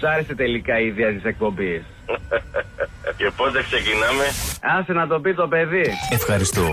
Του 0.00 0.08
άρεσε 0.08 0.34
τελικά 0.34 0.80
η 0.80 0.86
ιδέα 0.86 1.12
της 1.12 1.24
εκπομπής. 1.24 1.82
Και 3.16 3.30
πότε 3.36 3.62
ξεκινάμε; 3.62 4.24
Άσε 4.78 4.92
να 4.92 5.06
το 5.06 5.20
πει 5.20 5.34
το 5.34 5.48
παιδί. 5.48 5.86
Ευχαριστώ. 6.10 6.68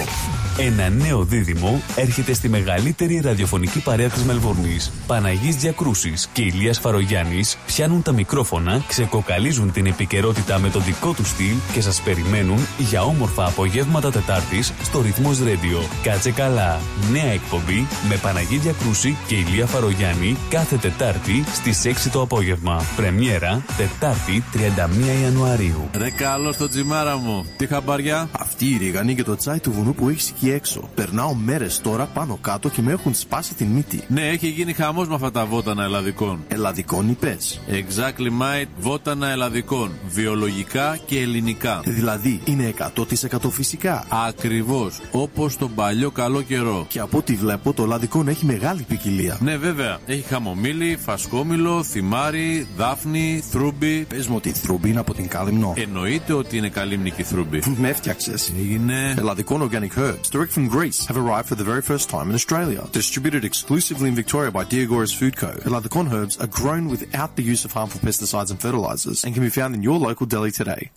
Ένα 0.60 0.90
νέο 0.90 1.24
δίδυμο 1.24 1.82
έρχεται 1.98 2.34
στη 2.34 2.50
μεγαλύτερη 2.50 3.20
ραδιοφωνική 3.24 3.80
παρέα 3.80 4.10
της 4.10 4.24
Μελβούρνης. 4.24 4.92
Παναγής 5.08 5.56
Διακρούσης 5.56 6.30
και 6.34 6.42
Ηλίας 6.42 6.80
Φαρογιάννης 6.80 7.58
πιάνουν 7.66 8.02
τα 8.02 8.12
μικρόφωνα, 8.12 8.84
ξεκοκαλίζουν 8.88 9.72
την 9.72 9.86
επικαιρότητα 9.86 10.60
με 10.60 10.70
το 10.70 10.80
δικό 10.80 11.14
τους 11.14 11.30
στυλ 11.30 11.56
και 11.74 11.82
σας 11.82 12.02
περιμένουν 12.02 12.60
για 12.78 13.04
όμορφα 13.04 13.46
απογεύματα 13.46 14.12
Τετάρτης 14.12 14.74
στο 14.84 15.02
Ρυθμός 15.02 15.40
Radio. 15.40 15.90
Κάτσε 16.04 16.32
καλά. 16.32 16.80
Νέα 17.12 17.32
εκπομπή 17.32 17.88
με 18.10 18.16
Παναγή 18.16 18.58
Διακρούση 18.58 19.18
και 19.28 19.36
Ηλία 19.36 19.66
Φαρογιάννη 19.66 20.38
κάθε 20.50 20.76
Τετάρτη 20.78 21.44
στις 21.54 21.86
6 21.86 22.10
το 22.12 22.22
απόγευμα. 22.22 22.84
Πρεμιέρα 22.96 23.64
Τετάρτη 23.78 24.44
31 24.54 25.22
Ιανουαρίου. 25.24 25.90
Ρε 25.98 26.10
καλό 26.10 26.52
στο 26.52 26.68
τζιμάρα 26.68 27.18
μου. 27.18 27.46
Τι 27.58 27.68
χαμπαριά. 27.68 28.30
Αυτή 28.32 28.66
η 28.66 28.78
ρίγανη 28.78 29.16
και 29.16 29.24
το 29.24 29.36
τσάι 29.36 29.60
του 29.60 29.72
βουνού 29.72 29.94
που 29.94 30.10
έχεις 30.10 30.30
εκεί 30.30 30.50
έξω. 30.52 30.90
Περνάω 30.96 31.34
μέρες 31.34 31.82
τώρα 31.90 32.06
πάνω 32.06 32.38
κάτω 32.42 32.70
και 32.70 32.82
με 32.82 32.92
έχουν 32.92 33.14
σπάσει 33.14 33.54
την 33.54 33.68
μύτη. 33.68 34.04
Ναι, 34.08 34.28
έχει 34.28 34.48
γίνει 34.48 34.74
χαμός 34.74 35.08
με 35.08 35.16
αυτά 35.16 35.32
τα 35.32 35.46
βότανα 35.46 35.84
ελλαδικών. 35.84 36.44
Ελλαδικών 36.48 37.10
είπε. 37.10 37.38
Exactly 37.70 38.42
mate, 38.42 38.68
βότανα 38.80 39.30
ελλαδικών. 39.30 39.92
Βιολογικά 40.08 40.98
και 41.06 41.20
ελληνικά. 41.20 41.82
Δηλαδή 41.84 42.42
είναι 42.46 42.74
100% 42.96 43.50
φυσικά. 43.50 44.06
Ακριβώς. 44.28 45.02
Όπως 45.12 45.58
τον 45.58 45.74
παλιό 45.76 46.12
καλό 46.12 46.42
καιρό. 46.42 46.86
Και 46.90 47.00
από 47.00 47.18
ό,τι 47.18 47.36
βλέπω 47.36 47.74
το 47.74 47.84
ελλαδικών 47.84 48.28
έχει 48.28 48.46
μεγάλη 48.46 48.82
ποικιλία. 48.82 49.38
Ναι, 49.42 49.58
βέβαια. 49.58 49.98
Έχει 50.06 50.22
χαμομήλι, 50.22 50.98
φασκόμηλο, 51.06 51.84
θυμάρι, 51.84 52.68
δάφνη, 52.78 53.44
θρούμπι. 53.50 54.06
Πες 54.10 54.28
μου 54.28 54.36
ότι 54.36 54.50
η 54.50 54.54
θρούμπι 54.54 54.90
είναι 54.90 55.00
από 55.00 55.14
την 55.14 55.28
κάλυμνο. 55.28 55.74
Εννοείται 55.78 56.34
ότι 56.34 56.58
είναι 56.58 56.70
καλύμνικη 56.70 57.24
θρούμπι. 57.24 57.62
με 57.78 57.90
έφτιαξες. 57.90 58.54
Έγινε. 58.60 59.14
Ελλαδικών 59.18 59.70
organic 59.70 60.00
herbs, 60.00 60.30
direct 60.32 60.54
from 60.58 60.70
Greece, 60.76 61.06
have 61.08 61.18
arrived 61.18 61.48
for 61.50 61.56
the 61.56 61.64
very 61.64 61.77
first 61.83 62.09
time 62.09 62.29
in 62.29 62.35
Australia. 62.35 62.89
Distributed 62.93 63.45
exclusively 63.45 64.09
in 64.09 64.15
Victoria 64.15 64.51
by 64.51 64.65
Diagoras 64.65 65.13
Food 65.15 65.37
Co. 65.37 65.53
Eladicon 65.69 66.11
herbs 66.13 66.37
are 66.39 66.47
grown 66.47 66.89
without 66.89 67.37
the 67.37 67.43
use 67.43 67.65
of 67.65 67.73
harmful 67.73 68.01
pesticides 68.01 68.51
and 68.51 68.61
fertilizers 68.61 69.25
and 69.25 69.35
can 69.35 69.43
be 69.43 69.51
found 69.51 69.75
in 69.75 69.83
your 69.83 69.99
local 69.99 70.27
deli 70.27 70.51
today. 70.51 70.91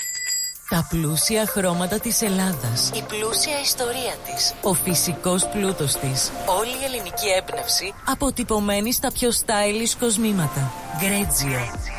Τα 0.70 0.88
πλούσια 0.90 1.46
χρώματα 1.46 2.00
της 2.00 2.22
Ελλάδας. 2.22 2.92
Η 2.96 3.04
πλούσια 3.08 3.60
ιστορία 3.62 4.16
της. 4.26 4.54
Ο 4.62 4.74
φυσικός 4.74 5.48
πλούτος 5.48 5.96
της. 5.96 6.32
Όλη 6.60 6.70
η 6.70 6.84
ελληνική 6.84 7.28
έμπνευση 7.38 7.94
αποτυπωμένη 8.06 8.94
στα 8.94 9.12
πιο 9.12 9.30
stylish 9.30 9.96
κοσμήματα. 10.00 10.72
Γκρέτζιο. 11.00 11.99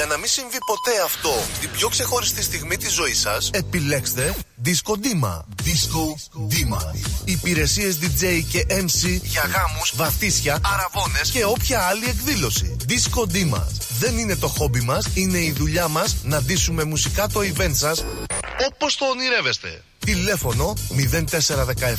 Για 0.00 0.08
να 0.08 0.16
μην 0.16 0.28
συμβεί 0.28 0.58
ποτέ 0.66 1.02
αυτό 1.04 1.32
την 1.60 1.70
πιο 1.70 1.88
ξεχωριστή 1.88 2.42
στιγμή 2.42 2.76
της 2.76 2.92
ζωής 2.92 3.20
σας, 3.20 3.50
επιλέξτε 3.52 4.34
Disco 4.64 4.92
Dima. 4.92 5.34
Disco 5.64 6.04
Dima. 6.50 6.94
Υπηρεσίες 7.24 7.98
DJ 8.02 8.42
και 8.50 8.66
MC 8.68 9.20
για 9.22 9.42
γάμους, 9.42 9.92
βαφτίσια, 9.96 10.60
αραβώνες 10.62 11.30
και 11.30 11.44
όποια 11.44 11.80
άλλη 11.80 12.04
εκδήλωση. 12.04 12.76
Disco 12.88 13.20
Dima. 13.20 13.62
Δεν 13.98 14.18
είναι 14.18 14.36
το 14.36 14.48
χόμπι 14.48 14.80
μας, 14.80 15.06
είναι 15.14 15.38
η 15.38 15.52
δουλειά 15.52 15.88
μας 15.88 16.16
να 16.22 16.42
ντύσουμε 16.42 16.84
μουσικά 16.84 17.28
το 17.28 17.40
event 17.40 17.74
σας 17.74 18.04
όπως 18.68 18.96
το 18.96 19.04
ονειρεύεστε. 19.04 19.82
Τηλέφωνο 19.98 20.74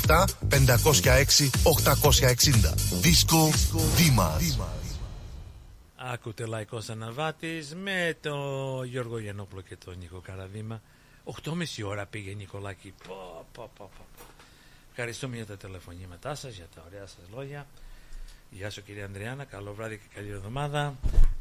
0417 0.07 0.25
506 0.49 1.49
860. 1.63 2.73
Disco 3.03 3.49
Dima. 3.97 4.80
Άκουτε 6.03 6.45
λαϊκός 6.45 6.89
αναβάτης 6.89 7.75
με 7.75 8.17
τον 8.21 8.85
Γιώργο 8.85 9.17
Γιαννόπουλο 9.19 9.61
και 9.61 9.75
τον 9.75 9.97
Νίκο 9.97 10.19
Καραδίμα. 10.19 10.81
8.30 11.43 11.63
ώρα 11.85 12.05
πήγε 12.05 12.33
Νικολάκη. 12.33 12.93
Πω, 13.07 13.45
πω, 13.51 13.71
πω, 13.77 13.89
πω. 13.97 14.23
Ευχαριστούμε 14.89 15.35
για 15.35 15.45
τα 15.45 15.57
τηλεφωνήματά 15.57 16.35
σας, 16.35 16.55
για 16.55 16.67
τα 16.75 16.83
ωραία 16.87 17.05
σας 17.07 17.23
λόγια. 17.33 17.67
Γεια 18.49 18.69
σου 18.69 18.83
κύριε 18.83 19.03
Ανδριάννα, 19.03 19.43
καλό 19.43 19.73
βράδυ 19.73 19.97
και 19.97 20.15
καλή 20.15 20.29
εβδομάδα 20.29 20.95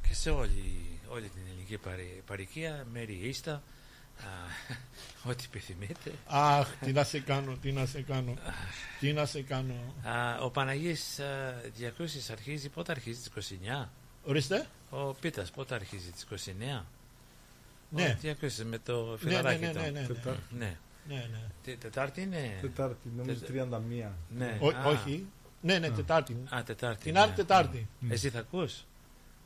και 0.09 0.15
σε 0.15 0.31
όλη, 0.31 1.01
όλη 1.09 1.29
την 1.29 1.43
ελληνική 1.47 1.77
παρη, 1.79 2.23
παροικία, 2.27 2.87
μέρη 2.93 3.19
ίστα, 3.23 3.53
α, 3.53 3.63
ό,τι 5.31 5.45
επιθυμείτε. 5.47 6.13
Αχ, 6.27 6.69
τι 6.81 6.93
να 6.93 7.05
σε 7.05 7.21
κάνω, 7.21 7.57
τι 7.57 7.73
να 7.73 7.87
σε 7.87 8.03
κάνω. 8.03 8.35
τι 9.01 9.13
να 9.13 9.27
σε 9.27 9.43
κάνω. 9.43 9.95
Α, 10.03 10.39
ο 10.41 10.51
Παναγής 10.51 11.19
α, 11.19 11.25
Διακρούσεις 11.77 12.31
αρχίζει, 12.31 12.69
πότε 12.69 12.93
αρχίζει, 12.93 13.29
τις 13.31 13.57
29. 13.85 13.89
Ορίστε. 14.25 14.67
Ο 14.91 15.15
Πίτας 15.15 15.51
πότε 15.51 15.75
αρχίζει, 15.75 16.11
τις 16.11 16.23
29. 16.25 16.85
Ναι. 17.91 18.09
Ο 18.09 18.17
Διακρούσεις 18.21 18.65
με 18.65 18.79
το 18.79 19.11
Ναι, 19.11 19.17
φιλαράκι 19.19 19.61
ναι, 19.61 19.67
ναι, 19.67 19.73
του. 19.73 19.79
ναι, 19.81 19.91
ναι, 19.91 20.01
ναι. 20.01 20.07
Τετάρτη. 20.07 20.43
Ναι. 20.59 20.79
Ναι, 21.09 21.15
ναι. 21.31 21.43
Τε- 21.65 21.79
Τετάρτη 21.81 22.23
είναι; 22.23 22.59
Τετάρτη, 22.61 23.09
νομίζω 23.17 23.41
31. 23.47 24.13
Ναι. 24.37 24.59
Ό- 24.61 24.69
Α. 24.77 24.85
όχι. 24.85 25.27
Ναι, 25.61 25.79
ναι, 25.79 25.87
Α. 25.87 25.93
Τετάρτη. 25.93 26.37
Α, 26.55 26.63
Τετάρτη. 26.63 27.03
Την 27.03 27.19
άλλη 27.19 27.31
ναι. 27.31 27.37
Τετάρτη. 27.37 27.89
Ναι. 28.01 28.15
Εσύ 28.15 28.31
θα 28.31 28.39
ακούς; 28.39 28.85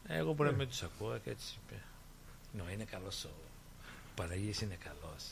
Εγώ 0.06 0.32
μπορεί 0.32 0.48
να 0.50 0.56
Ναι. 0.56 0.56
μην 0.62 0.68
τους 0.68 0.82
ακούω 0.82 1.18
και 1.24 1.30
έτσι. 1.30 1.58
Ναι, 2.52 2.72
είναι 2.72 2.84
καλός 2.84 3.24
ο 3.24 3.28
Παραγής 4.14 4.60
είναι 4.60 4.76
καλός. 4.84 5.24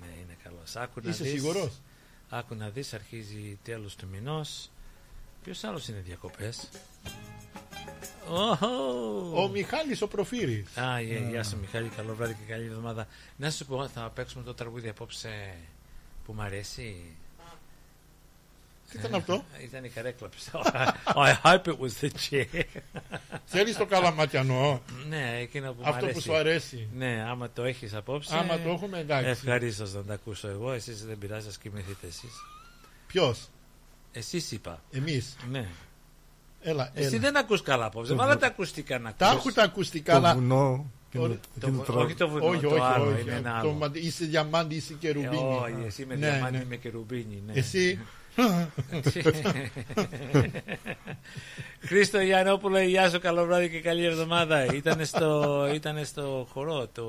Ναι, 0.00 0.06
είναι 0.22 0.36
καλός. 0.42 0.76
Άκου 0.76 1.00
να 1.02 1.10
Είσαι 1.10 1.22
δεις, 1.24 1.32
σίγουρος; 1.32 1.80
Άκου 2.28 2.54
να 2.54 2.68
δεις, 2.70 2.94
αρχίζει 2.94 3.58
τέλος 3.62 3.96
του 3.96 4.06
μηνός. 4.12 4.70
Ποιος 5.42 5.64
άλλος 5.64 5.88
είναι 5.88 6.00
διακοπές; 6.00 6.68
Οχο! 8.30 9.42
Ο 9.42 9.48
Μιχάλης 9.48 10.02
ο 10.02 10.08
Προφύρης. 10.08 10.76
Α, 10.76 11.00
γεια, 11.00 11.18
γεια 11.18 11.44
σου 11.44 11.56
Μιχάλη, 11.60 11.88
καλό 11.88 12.14
βράδυ 12.14 12.34
και 12.34 12.52
καλή 12.52 12.64
εβδομάδα. 12.66 13.06
Να 13.36 13.50
σου 13.50 13.66
πω, 13.66 13.88
θα 13.88 14.10
παίξουμε 14.14 14.44
το 14.44 14.54
τραγούδι 14.54 14.88
απόψε 14.88 15.54
που 16.26 16.32
μ' 16.32 16.40
αρέσει. 16.40 17.04
Τι 18.90 18.98
ήταν 18.98 19.14
αυτό; 19.14 19.44
Ήταν 19.64 19.84
η 19.84 19.88
καρέκλα 19.88 20.28
πιστεύω. 20.28 20.64
I 21.26 21.32
hope 21.42 21.62
it 21.64 21.78
was 21.78 21.90
the 22.00 22.10
chair. 22.30 22.64
Θέλεις 23.44 23.76
το 23.76 23.86
καλαματιανό; 23.86 24.82
Ναι, 25.08 25.36
εκείνο 25.40 25.72
που 25.72 25.82
μ' 25.82 25.86
Αυτό 25.86 25.98
που 26.00 26.04
αρέσει. 26.06 26.20
σου 26.20 26.34
αρέσει. 26.34 26.88
Ναι, 26.94 27.24
άμα 27.28 27.50
το 27.50 27.62
έχεις 27.64 27.94
απόψε. 27.94 28.36
Άμα 28.36 28.58
το 28.58 28.68
έχουμε, 28.70 28.98
εντάξει. 28.98 29.28
Ευχαρίστως 29.30 29.92
να 29.94 30.02
τα 30.02 30.14
ακούσω 30.14 30.48
εγώ. 30.48 30.72
Εσείς 30.72 31.04
δεν 31.04 31.18
πειράζει, 31.18 31.44
σας 31.46 31.58
κοιμηθείτε 31.58 32.06
εσείς. 32.06 32.32
Ποιος; 33.06 33.48
Εσείς 34.12 34.50
είπα. 34.52 34.82
Εμείς. 34.92 35.36
Ναι. 35.50 35.68
Έλα, 36.60 36.90
Εσύ 36.94 37.06
έλα. 37.08 37.18
δεν 37.18 37.36
ακούς 37.36 37.62
καλά 37.62 37.84
απόψε. 37.84 38.10
Το 38.10 38.16
Βάλα 38.16 38.30
βου- 38.32 38.40
τα 38.40 38.46
ακουστικά 38.46 38.98
να 38.98 39.12
Τα 39.14 39.26
ακούς. 39.28 39.38
έχω 39.40 39.52
τα 39.52 39.62
ακουστικά, 39.62 40.12
Το 40.12 40.18
αλλά... 40.18 40.34
βουνό 40.34 40.90
και 41.10 41.18
Ωραία. 41.18 41.36
το- 41.36 41.40
και 41.54 41.60
Το 41.60 41.66
το 41.66 41.72
βου- 41.72 41.84
τραγούδι. 41.84 42.06
όχι 42.06 42.14
το 42.14 42.28
βουνό, 42.28 42.44
όχι, 42.46 42.60
το 42.60 42.68
όχι, 42.68 42.80
άλλο 42.80 43.10
όχι. 43.10 43.20
είναι 43.20 43.32
ένα 43.34 43.50
Το 43.50 43.56
άλλο. 43.68 43.72
μα- 43.72 43.90
είσαι 43.92 44.24
διαμάντι, 44.24 44.74
είσαι 44.74 44.94
και 44.98 45.12
ρουμπίνι. 45.12 45.58
Όχι, 45.62 45.84
εσύ 45.86 46.06
με 46.06 46.14
Ναι, 46.14 46.30
διαμάντι, 46.30 46.56
ναι. 46.56 46.64
με 46.68 46.76
και 46.76 46.88
ρουμπίνι. 46.90 47.42
Ναι. 47.46 47.52
Εσύ. 47.52 47.98
Χρήστο 51.80 52.20
Γιαννόπουλο, 52.20 52.78
γεια 52.80 53.10
σου, 53.10 53.20
καλό 53.20 53.44
βράδυ 53.44 53.70
και 53.70 53.80
καλή 53.80 54.04
εβδομάδα. 54.04 54.64
Ήταν 54.64 55.04
στο, 55.04 55.66
ήτανε 55.74 56.04
στο 56.04 56.48
χορό 56.52 56.86
το, 56.92 57.06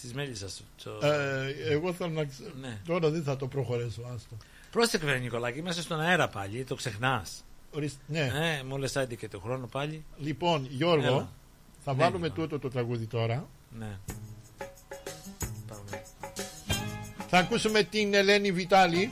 της 0.00 0.14
Μέλισσας. 0.14 0.62
Το... 0.84 1.06
Ε, 1.06 1.54
εγώ 1.70 1.92
θέλω 1.92 2.10
να 2.10 2.24
ξέρω. 2.24 2.50
Ναι. 2.60 2.78
Τώρα 2.86 3.10
δεν 3.10 3.22
θα 3.22 3.36
το 3.36 3.46
προχωρέσω. 3.46 4.00
Άστο. 4.14 4.36
Πρόσεχε, 4.70 5.04
βρε, 5.06 5.18
Νικολάκη, 5.18 5.58
είμαστε 5.58 5.82
στον 5.82 6.00
αέρα 6.00 6.28
πάλι, 6.28 6.64
το 6.64 6.74
ξεχνάς. 6.74 7.44
Ορίστε, 7.76 8.00
ναι. 8.06 8.20
Ε, 8.20 8.62
μόλις 8.68 8.96
άντε 8.96 9.14
και 9.14 9.28
το 9.28 9.40
χρόνο 9.40 9.66
πάλι. 9.66 10.04
Λοιπόν, 10.18 10.66
Γιώργο, 10.70 11.06
Έλα. 11.06 11.28
θα 11.84 11.92
Ναι, 11.94 11.98
βάλουμε 12.02 12.26
λοιπόν. 12.26 12.44
τούτο 12.44 12.58
το 12.58 12.68
τραγούδι 12.70 13.04
τώρα. 13.06 13.46
Ναι. 13.78 13.98
Πάμε. 15.68 16.02
Θα 17.28 17.38
ακούσουμε 17.38 17.82
την 17.82 18.14
Ελένη 18.14 18.52
Βιτάλη. 18.52 19.10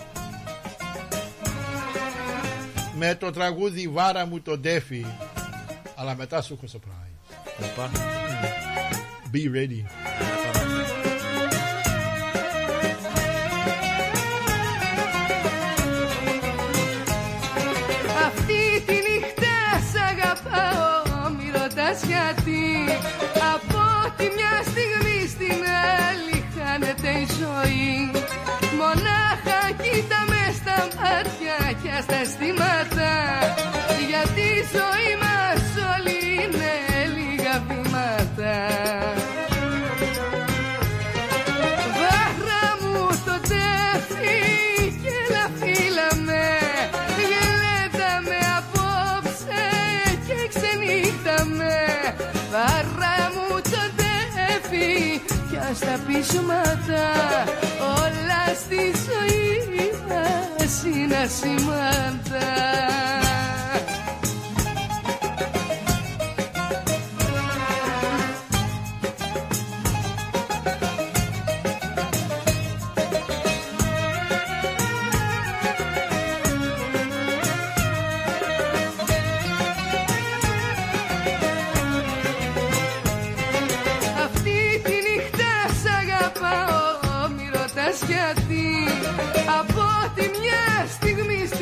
με 2.96 3.14
το 3.14 3.30
τραγούδι 3.30 3.88
Βάρα 3.88 4.26
μου 4.26 4.40
τον 4.40 4.60
Ντέφι. 4.60 5.06
Αλλά 5.96 6.14
μετά 6.14 6.42
σου 6.42 6.58
έχω 6.62 6.78
surprise. 6.78 7.36
Οπα. 7.64 7.90
Be 9.32 9.56
ready. 9.56 9.82
Γιατί 21.92 22.64
Από 23.54 23.84
τη 24.16 24.26
μια 24.36 24.54
στιγμή 24.70 25.18
στην 25.34 25.60
άλλη 26.06 26.36
Χάνεται 26.56 27.08
η 27.08 27.26
ζωή. 27.40 28.10
Μονάχα 28.78 29.60
κοίτα 29.82 30.20
με 30.30 30.42
στα 30.58 30.78
μάτια 30.96 31.58
Και 31.82 32.02
στα 32.02 32.16
αισθήματα 32.20 33.12
Γιατί 34.10 34.40
η 34.40 34.62
ζωή 34.76 35.12
μας 35.24 35.63
στα 55.74 55.98
πείσματα 56.06 57.04
Όλα 58.04 58.54
στη 58.54 58.92
ζωή 59.06 59.90
μας 60.08 60.82
είναι 60.84 61.16
ασημάτα 61.16 62.48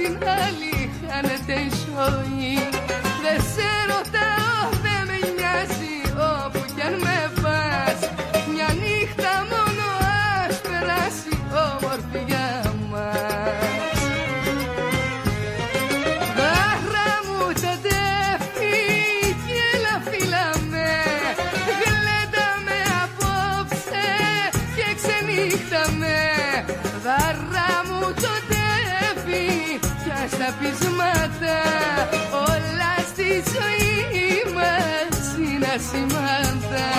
στιγμή 0.03 0.17
στην 0.17 0.29
άλλη 0.29 0.91
Χάνεται 1.09 1.53
η 1.53 1.71
ζωή 1.85 2.42
και 30.43 30.49
στα 30.49 30.55
πείσματα 30.61 31.59
Όλα 32.33 32.93
στη 33.11 33.29
ζωή 33.53 34.55
μας 34.55 35.19
είναι 35.39 35.67
ασημάτα 35.77 36.91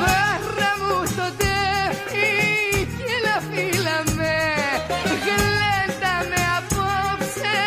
Βάρα 0.00 0.72
μου 0.80 0.98
το 1.16 1.26
τέφι 1.40 2.32
και 2.96 3.04
έλα 3.16 3.36
φίλα 3.50 3.98
με 4.16 4.36
Γλέντα 5.24 6.14
με 6.30 6.40
απόψε 6.58 7.58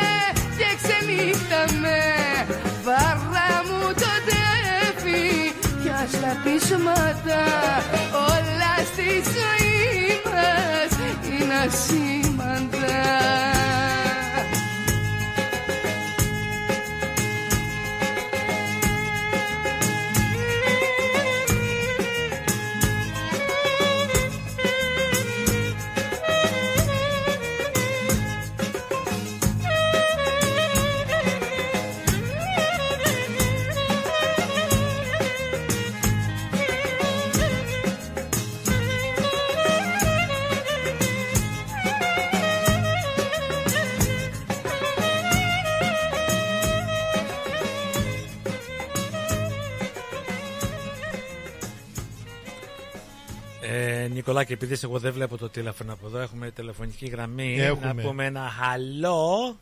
και 0.57 0.69
ξενύχτα 0.81 1.61
με 1.81 1.99
Βάρα 2.83 3.51
μου 3.67 3.93
το 3.93 4.13
τέφι 4.29 5.53
και 5.83 6.17
στα 6.17 6.31
πείσματα. 6.43 7.41
Όλα 8.29 8.73
στη 8.91 9.09
ζωή 9.35 10.21
μας 10.31 10.91
είναι 11.29 11.55
ασήμαντα 11.65 13.58
Νικολάκη, 54.29 54.53
επειδή 54.53 54.77
εγώ 54.83 54.99
δεν 54.99 55.13
βλέπω 55.13 55.37
το 55.37 55.49
τηλέφωνο 55.49 55.93
από 55.93 56.07
εδώ, 56.07 56.19
έχουμε 56.19 56.51
τηλεφωνική 56.51 57.05
γραμμή. 57.05 57.55
Έχουμε. 57.61 57.93
Να 57.93 58.01
πούμε 58.01 58.25
ένα 58.25 58.49
χαλό. 58.61 59.57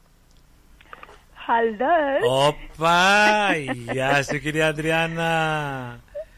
Hello. 1.48 2.48
Όπα! 2.48 3.56
Γεια 3.92 4.24
σου, 4.24 4.40
κυρία 4.40 4.68
Αντριάννα. 4.68 5.30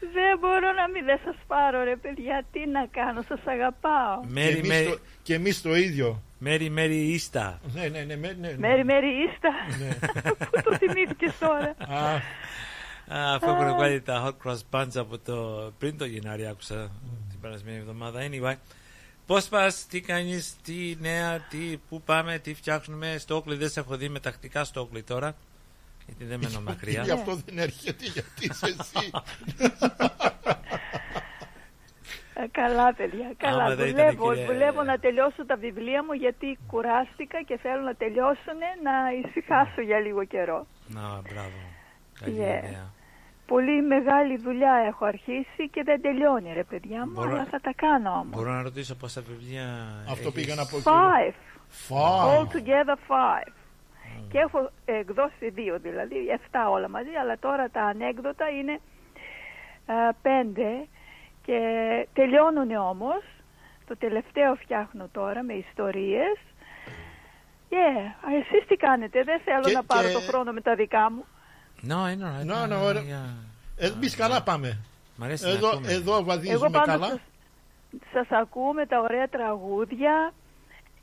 Δεν 0.00 0.38
μπορώ 0.40 0.72
να 0.80 0.88
μην 0.92 1.04
δεν 1.04 1.20
σας 1.24 1.34
πάρω 1.46 1.84
ρε 1.84 1.96
παιδιά. 1.96 2.44
Τι 2.52 2.66
να 2.66 2.86
κάνω, 2.90 3.24
σας 3.28 3.40
αγαπάω. 3.46 4.20
Και 4.20 4.26
Μέρι, 4.30 4.56
εμείς 4.56 4.68
μέρι, 4.68 4.86
το- 4.86 4.98
Και 5.22 5.34
εμείς 5.34 5.62
το 5.62 5.74
ίδιο. 5.76 6.22
μέρι, 6.38 6.70
μέρι, 6.70 6.96
ίστα. 6.96 7.60
Ναι, 7.74 7.88
ναι, 7.88 8.00
ναι. 8.02 8.14
ναι, 8.14 8.32
ναι. 8.40 8.54
Μέρη 8.58 8.84
μέρη 8.84 9.06
ήστα. 9.06 9.50
Ναι. 9.78 9.94
Πού 10.50 10.60
το 10.62 10.76
θυμήθηκες 10.76 11.38
τώρα. 11.38 11.74
Α, 11.88 12.14
Α, 13.14 13.34
Αυτό 13.34 13.50
έχουν 13.50 13.74
βγάλει 13.74 14.00
τα 14.00 14.24
Hot 14.44 14.48
Cross 14.50 14.58
Buns 14.70 14.92
από 14.96 15.18
το 15.18 15.34
πριν 15.78 15.98
το 15.98 16.04
Γενάρη, 16.04 16.46
άκουσα 16.46 16.90
την 17.40 17.48
περασμένη 17.48 17.76
εβδομάδα. 17.78 18.20
Anyway, 18.30 18.54
πώς 19.26 19.48
πας, 19.48 19.86
τι 19.86 20.00
κάνεις, 20.00 20.56
τι 20.64 20.96
νέα, 21.00 21.38
τι, 21.50 21.76
πού 21.88 22.02
πάμε, 22.02 22.38
τι 22.38 22.54
φτιάχνουμε. 22.54 23.16
Στόκλι 23.18 23.56
δεν 23.56 23.68
σε 23.68 23.80
έχω 23.80 23.96
δει 23.96 24.08
με 24.08 24.20
τακτικά 24.20 24.64
στόκλι 24.64 25.02
τώρα. 25.02 25.34
Γιατί 26.06 26.24
δεν 26.24 26.40
μένω 26.42 26.60
μακριά. 26.60 27.02
Γι' 27.02 27.10
αυτό 27.10 27.34
δεν 27.46 27.58
έρχεται, 27.58 28.04
γιατί 28.04 28.44
είσαι 28.50 28.66
εσύ. 28.78 29.10
Ε, 32.34 32.46
καλά 32.50 32.94
παιδιά, 32.94 33.32
καλά. 33.36 33.64
Άμα 33.64 33.74
δεν 33.74 33.88
ήταν, 33.88 34.04
δουλεύω, 34.06 34.28
κύριε- 34.32 34.46
δουλεύω 34.46 34.82
να 34.82 34.98
τελειώσω 34.98 35.46
τα 35.46 35.56
βιβλία 35.56 36.04
μου 36.04 36.12
γιατί 36.12 36.58
κουράστηκα 36.66 37.42
και 37.42 37.58
θέλω 37.62 37.80
να 37.82 37.94
τελειώσουν 37.94 38.58
να 38.82 38.92
ησυχάσω 39.28 39.80
για 39.80 39.98
λίγο 40.00 40.24
καιρό. 40.24 40.66
Να, 40.86 41.00
μπράβο. 41.00 41.60
Καλή 42.20 42.36
Yeah. 42.36 42.64
ιδέα. 42.64 42.92
Πολύ 43.52 43.82
μεγάλη 43.82 44.36
δουλειά 44.36 44.72
έχω 44.90 45.04
αρχίσει 45.04 45.62
και 45.72 45.82
δεν 45.84 46.00
τελειώνει 46.02 46.52
ρε 46.52 46.64
παιδιά 46.64 47.06
μου, 47.06 47.12
Μπορώ- 47.12 47.30
αλλά 47.30 47.44
θα 47.44 47.60
τα 47.60 47.72
κάνω 47.76 48.10
όμως. 48.10 48.26
Μπορώ 48.36 48.50
να 48.52 48.62
ρωτήσω 48.62 48.94
πόσα 48.94 49.20
βιβλία. 49.28 49.66
Αυτό 50.10 50.28
έχεις; 50.28 50.32
πήγα 50.32 50.54
να 50.54 50.64
πω. 50.66 50.76
Five. 50.84 51.34
Five. 51.88 52.26
All 52.30 52.44
together 52.56 52.96
five. 53.12 53.52
Και 54.30 54.38
έχω 54.38 54.70
εκδώσει 54.84 55.50
δύο 55.50 55.78
δηλαδή, 55.78 56.28
εφτά 56.28 56.68
όλα 56.70 56.88
μαζί, 56.88 57.14
αλλά 57.20 57.38
τώρα 57.38 57.68
τα 57.70 57.82
ανέκδοτα 57.82 58.48
είναι 58.48 58.72
ε, 59.86 59.94
πέντε 60.22 60.86
και 61.44 61.58
τελειώνουν 62.12 62.70
όμως. 62.70 63.22
Το 63.88 63.96
τελευταίο 63.96 64.54
φτιάχνω 64.54 65.08
τώρα 65.12 65.42
με 65.42 65.52
ιστορίες. 65.52 66.36
Yeah. 67.70 68.30
Εσείς 68.40 68.66
τι 68.68 68.76
κάνετε, 68.76 69.22
δεν 69.22 69.40
θέλω 69.44 69.62
Και- 69.64 69.72
να 69.72 69.82
πάρω 69.84 70.06
και- 70.06 70.12
το 70.12 70.20
χρόνο 70.20 70.52
με 70.52 70.60
τα 70.60 70.74
δικά 70.74 71.10
μου. 71.10 71.24
No, 71.88 72.12
είναι 72.12 72.24
alright. 72.42 72.46
No, 72.50 72.68
no, 72.72 72.78
Yeah, 72.78 72.82
ωραία. 72.82 73.02
yeah. 73.02 73.84
Εμείς 73.84 74.16
καλά 74.16 74.42
πάμε. 74.42 74.78
Μ' 75.16 75.22
αρέσει 75.22 75.44
να 75.44 75.50
Εδώ, 75.50 75.68
ακούμε. 75.68 75.92
εδώ 75.92 76.12
Εγώ 76.12 76.24
βαδίζουμε 76.24 76.70
πάντως 76.70 76.86
καλά. 76.86 77.06
σας, 77.06 77.20
σας 78.12 78.26
ακούω 78.40 78.72
με 78.72 78.86
τα 78.86 79.00
ωραία 79.00 79.28
τραγούδια 79.28 80.32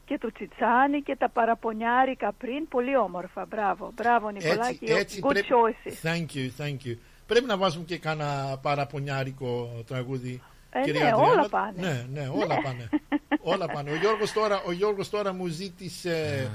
και 0.05 0.17
του 0.17 0.31
Τσιτσάνι 0.31 1.01
και 1.01 1.15
τα 1.15 1.29
παραπονιάρικα 1.29 2.31
πριν. 2.37 2.67
Πολύ 2.67 2.97
όμορφα. 2.97 3.45
Μπράβο. 3.45 3.91
Μπράβο 3.95 4.29
Νικολάκη. 4.29 4.79
Έτσι, 4.85 4.93
έτσι 4.99 5.19
Good 5.23 5.29
πρέπει- 5.29 5.47
choices. 5.49 6.07
Thank 6.09 6.25
you, 6.37 6.65
thank 6.65 6.87
you. 6.87 6.95
Πρέπει 7.27 7.45
να 7.45 7.57
βάζουμε 7.57 7.83
και 7.85 7.97
κάνα 7.97 8.57
παραπονιάρικο 8.61 9.83
τραγούδι. 9.87 10.41
Ε, 10.69 10.81
κυρία 10.81 11.01
ναι, 11.03 11.09
Αντριάννα. 11.09 11.31
όλα 11.31 11.49
πάνε. 11.49 11.73
Ναι, 11.81 12.05
ναι, 12.21 12.27
όλα 12.27 12.61
πάνε. 12.63 12.89
όλα 13.53 13.65
πάνε. 13.67 13.91
Ο 13.91 13.95
Γιώργος 13.95 14.31
τώρα, 14.33 14.61
ο 14.65 14.71
Γιώργος 14.71 15.09
τώρα 15.09 15.33
μου 15.33 15.45
ζήτησε 15.47 16.47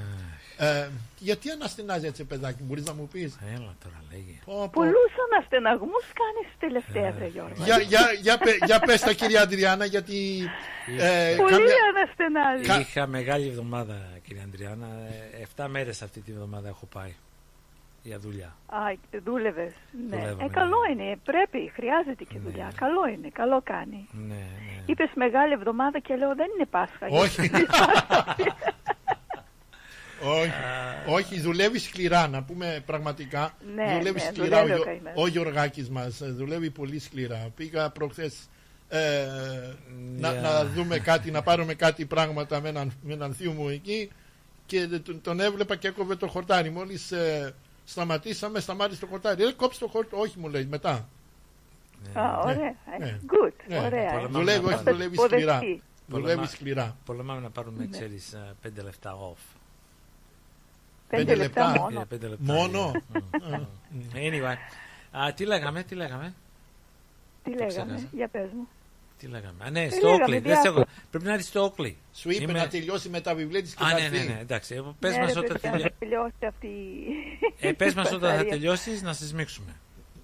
Ε, 0.56 0.88
γιατί 1.18 1.50
αναστηνάζει 1.50 2.06
έτσι, 2.06 2.24
παιδάκι, 2.24 2.62
μπορείς 2.62 2.84
να 2.86 2.94
μου 2.94 3.08
πεις; 3.12 3.38
Έλα 3.54 3.74
τώρα, 3.82 4.02
λέγε. 4.10 4.68
Πολλούς 4.70 5.12
αναστεναγμούς 5.32 6.04
κάνεις 6.20 6.52
τελευταία, 6.58 7.12
βρε 7.12 7.26
Γιώργο. 7.26 7.64
Για, 7.64 7.78
για, 7.78 8.00
για, 8.20 8.38
πε- 8.38 8.64
για 8.64 8.78
πες 8.80 9.00
τα 9.00 9.12
κυρία 9.12 9.42
Αντριάννα, 9.42 9.84
γιατί. 9.84 10.48
ε, 10.98 11.34
Πολύ 11.36 11.50
καμιά- 11.50 11.74
αναστενάζει. 11.94 12.80
Είχα 12.80 13.06
μεγάλη 13.06 13.48
εβδομάδα, 13.48 14.08
κύριε 14.26 14.42
Αντριάννα. 14.42 14.86
Ε, 15.36 15.42
Εφτά 15.42 15.68
μέρες 15.68 16.02
αυτή 16.02 16.20
τη 16.20 16.32
εβδομάδα 16.32 16.68
έχω 16.68 16.86
πάει 16.86 17.14
για 18.02 18.18
δουλειά. 18.18 18.56
Α, 18.66 18.78
δούλευες. 19.24 19.72
Ναι. 20.08 20.16
Δούλευα, 20.16 20.40
Ε, 20.42 20.44
ναι. 20.44 20.48
καλό 20.48 20.76
είναι. 20.92 21.16
Πρέπει, 21.24 21.72
χρειάζεται 21.74 22.24
και 22.24 22.38
δουλειά. 22.38 22.72
Καλό 22.76 23.06
είναι, 23.12 23.28
καλό 23.32 23.60
κάνει. 23.64 24.08
Ναι, 24.12 24.34
ναι. 24.34 24.82
Είπες 24.86 25.10
μεγάλη 25.14 25.52
εβδομάδα 25.52 25.98
και 25.98 26.14
λέω 26.16 26.34
δεν 26.34 26.46
είναι 26.56 26.66
Πάσχα. 26.70 27.06
Όχι. 27.10 27.50
όχι, 30.24 30.50
όχι, 31.06 31.40
δουλεύει 31.40 31.78
σκληρά, 31.78 32.28
να 32.28 32.42
πούμε 32.42 32.82
πραγματικά. 32.86 33.54
Ναι, 33.74 33.96
δουλεύει 33.98 34.20
ναι, 34.20 34.26
σκληρά 34.30 34.60
δουλεύει 34.62 34.70
ο, 34.70 34.74
ο 34.74 34.76
Γιο- 34.76 34.84
καημένος. 34.84 35.22
ο 35.22 35.26
Γιωργάκης 35.26 35.88
μας, 35.90 36.20
ε, 36.20 36.26
δουλεύει 36.30 36.70
πολύ 36.70 36.98
σκληρά. 36.98 37.48
Πήγα 37.56 37.90
προχθές 37.90 38.34
ε, 38.88 39.26
να, 40.18 40.30
Yeah. 40.32 40.42
να 40.42 40.64
δούμε 40.64 40.98
κάτι, 40.98 41.30
να 41.30 41.42
πάρουμε 41.42 41.74
κάτι 41.74 42.04
πράγματα 42.04 42.60
με 42.60 42.68
έναν, 42.68 42.92
με 43.02 43.12
έναν 43.12 43.34
θείο 43.34 43.52
μου 43.52 43.68
εκεί 43.68 44.10
και 44.66 44.86
τον, 44.86 45.20
τον 45.20 45.40
έβλεπα 45.40 45.76
και 45.76 45.88
έκοβε 45.88 46.16
το 46.16 46.26
χορτάρι. 46.28 46.70
Μόλις 46.70 47.12
ε, 47.12 47.54
σταματήσαμε, 47.84 48.60
σταμάτησε 48.60 49.00
το 49.00 49.06
χορτάρι. 49.06 49.42
Ε, 49.44 49.52
κόψε 49.52 49.78
το 49.78 49.86
χορτάρι. 49.88 50.22
Όχι, 50.22 50.38
μου 50.38 50.48
λέει, 50.48 50.64
μετά. 50.64 51.08
Α, 52.14 52.38
ωραία. 52.38 52.74
Ναι. 52.98 53.06
Ε, 53.06 53.18
Good, 53.26 53.52
Ναι. 53.68 53.78
ωραία. 53.78 54.10
Πολεμάμε 54.10 54.28
Δουλεύει, 54.38 54.64
να 54.64 54.74
όχι, 54.74 54.82
πάρουμε- 54.84 54.90
δουλεύει 54.92 55.16
σκληρά. 55.16 55.56
Υποδεχτεί. 55.56 55.82
Δουλεύει 56.06 56.26
Πολεμά- 56.28 56.48
σκληρά. 56.48 56.96
Πολεμάμε 57.04 57.40
να 57.40 57.50
πάρουμε, 57.50 57.84
Ναι. 57.84 57.90
ξέρεις, 57.90 58.32
ε, 58.32 58.54
πέντε 58.62 58.82
λεπτά 58.82 59.14
off. 59.16 59.56
Πέντε 61.16 61.34
λεπτά 61.34 61.68
μόνο. 61.78 62.00
Ε, 62.00 62.04
πέντε 62.08 62.28
λεπτά. 62.28 62.52
Μόνο. 62.52 62.92
ε, 63.12 63.54
ε. 63.54 64.30
Anyway. 64.30 64.56
Α, 65.18 65.32
τι 65.32 65.44
λέγαμε, 65.46 65.82
τι 65.82 65.94
λέγαμε; 65.94 66.34
Τι 67.42 67.50
Το 67.50 67.64
λέγαμε, 67.64 67.92
ξέχασα. 67.92 68.08
για 68.12 68.28
πες 68.28 68.48
μου. 68.56 68.68
Τι 69.18 69.26
λέγαμε; 69.26 69.64
Α, 69.64 69.70
ναι, 69.70 69.86
Τι 69.86 69.94
στο 69.94 70.06
λέγαμε, 70.08 70.24
Oakley. 70.24 70.30
Δεν 70.30 70.42
διάφορα. 70.42 70.60
σε 70.62 70.68
έχω- 70.68 70.86
Πρέπει 71.10 71.24
να 71.24 71.32
έρθει 71.32 71.44
στο 71.46 71.72
Oakley. 71.76 71.94
Σου 72.14 72.30
είπε 72.30 72.42
Είμαι- 72.42 72.52
να 72.52 72.68
τελειώσει 72.68 73.08
με 73.08 73.20
τα 73.20 73.34
βιβλία 73.34 73.62
της 73.62 73.74
και 73.74 73.84
Α, 73.84 73.88
να 73.88 73.94
ναι, 73.94 74.08
ναι, 74.08 74.16
έρθει. 74.16 74.32
ναι, 74.32 74.38
εντάξει. 74.40 74.74
Ε, 74.74 74.82
Πες 74.98 75.12
Ναι, 75.16 75.22
μας 75.22 75.32
ρε, 75.32 75.38
όταν 75.38 75.52
παιδιά, 75.52 75.70
τελειώσει. 75.70 75.88
θα 75.88 75.94
τελειώσει 75.98 76.46
αυτή 76.46 76.66
η- 77.60 77.68
Ε, 77.68 77.72
πες 77.72 77.94
μας 77.94 78.06
όταν 78.06 78.20
θα 78.20 78.26
φασαρία. 78.28 78.50
τελειώσεις 78.50 79.02
να 79.02 79.12
σε 79.12 79.26
σμίξουμε. 79.26 79.76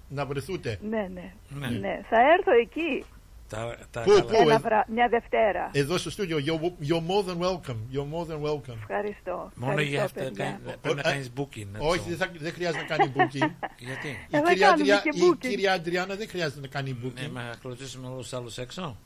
Να 0.09 0.25
βρεθούτε. 0.25 0.79
Ναι, 0.89 1.07
ναι. 1.13 1.33
Ναι. 1.49 1.67
ναι. 1.67 2.01
Θα 2.09 2.17
έρθω 2.37 2.51
εκεί 2.61 3.05
Τα, 3.49 3.75
τα 3.91 4.01
Πού, 4.01 4.09
καλά. 4.09 4.23
πού, 4.25 4.35
ένα 4.39 4.53
ε, 4.53 4.57
βρα... 4.57 4.85
μια 4.93 5.07
Δευτέρα. 5.09 5.69
Εδώ 5.73 5.97
στο 5.97 6.09
στούντιο. 6.09 6.37
You're, 6.45 6.87
you're 6.87 7.03
more 7.11 7.23
than 7.29 7.37
welcome. 7.47 7.79
You're 7.93 8.09
more 8.13 8.25
than 8.31 8.41
welcome. 8.49 8.77
Ευχαριστώ. 8.81 9.51
Μόνο 9.55 9.71
Ευχαριστώ, 9.71 9.93
για 9.95 10.03
αυτά 10.03 10.19
παιδιά. 10.23 10.45
κάνει- 10.45 10.77
πρέπει 10.81 10.95
να 10.95 11.09
Ε, 11.09 11.11
κάνεις 11.11 11.31
booking. 11.37 11.67
that's 11.77 11.79
Όχι, 11.91 12.01
all. 12.05 12.07
δεν, 12.09 12.17
θα, 12.17 12.31
δεν 12.39 12.53
χρειάζεται 12.53 12.85
να 12.89 12.95
κάνει 12.95 13.11
booking. 13.15 13.51
Γιατί; 13.87 14.07
η, 14.07 14.17
Ε, 14.37 14.39
θα 14.41 14.47
κυρία 14.47 14.67
κάνουμε 14.67 14.93
Αντριά- 14.93 15.01
και 15.03 15.09
η 15.19 15.21
booking. 15.29 15.37
κυρία 15.37 15.73
Αντριάννα 15.73 16.15
δεν 16.15 16.27
χρειάζεται 16.29 16.59
να 16.61 16.67
κάνει 16.67 16.97
Ναι, 17.01 17.09
booking. 17.09 17.29
μα 17.33 17.41
θα 17.41 17.57
κλωτσίσουμε 17.61 18.07
όλους 18.07 18.29
τους 18.29 18.33
άλλους 18.37 18.57
έξω; 18.57 18.97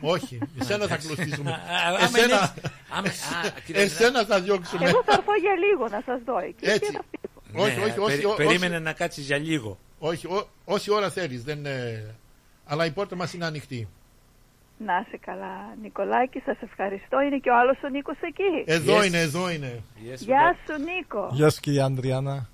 Όχι, 0.00 0.38
εσένα 0.60 0.86
θα 0.86 0.96
κλωστήσουμε. 0.96 1.50
Α, 1.50 1.58
άμα 1.88 1.98
εσένα, 2.02 2.24
είναι 2.24 2.34
έτσι. 2.34 2.72
Άμα- 2.88 3.08
α, 3.48 3.60
κύριε 3.66 3.82
εσένα 3.82 4.24
θα 4.24 4.40
διώξουμε. 4.40 4.88
Εγώ 4.88 5.02
θα 5.04 5.12
έρθω 5.12 5.32
για 5.40 5.54
λίγο 5.54 5.88
να 5.88 6.02
σας 6.06 6.20
δω 6.24 6.38
εκεί. 6.38 6.64
Έτσι. 6.64 6.78
Και 6.78 6.96
θα 6.96 7.04
φύγω. 7.10 7.64
όχι, 7.64 7.76
Ναι, 7.76 7.84
όχι, 7.84 7.98
όχι, 7.98 8.06
περί- 8.10 8.26
όχι, 8.26 8.36
Περίμενε 8.36 8.78
να 8.78 8.92
κάτσεις 8.92 9.26
για 9.26 9.38
λίγο. 9.38 9.78
όχι, 9.98 10.26
ό- 10.26 10.48
όση 10.64 10.92
ώρα 10.92 11.10
θέλεις. 11.10 11.44
Δεν, 11.44 11.66
ε, 11.66 12.14
αλλά 12.68 12.84
η 12.86 12.90
πόρτα 12.90 13.16
μας 13.16 13.32
είναι 13.32 13.44
ανοιχτή. 13.44 13.88
Να 14.86 15.04
είσαι 15.06 15.16
καλά, 15.20 15.74
Νικολάκη, 15.82 16.40
σας 16.44 16.56
ευχαριστώ. 16.62 17.20
Είναι 17.20 17.38
και 17.38 17.50
ο 17.50 17.56
άλλος 17.58 17.76
ο 17.84 17.88
Νίκος 17.88 18.16
εκεί. 18.20 18.62
Εδώ 18.66 18.98
Yes. 18.98 19.06
είναι, 19.06 19.20
εδώ 19.20 19.50
είναι. 19.50 19.82
Yes, 19.96 20.16
Γεια 20.18 20.56
σου, 20.66 20.82
Νίκο. 20.82 21.28
Γεια 21.32 21.50
σου 21.50 21.60
κυρία 21.60 21.84
Αντριάννα. 21.84 22.48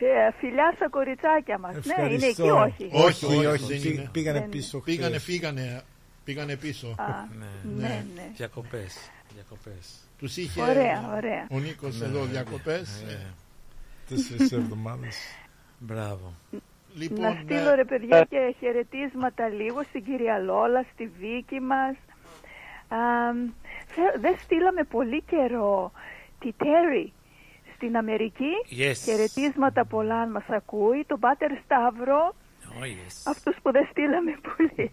Ε, 0.00 0.30
Φιλιά 0.38 0.72
στα 0.76 0.88
κοριτσάκια 0.88 1.58
μας. 1.58 1.72
Ναι, 1.74 1.80
είναι 2.04 2.14
εκεί, 2.14 2.24
Ευχαριστώ. 2.24 2.60
όχι. 2.60 2.88
Όχι, 2.92 3.24
Όχι, 3.24 3.36
όχι, 3.36 3.46
όχι, 3.46 3.64
δεν 3.64 3.80
φύ- 3.80 3.94
είναι. 3.94 4.08
πήγανε 4.12 4.38
Δεν- 4.40 4.48
πίσω 4.48 4.78
Πήγανε, 4.80 5.08
χθες. 5.18 5.22
φύγανε, 5.22 5.82
πήγανε 6.24 6.56
πίσω. 6.56 6.94
Α, 6.98 7.04
Ναι. 7.38 7.46
ναι, 7.76 8.04
ναι. 8.14 8.30
Διακοπές. 8.36 9.10
Διακοπές. 9.34 9.98
Τους 10.18 10.36
είχε 10.36 10.60
Ωραία, 10.62 11.12
ωραία. 11.16 11.46
ο 11.50 11.58
Νίκος 11.58 11.98
Ναι, 11.98 12.06
εδώ 12.06 12.20
ναι, 12.20 12.26
διακοπές. 12.30 13.02
ναι. 13.06 13.12
Ε, 13.12 13.26
Τέσσερις 14.08 14.52
εβδομάδες. 14.52 15.16
Μπράβο. 15.78 16.34
Λοιπόν, 16.98 17.20
να 17.20 17.38
στείλω 17.42 17.70
ε, 17.70 17.74
ρε 17.74 17.84
παιδιά 17.84 18.24
και 18.30 18.54
χαιρετίσματα 18.58 19.48
λίγο 19.48 19.82
στην 19.82 20.04
κυρία 20.04 20.38
Λόλα, 20.38 20.84
στη 20.92 21.10
Βίκη 21.20 21.60
μας. 21.60 21.94
Α, 22.88 22.98
θε- 23.86 24.20
δεν 24.20 24.36
στείλαμε 24.38 24.82
πολύ 24.82 25.22
καιρό 25.22 25.92
τη 26.38 26.52
Τέρι 26.52 27.12
στην 27.74 27.96
Αμερική. 27.96 28.52
Yes. 28.70 28.92
Χαιρετίσματα 29.04 29.84
πολλά 29.84 30.20
αν 30.20 30.30
μας 30.30 30.44
ακούει. 30.48 31.04
Τον 31.06 31.20
Πάτερ 31.20 31.50
Σταύρο, 31.64 32.34
Oh, 32.80 32.84
yes. 32.84 33.22
αυτούς 33.26 33.56
που 33.62 33.72
δεν 33.72 33.86
στείλαμε 33.90 34.38
πολύ, 34.56 34.92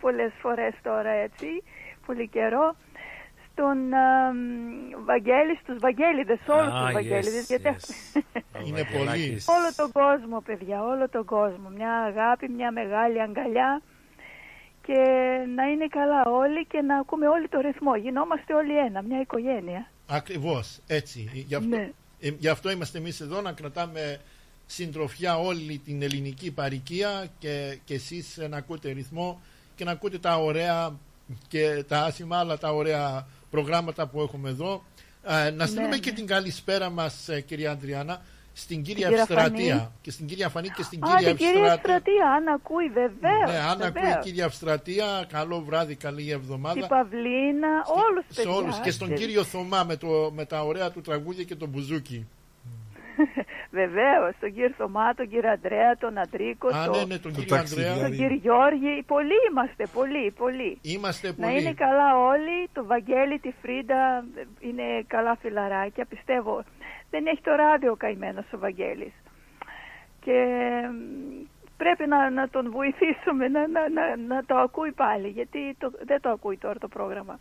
πολλές 0.00 0.32
φορές 0.40 0.74
τώρα 0.82 1.10
έτσι, 1.10 1.62
πολύ 2.06 2.28
καιρό. 2.28 2.76
Στον 3.56 3.94
α, 3.94 4.32
μ, 4.32 5.04
Βαγγέλη, 5.04 5.58
στους 5.62 5.78
Βαγγέλιδες, 5.78 6.38
όλους 6.48 6.72
Ah, 6.72 6.78
τους 6.80 6.88
yes, 6.90 6.92
Βαγγέλιδες, 6.92 7.46
γιατί 7.46 7.76
yes. 7.76 8.22
Ο 8.56 8.58
Είναι 8.66 8.82
Βαγγελάκης. 8.82 9.48
Όλο 9.48 9.68
τον 9.76 9.92
κόσμο, 9.92 10.40
παιδιά, 10.40 10.82
όλο 10.84 11.08
τον 11.08 11.24
κόσμο. 11.24 11.68
Μια 11.76 11.92
αγάπη, 12.10 12.48
μια 12.48 12.72
μεγάλη 12.72 13.20
αγκαλιά 13.22 13.82
και 14.86 14.98
να 15.56 15.64
είναι 15.64 15.86
καλά 15.86 16.22
όλοι 16.24 16.66
και 16.66 16.80
να 16.80 16.98
ακούμε 16.98 17.26
όλοι 17.28 17.48
το 17.48 17.60
ρυθμό. 17.60 17.96
Γινόμαστε 17.96 18.54
όλοι 18.54 18.78
ένα, 18.78 19.02
μια 19.02 19.20
οικογένεια. 19.20 19.86
Ακριβώς, 20.08 20.78
έτσι. 20.86 21.30
Γι' 21.32 21.54
αυτό, 21.54 21.68
Ναι. 21.76 21.90
ε, 22.20 22.28
γι' 22.38 22.48
αυτό 22.48 22.70
είμαστε 22.70 22.98
εμείς 22.98 23.20
εδώ 23.20 23.40
να 23.40 23.52
κρατάμε 23.52 24.20
συντροφιά 24.66 25.38
όλη 25.38 25.78
την 25.84 26.02
ελληνική 26.02 26.52
παροικία 26.52 27.26
και, 27.38 27.78
και 27.84 27.94
εσείς 27.94 28.38
να 28.50 28.56
ακούτε 28.56 28.90
ρυθμό 28.90 29.40
και 29.76 29.84
να 29.84 29.90
ακούτε 29.90 30.18
τα 30.18 30.36
ωραία 30.36 30.92
και 31.48 31.84
τα 31.88 32.00
άσημα 32.04 32.38
αλλά 32.38 32.58
τα 32.58 32.72
ωραία 32.72 33.26
προγράμματα 33.54 34.06
που 34.06 34.20
έχουμε 34.20 34.48
εδώ. 34.48 34.84
Ε, 35.46 35.50
να 35.50 35.66
στείλουμε 35.66 35.88
ναι. 35.88 35.98
και 35.98 36.12
την 36.12 36.26
καλησπέρα 36.26 36.90
μας 36.90 37.28
ε, 37.28 37.40
κυρία 37.40 37.70
Αντριάννα 37.70 38.22
στην 38.52 38.82
κυρία 38.82 39.08
κυρία 39.08 39.20
Ευστρατεία 39.20 39.76
Φανή. 39.76 39.90
και 40.00 40.10
στην 40.10 40.26
κυρία 40.26 40.48
Φανή 40.48 40.68
και 40.68 40.82
στην 40.82 41.04
Α, 41.04 41.06
κυρία 41.08 41.28
την 41.28 41.36
κυρία 41.36 41.50
Ευστρατεία. 41.50 41.94
Ευστρατεία, 41.94 42.30
αν 42.30 42.48
ακούει, 42.48 42.88
βεβαίως. 42.88 43.50
Ναι, 43.50 43.58
αν 43.58 43.82
ακούει 43.82 44.10
η 44.10 44.22
κυρία 44.22 44.44
Ευστρατεία, 44.44 45.26
καλό 45.28 45.60
βράδυ, 45.60 45.94
καλή 45.94 46.30
εβδομάδα. 46.30 46.80
Την 46.80 46.88
Παυλίνα, 46.88 47.68
όλους 48.06 48.24
σε 48.28 48.34
παιδιά. 48.42 48.50
όλους 48.58 48.80
και 48.80 48.90
στον 48.90 49.14
κύριο 49.14 49.44
Θωμά 49.44 49.84
με, 49.84 49.96
το, 49.96 50.30
με 50.34 50.44
τα 50.44 50.62
ωραία 50.64 50.90
του 50.90 51.00
τραγούδια 51.00 51.44
και 51.44 51.56
το 51.56 51.66
μπουζούκι. 51.66 52.26
Βεβαίως, 53.80 54.32
τον 54.40 54.52
κύριο 54.54 54.70
Θωμά, 54.78 55.14
τον 55.14 55.28
κύριο 55.28 55.50
Αντρέα, 55.50 55.96
τον 55.96 56.18
Αντρίκο, 56.18 56.68
Α, 56.68 56.84
τον, 56.84 56.96
ναι, 56.98 57.04
ναι, 57.14 57.18
τον 57.18 57.32
Το 57.32 57.40
κύριο 57.40 57.56
ταξιδιάρι. 57.56 57.90
Ανδρέα. 57.90 58.08
τον 58.08 58.16
κύριο 58.18 58.36
Γιώργη. 58.46 59.02
Πολλοί 59.06 59.38
είμαστε, 59.50 59.86
πολλοί, 59.92 60.30
πολλοί. 60.30 60.78
Είμαστε 60.82 61.34
Να 61.36 61.50
είναι 61.50 61.62
πολύ. 61.62 61.74
καλά 61.74 62.08
όλοι. 62.32 62.56
Το 62.72 62.84
Βαγγέλη, 62.84 63.38
τη 63.38 63.50
Φρίντα 63.62 64.24
ε, 64.36 64.42
είναι 64.68 64.86
καλά 65.06 65.36
φιλαράκια, 65.40 66.04
πιστεύω. 66.04 66.64
Δεν 67.10 67.26
έχει 67.26 67.40
το 67.42 67.52
ράδιο 67.54 67.90
ο 67.92 67.96
καημένος 67.96 68.44
ο 68.52 68.58
Βαγγέλης. 68.58 69.12
Και 70.24 70.36
μ, 70.92 71.44
πρέπει 71.76 72.06
να, 72.06 72.30
να 72.30 72.48
τον 72.48 72.70
βοηθήσουμε 72.70 73.48
να, 73.48 73.68
να, 73.68 73.88
να, 73.88 74.16
να 74.16 74.44
το 74.44 74.54
ακούει 74.56 74.92
πάλι, 74.92 75.28
γιατί 75.28 75.74
το, 75.78 75.92
δεν 76.04 76.20
το 76.20 76.28
ακούει 76.30 76.56
τώρα 76.56 76.78
το 76.78 76.88
πρόγραμμα. 76.88 77.38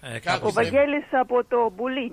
Ε, 0.00 0.06
Κάπου 0.08 0.16
Ο 0.16 0.20
κάπως 0.24 0.54
Πιστεύω. 0.54 0.76
Βαγγέλης 0.76 1.04
από 1.10 1.44
το 1.44 1.72
Μπουλίν. 1.76 2.12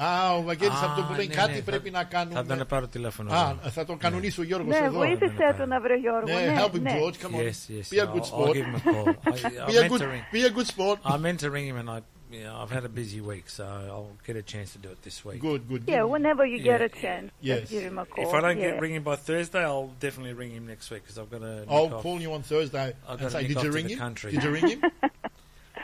Α, 0.00 0.34
ο 0.36 0.42
Βαγγέλης 0.42 0.74
Α, 0.82 0.84
αυτό 0.84 1.02
που 1.02 1.14
λέει 1.14 1.26
ναι, 1.26 1.34
κάτι 1.34 1.52
ναι, 1.52 1.60
πρέπει 1.60 1.90
θα- 1.90 1.98
να 1.98 2.04
κάνουμε. 2.04 2.42
Θα 2.42 2.56
τον 2.56 2.66
πάρω 2.66 2.86
τηλέφωνο. 2.86 3.32
Α, 3.32 3.56
εγώ. 3.60 3.70
θα 3.70 3.84
το 3.84 3.96
κανονίσει 3.96 4.40
ο 4.40 4.42
Γιώργος 4.42 4.78
Ναι, 4.78 4.86
εδώ. 4.86 4.98
βοήθησέ 4.98 5.54
τον 5.58 5.68
να 5.68 5.80
βρει 5.80 5.94
Γιώργο. 5.96 6.26
Ναι, 6.26 6.34
Ναι, 6.46 6.54
help 6.58 6.74
him 6.76 6.80
ναι. 6.80 6.92
George, 7.00 7.14
come 7.26 7.34
on. 7.34 7.40
Yes, 7.40 7.70
yes. 7.70 7.88
Be 7.90 8.00
a 8.00 8.04
I'll- 8.04 8.12
good 8.14 8.22
I'll 8.22 8.24
sport. 8.24 8.52
give 8.56 8.66
him 8.66 8.74
a 8.74 8.80
call. 8.80 9.06
I, 9.08 9.66
Be 9.70 9.78
I'm 9.78 9.84
a 9.84 9.88
good, 9.88 10.00
entering. 10.02 10.22
be 10.32 10.42
a 10.44 10.50
good 10.56 10.66
sport. 10.74 10.98
I'm 11.12 11.24
entering 11.32 11.64
him, 11.70 11.76
and 11.82 11.88
I, 11.96 11.98
you 12.36 12.42
know, 12.44 12.54
I've 12.62 12.72
had 12.76 12.84
a 12.90 12.92
busy 13.00 13.20
week, 13.32 13.46
so 13.56 13.64
I'll 13.94 14.12
get 14.28 14.36
a 14.44 14.46
chance 14.52 14.68
to 14.76 14.78
do 14.86 14.88
it 14.94 15.00
this 15.08 15.18
week. 15.26 15.38
Good, 15.48 15.62
good. 15.70 15.82
Yeah, 15.94 16.02
whenever 16.14 16.42
you 16.52 16.58
get 16.70 16.80
Yeah. 16.80 16.88
a 16.90 17.00
chance, 17.04 17.26
Yes. 17.48 17.58
just 17.60 17.72
give 17.74 17.84
him 17.90 17.98
a 18.04 18.06
call. 18.12 18.22
If 18.26 18.30
I 18.38 18.40
don't 18.44 18.58
yeah. 18.60 18.70
get 18.72 18.80
ring 18.84 18.94
him 18.98 19.04
by 19.10 19.16
Thursday, 19.30 19.62
I'll 19.72 19.92
definitely 20.06 20.34
ring 20.42 20.50
him 20.58 20.64
next 20.72 20.86
week 20.92 21.02
because 21.04 21.18
I've 21.20 21.30
got 21.34 21.42
to. 21.48 21.54
I'll 21.74 21.92
call 22.04 22.16
you 22.24 22.30
on 22.38 22.42
Thursday 22.52 22.86
I've 23.08 23.10
and 23.10 23.18
got 23.20 23.26
to 23.30 23.30
say, 23.36 23.42
nick 23.42 23.48
did 23.50 23.56
off 23.58 23.64
you 23.64 23.70
to 23.70 23.76
ring 23.78 23.86
the 23.92 23.96
him? 23.96 24.04
country. 24.06 24.28
Did 24.34 24.42
you 24.46 24.52
ring 24.58 24.68
him? 24.74 24.80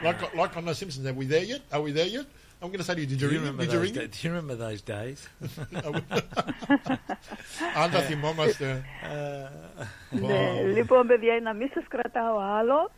like, 0.03 0.19
like 0.41 0.53
on 0.57 0.65
The 0.65 0.75
Simpsons, 0.81 1.05
are 1.07 1.13
we 1.21 1.25
there 1.25 1.43
yet? 1.53 1.61
Are 1.75 1.81
we 1.87 1.91
there 1.99 2.07
yet? 2.17 2.25
I'm 2.60 2.68
going 2.72 2.78
to 2.78 2.84
say 2.84 2.94
to 2.94 3.00
you, 3.00 3.06
did 3.06 3.18
Do 3.20 3.26
you 3.26 3.30
you 3.32 3.34
ring 3.34 3.44
him? 3.46 3.56
remember 3.56 3.62
Did 3.64 3.72
you 3.72 3.78
those? 3.78 3.86
ring 3.86 3.94
him? 3.94 4.02
da- 4.02 4.12
do 4.14 4.18
you 4.24 4.30
remember 4.34 4.56
those 4.64 4.82
days? 4.94 5.20
Αν 7.82 7.90
τα 7.90 8.00
θυμόμαστε. 8.00 8.84
Ναι, 10.10 10.62
λοιπόν, 10.74 11.06
παιδιά, 11.06 11.40
να 11.42 11.54
μην 11.54 11.70
σας 11.74 11.84
κρατάω 11.88 12.38
άλλο, 12.58 12.90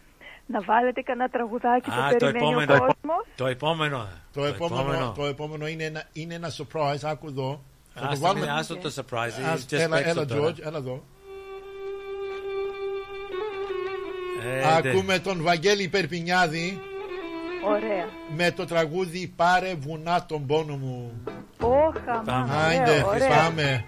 να 0.46 0.60
βάλετε 0.62 1.00
κανένα 1.02 1.28
τραγουδάκι 1.28 1.90
που 1.90 2.00
Α, 2.00 2.10
το 2.10 2.16
περιμένει 2.16 2.54
ο 2.54 2.60
επόμενο. 2.60 2.78
κόσμος. 2.78 3.24
Το 3.36 3.46
επόμενο. 3.46 4.08
Το 4.32 4.44
επόμενο, 4.44 5.12
το 5.16 5.26
επόμενο 5.26 5.66
είναι, 5.66 5.84
ένα, 5.84 6.02
είναι 6.12 6.34
ένα 6.34 6.50
surprise, 6.56 6.98
άκου 7.02 7.26
εδώ. 7.26 7.62
Θα 7.94 8.00
το 8.00 8.06
Άστο, 8.06 8.20
βάλουμε- 8.26 8.46
μην- 8.48 8.56
άστο 8.58 8.76
το 8.76 8.92
surprise. 8.96 9.42
Ας- 9.52 9.66
just 9.70 9.78
Έλα, 9.78 9.88
παίξτε 9.96 10.10
έλα, 10.10 10.24
τώρα. 10.26 10.48
George, 10.50 10.60
έλα 10.66 10.78
εδώ. 10.78 11.04
Έντε. 14.44 14.88
Ακούμε 14.90 15.18
τον 15.18 15.42
Βαγγέλη 15.42 15.88
Περπινιάδη 15.88 16.80
Ωραία. 17.64 18.08
με 18.36 18.50
το 18.50 18.64
τραγούδι 18.64 19.32
«Πάρε 19.36 19.74
βουνά 19.74 20.24
τον 20.26 20.46
πόνο 20.46 20.76
μου». 20.76 21.22
Όχα, 21.60 22.22
μα, 22.26 22.48
Άιντε, 22.66 22.90
ωραίο, 22.90 23.08
ωραίο. 23.08 23.28
πάμε. 23.28 23.84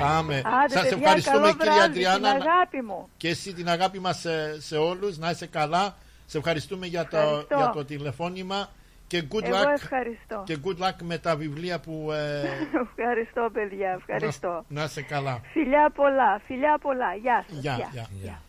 Πάμε. 0.00 0.34
Άντε, 0.44 0.72
Σας 0.74 0.82
παιδιά, 0.88 0.96
ευχαριστούμε 0.96 1.38
καλό 1.40 1.52
κυρία 1.52 1.72
βράδυ, 1.72 1.88
Αντριάννα. 1.88 2.32
Την 2.38 2.42
αγάπη 2.50 2.82
μου. 2.82 3.08
Και 3.16 3.28
εσύ 3.28 3.52
την 3.54 3.68
αγάπη 3.68 3.98
μας 4.00 4.18
σε, 4.18 4.60
σε 4.60 4.76
όλους. 4.76 5.18
Να 5.18 5.30
είσαι 5.30 5.46
καλά. 5.46 5.94
Σε 6.26 6.38
ευχαριστούμε 6.38 6.86
για 6.86 7.06
το, 7.08 7.16
Ευχαριστώ. 7.16 7.56
για 7.56 7.70
το 7.74 7.84
τηλεφώνημα. 7.84 8.68
Και 9.06 9.22
good 9.32 9.44
Εγώ 9.44 9.56
luck. 9.56 9.72
ευχαριστώ. 9.74 10.42
Και 10.46 10.58
good 10.64 10.82
luck 10.82 10.96
με 11.02 11.18
τα 11.18 11.36
βιβλία 11.36 11.80
που... 11.80 12.12
Ε, 12.12 12.42
Ευχαριστώ, 12.96 13.48
παιδιά. 13.52 13.90
Ευχαριστώ. 13.90 14.64
να 14.68 14.82
είσαι 14.84 15.02
καλά. 15.02 15.40
Φιλιά 15.52 15.90
πολλά, 15.94 16.40
φιλιά 16.46 16.78
πολλά. 16.80 17.14
Γεια 17.14 17.44
σας. 17.48 17.58
Γεια, 17.58 17.90
γεια. 18.22 18.40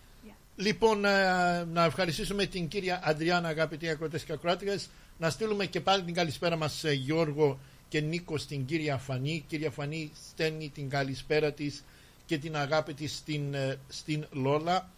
Λοιπόν, 0.56 1.06
ε, 1.06 1.64
να 1.64 1.84
ευχαριστήσουμε 1.84 2.46
την 2.46 2.68
κυρία 2.68 3.02
Αντριάννα, 3.04 3.48
αγαπητοί 3.48 3.90
ακροτές 3.90 4.24
και 4.24 4.34
ακροάτριες. 4.34 4.90
Να 5.18 5.30
στείλουμε 5.30 5.66
και 5.66 5.82
πάλι 5.82 6.04
την 6.04 6.14
καλησπέρα 6.14 6.56
μας 6.56 6.74
σε 6.74 6.92
Γιώργο 6.94 7.60
και 7.90 8.02
Νίκο 8.02 8.38
στην 8.38 8.66
κυρία 8.66 8.98
Φανή. 8.98 9.44
Κυρία 9.48 9.72
Φανή 9.72 10.12
στέλνει 10.30 10.70
την 10.70 10.90
καλησπέρα 10.90 11.52
της 11.52 11.84
και 12.26 12.38
την 12.38 12.56
αγάπη 12.58 12.94
της 12.94 13.16
στην, 13.16 13.54
ε, 13.54 13.80
στην 13.88 14.26
Λόλα. 14.32 14.90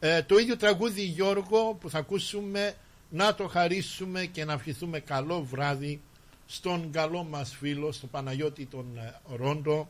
Ε, 0.00 0.22
το 0.22 0.38
ίδιο 0.38 0.56
τραγούδι 0.56 1.02
Γιώργο 1.02 1.76
που 1.80 1.90
θα 1.90 1.98
ακούσουμε 1.98 2.74
να 3.10 3.34
το 3.34 3.48
χαρίσουμε 3.48 4.24
και 4.24 4.44
να 4.44 4.52
ευχηθούμε 4.52 5.00
καλό 5.00 5.42
βράδυ 5.42 6.00
στον 6.46 6.90
καλό 6.92 7.24
μας 7.24 7.56
φίλο, 7.58 7.92
στον 7.92 8.10
Παναγιώτη 8.10 8.66
τον 8.66 8.86
ε, 8.98 9.14
Ρόντο, 9.36 9.88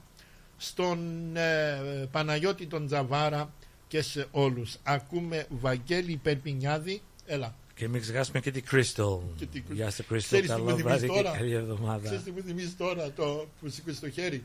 στον 0.57 1.31
ε, 1.37 2.09
Παναγιώτη 2.11 2.67
τον 2.67 2.87
Τζαβάρα 2.87 3.53
και 3.91 4.03
σε 4.03 4.27
όλους. 4.31 4.77
Ακούμε 4.83 5.47
Βαγγέλη 5.49 6.17
Περπινιάδη. 6.23 7.03
Έλα. 7.27 7.55
Και 7.75 7.89
μην 7.89 8.01
ξεχάσουμε 8.01 8.41
και 8.41 8.51
την 8.51 8.65
Crystal. 8.71 9.19
Και 9.37 9.47
την 9.47 9.65
Crystal. 9.69 9.75
Γεια 9.75 9.91
σου, 9.91 10.03
Crystal. 10.11 10.17
Ξέρεις 10.19 10.51
τι 10.51 10.61
μου 10.61 10.65
Καλό 10.65 10.77
θυμίζει 10.77 10.83
βράδυ 10.83 11.07
και 11.09 11.23
τώρα; 11.23 11.37
καλή 11.37 11.53
εβδομάδα. 11.53 12.05
Ξέρεις 12.05 12.23
τι 12.23 12.31
μου 12.31 12.41
θυμίζει 12.47 12.71
τώρα 12.71 13.11
το 13.13 13.47
που 13.61 13.69
σήκωσε 13.69 13.97
στο 13.97 14.11
χέρι; 14.11 14.45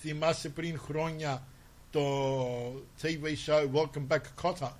Θυμάσαι 0.00 0.48
πριν 0.48 0.78
χρόνια 0.78 1.42
το 1.90 2.02
TV 3.02 3.24
show 3.46 3.68
Welcome 3.74 4.06
Back 4.08 4.20
Cotta; 4.42 4.70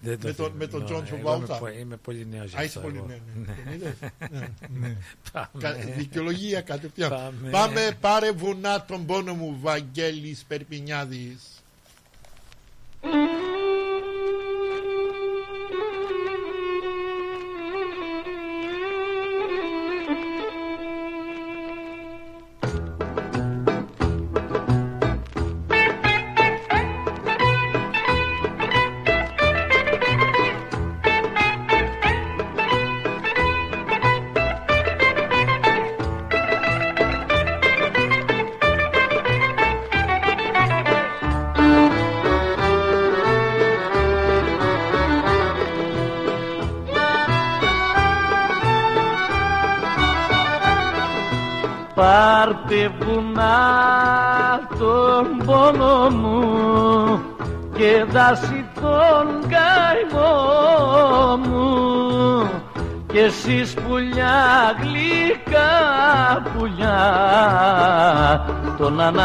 Δεν 0.00 0.20
το 0.20 0.26
με 0.26 0.32
τον, 0.32 0.34
θυμάμαι. 0.34 0.52
με 0.58 0.66
τον 0.66 0.80
Ναι, 0.82 0.88
John 0.88 1.02
εγώ 1.18 1.34
είμαι 1.36 1.46
Travolta. 1.48 1.58
πο- 1.58 1.68
είμαι 1.68 1.96
πολύ 1.96 2.26
νέος 2.30 2.50
γι' 2.50 2.56
Α, 2.56 2.62
είσαι 2.64 2.78
αυτό 2.78 2.80
πολύ 2.80 2.96
εγώ. 2.96 3.06
νέος, 3.06 3.20
ναι. 3.34 3.52
Ναι. 3.52 3.54
Τον 3.64 3.72
είδες; 3.72 3.94
Ναι, 4.30 4.78
ναι. 4.88 4.96
Πάμε. 5.32 5.48
Κα- 5.58 5.72
Δικαιολογία 5.96 6.60
κατευθείαν. 6.60 7.10
Πάμε. 7.10 7.50
Πάμε 7.50 7.96
πάρε 8.00 8.32
βουνά 8.32 8.84
τον 8.84 9.06
πόνο 9.06 9.34
μου 9.34 9.58
Βαγγέλης 9.60 10.44
Περπινιάδης. 10.48 11.42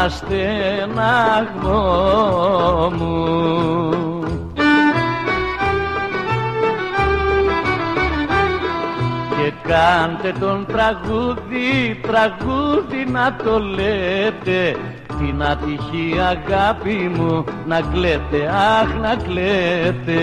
Τον 0.00 0.08
αναστεναγμό 0.08 1.80
μου. 2.96 3.90
Και 9.36 9.52
κάντε 9.68 10.32
τον 10.40 10.66
τραγούδι, 10.66 12.00
τραγούδι 12.02 13.06
να 13.12 13.36
το 13.44 13.58
λέτε 13.58 14.76
Την 15.18 15.42
ατυχή 15.42 16.14
αγάπη 16.18 17.10
μου 17.16 17.44
να 17.66 17.80
κλαίτε, 17.80 18.50
αχ 18.80 18.94
να 19.00 19.16
κλαίτε 19.16 20.20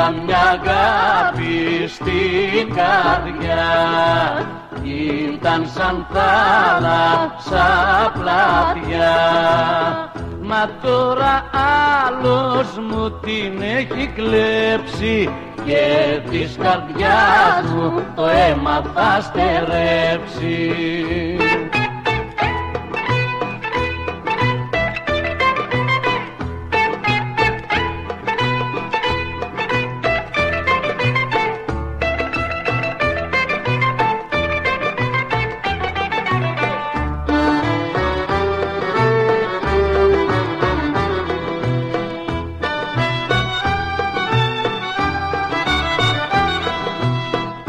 Είχα 0.00 0.10
μια 0.10 0.38
αγάπη 0.38 1.86
στην 1.88 2.74
καρδιά. 2.74 3.66
Ήταν 5.32 5.66
σαν 5.74 6.06
θάλασσα 6.12 7.66
πλατιά. 8.12 9.18
Μα 10.42 10.70
τώρα 10.82 11.44
άλλος 12.06 12.78
μου 12.90 13.10
την 13.10 13.62
έχει 13.62 14.06
κλέψει 14.06 15.30
Και 15.64 16.20
της 16.30 16.56
καρδιάς 16.62 17.72
μου 17.74 18.02
το 18.14 18.26
αίμα 18.26 18.82
θα 18.94 19.20
στερέψει 19.20 20.70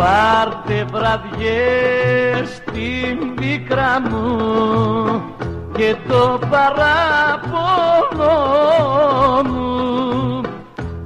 Πάρτε 0.01 0.85
βραδιές 0.91 2.49
στην 2.55 3.33
πίκρα 3.35 4.01
μου 4.09 5.21
και 5.73 5.95
το 6.07 6.39
παράπονο 6.49 8.33
μου. 9.49 10.41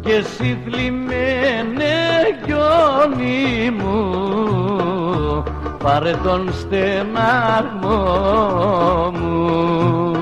Και 0.02 0.14
εσύ 0.14 0.60
θλιμμένε 0.66 1.94
γιονί 2.46 3.72
μου 3.78 5.44
πάρε 5.84 6.12
τον 6.24 6.54
στεναγμό 6.54 7.92
μου 9.12 10.15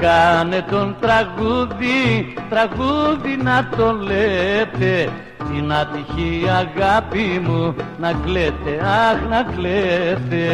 κάνε 0.00 0.64
τον 0.70 0.96
τραγούδι, 1.00 2.34
τραγούδι 2.48 3.36
να 3.42 3.68
το 3.76 3.92
λέτε. 3.92 5.10
Την 5.52 5.72
ατυχή 5.72 6.44
αγάπη 6.48 7.42
μου 7.44 7.74
να 7.98 8.12
κλαίτε, 8.24 8.80
αχ 8.82 9.28
να 9.28 9.42
κλαίτε. 9.52 10.46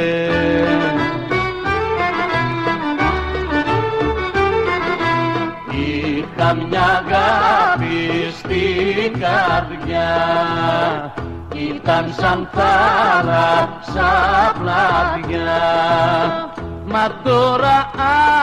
Είχα 5.70 6.54
μια 6.54 6.82
αγάπη 6.82 8.30
στην 8.38 9.20
καρδιά. 9.20 10.12
Ήταν 11.54 12.14
σαν 12.16 12.48
θάλασσα 12.52 14.12
πλατιά 14.60 16.53
Μα 16.86 17.20
τώρα 17.22 17.90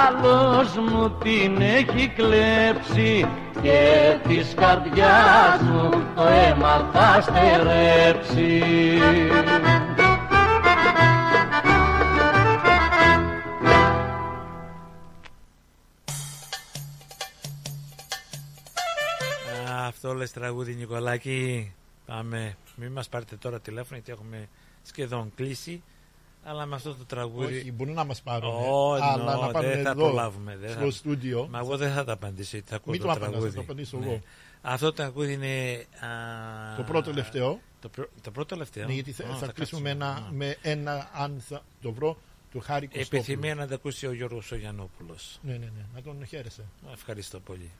άλλος 0.07 0.75
μου 0.75 1.09
την 1.23 1.61
έχει 1.61 2.07
κλέψει 2.07 3.27
και 3.61 4.17
της 4.27 4.53
καρδιάς 4.53 5.61
μου 5.61 5.89
το 6.15 6.23
αίμα 6.23 6.89
θα 6.93 7.21
στερέψει. 7.21 8.63
Α, 19.71 19.85
αυτό 19.87 20.13
λες 20.13 20.31
τραγούδι 20.31 20.73
Νικολάκη. 20.73 21.73
Πάμε. 22.05 22.57
Μην 22.75 22.91
μας 22.91 23.09
πάρετε 23.09 23.35
τώρα 23.35 23.59
τηλέφωνο 23.59 23.95
γιατί 24.03 24.11
έχουμε 24.11 24.47
σχεδόν 24.83 25.31
κλείσει 25.35 25.83
Αλλά 26.43 26.65
με 26.65 26.75
αυτό 26.75 26.95
το 26.95 27.05
τραγούδι. 27.05 27.57
Όχι, 27.57 27.71
μπορούν 27.71 27.93
να 27.93 28.03
μας 28.03 28.21
πάρουν. 28.21 28.49
Όχι, 28.69 29.03
αλλά 29.03 29.37
no, 29.37 29.41
να 29.41 29.51
πάρουν 29.51 29.69
δεν 29.69 29.83
θα 29.83 29.89
εδώ, 29.89 30.03
προλάβουμε. 30.05 30.57
Δεν 30.57 30.69
στο 30.71 30.79
θα... 30.79 30.91
στούντιο. 30.91 31.47
Μα 31.51 31.59
εγώ 31.59 31.77
δεν 31.77 31.93
θα 31.93 32.03
τα 32.03 32.13
απαντήσω. 32.13 32.57
Θα 32.65 32.75
ακούω 32.75 32.91
Μην 32.93 33.01
το 33.01 33.07
το 33.07 33.11
απαντάς, 33.11 33.29
τραγούδι. 33.29 33.51
θα 33.51 33.55
το 33.57 33.61
απαντήσω 33.61 33.97
Ναι. 33.97 34.05
εγώ. 34.05 34.21
Αυτό 34.61 34.85
το 34.85 34.91
τραγούδι 34.93 35.33
είναι. 35.33 35.85
α, 36.05 36.75
Το 36.77 36.83
πρώτο 36.83 37.09
τελευταίο. 37.09 37.59
Το, 37.81 37.89
πρω- 37.89 38.09
το 38.21 38.31
πρώτο 38.31 38.47
τελευταίο. 38.55 38.85
Ναι, 38.87 38.93
γιατί 38.93 39.11
θα, 39.11 39.23
Α, 39.27 39.27
θα 39.35 39.45
θα 39.45 39.51
κλείσουμε 39.51 39.81
με 39.81 40.05
κάτσουμε. 40.05 40.15
ένα, 40.15 40.29
με 40.31 40.57
ένα, 40.61 41.09
αν 41.13 41.41
θα 41.47 41.61
το 41.81 41.91
βρω, 41.91 42.17
του 42.51 42.59
Χάρη 42.59 42.87
Κωστόπουλου. 42.87 43.21
Επιθυμία 43.21 43.55
να 43.55 43.67
τα 43.67 43.75
ακούσει 43.75 44.07
ο 44.07 44.13
Γιώργος 44.13 44.51
ο 44.51 44.55
Γιαννόπουλος. 44.55 45.39
Ναι, 45.41 45.51
ναι, 45.51 45.57
ναι. 45.57 45.85
Να 45.93 46.01
τον 46.01 46.25
χαίρεσαι. 46.25 46.63
Ευχαριστώ 46.93 47.39
πολύ. 47.39 47.71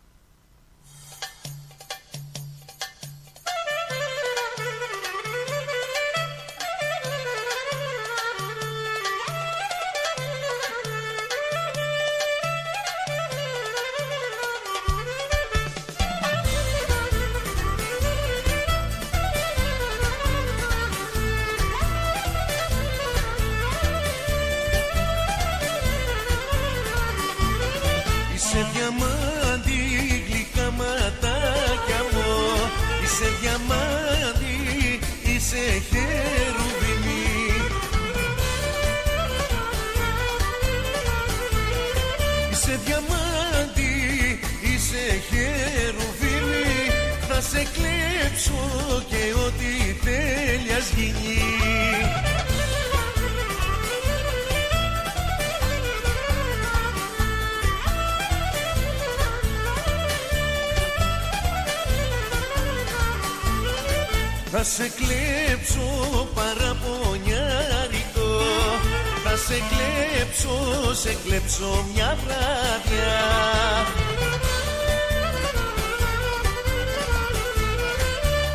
Κλέψω, 70.51 70.93
σε 70.93 71.17
κλέψω 71.25 71.85
μια 71.93 72.17
βράδια 72.25 73.19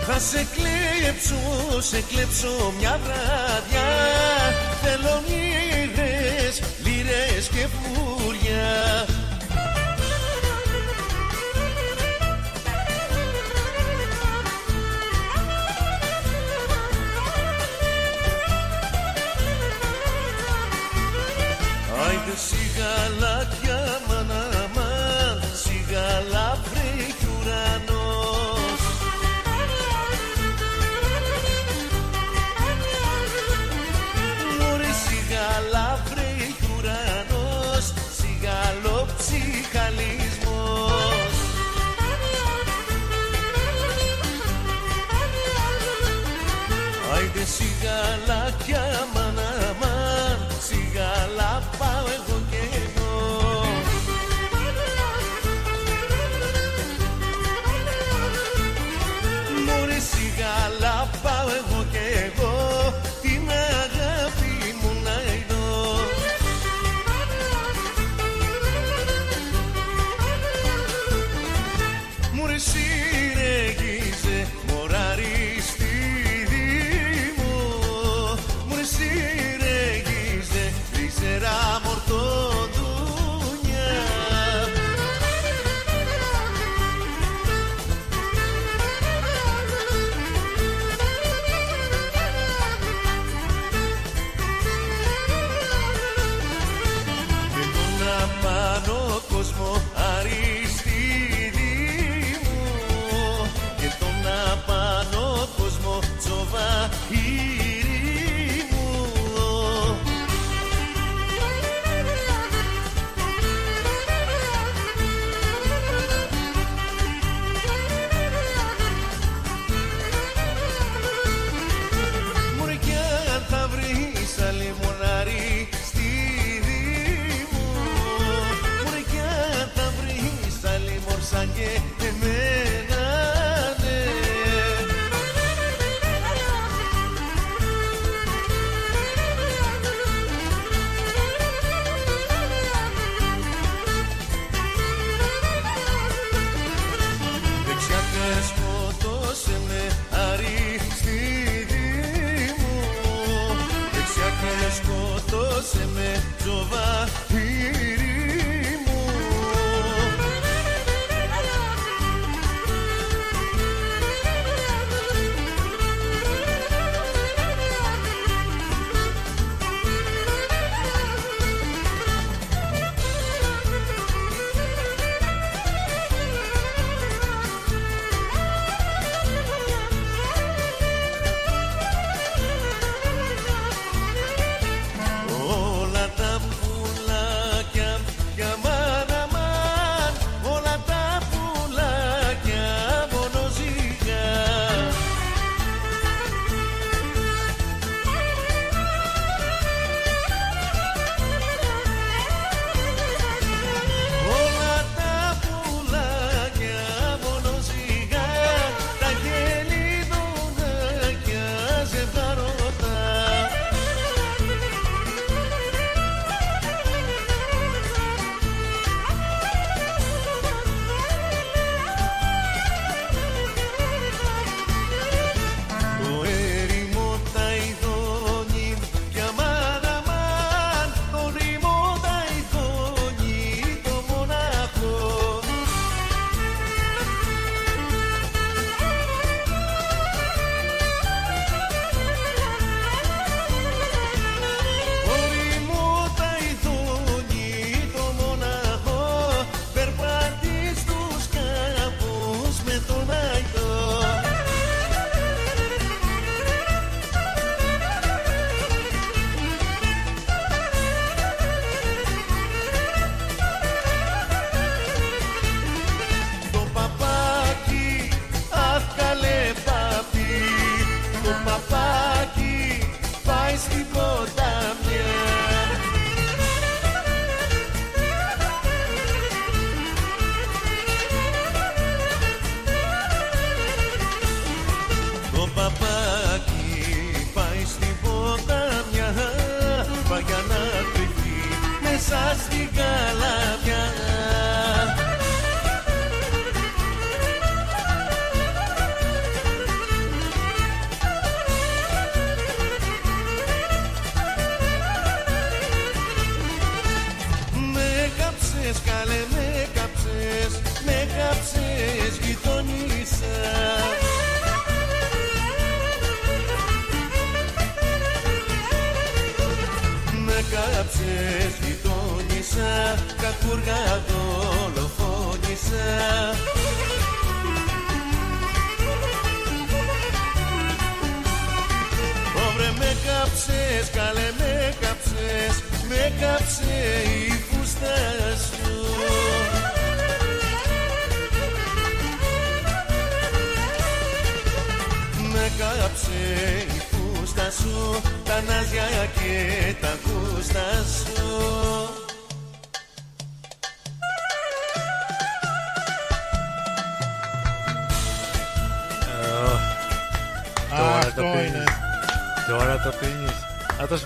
Θα 0.06 0.18
σε 0.18 0.46
κλέψω, 0.54 1.80
σε 1.80 2.00
κλέψω 2.00 2.72
μια 2.78 3.00
βράδια 3.04 3.88
Θέλω 4.82 5.22
λύρες, 5.28 6.60
λύρες 6.84 7.48
και 7.48 7.66
φούρια 22.36 22.86
Άιντε 22.86 23.54
σιγαλάκια 23.66 24.00
μάνα 24.08 24.68
μάν 24.74 25.42
Σιγαλά 25.54 26.55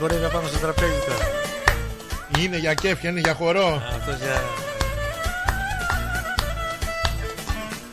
χορεύει 0.01 0.29
πάνω 0.33 0.49
στο 0.49 0.59
τραπέζι 0.59 0.99
τώρα. 1.07 1.27
Είναι 2.39 2.57
για 2.57 2.75
κέφια, 2.75 3.11
είναι 3.11 3.21
για 3.21 3.35
χορό. 3.35 3.83
Αυτός 3.97 4.17
για... 4.17 4.43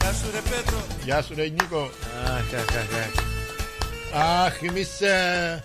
Γεια 0.01 0.13
σου 0.13 0.31
ρε 0.33 0.41
Πέτρο 0.49 0.85
Γεια 1.03 1.21
σου 1.21 1.33
ρε 1.35 1.43
Νίκο. 1.43 1.89
Αχ, 2.25 2.31
αχ, 2.31 2.75
αχ, 2.77 2.99
αχ. 2.99 4.45
Αχ, 4.45 4.61
εμείς 4.61 5.01
ε, 5.01 5.63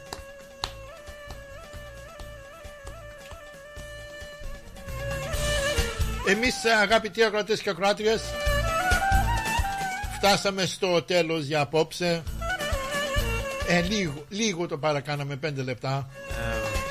Εμείς 6.28 6.64
ε, 6.64 6.72
αγαπητοί 6.72 7.24
ακροατές 7.24 7.60
και 7.62 7.70
ακροάτριες 7.70 8.22
Φτάσαμε 10.16 10.66
στο 10.66 11.02
τέλος 11.02 11.44
για 11.44 11.60
απόψε 11.60 12.22
ε, 13.68 13.80
λίγο, 13.80 14.24
λίγο 14.28 14.66
το 14.66 14.78
παρακάναμε 14.78 15.38
5 15.46 15.52
λεπτά 15.64 16.08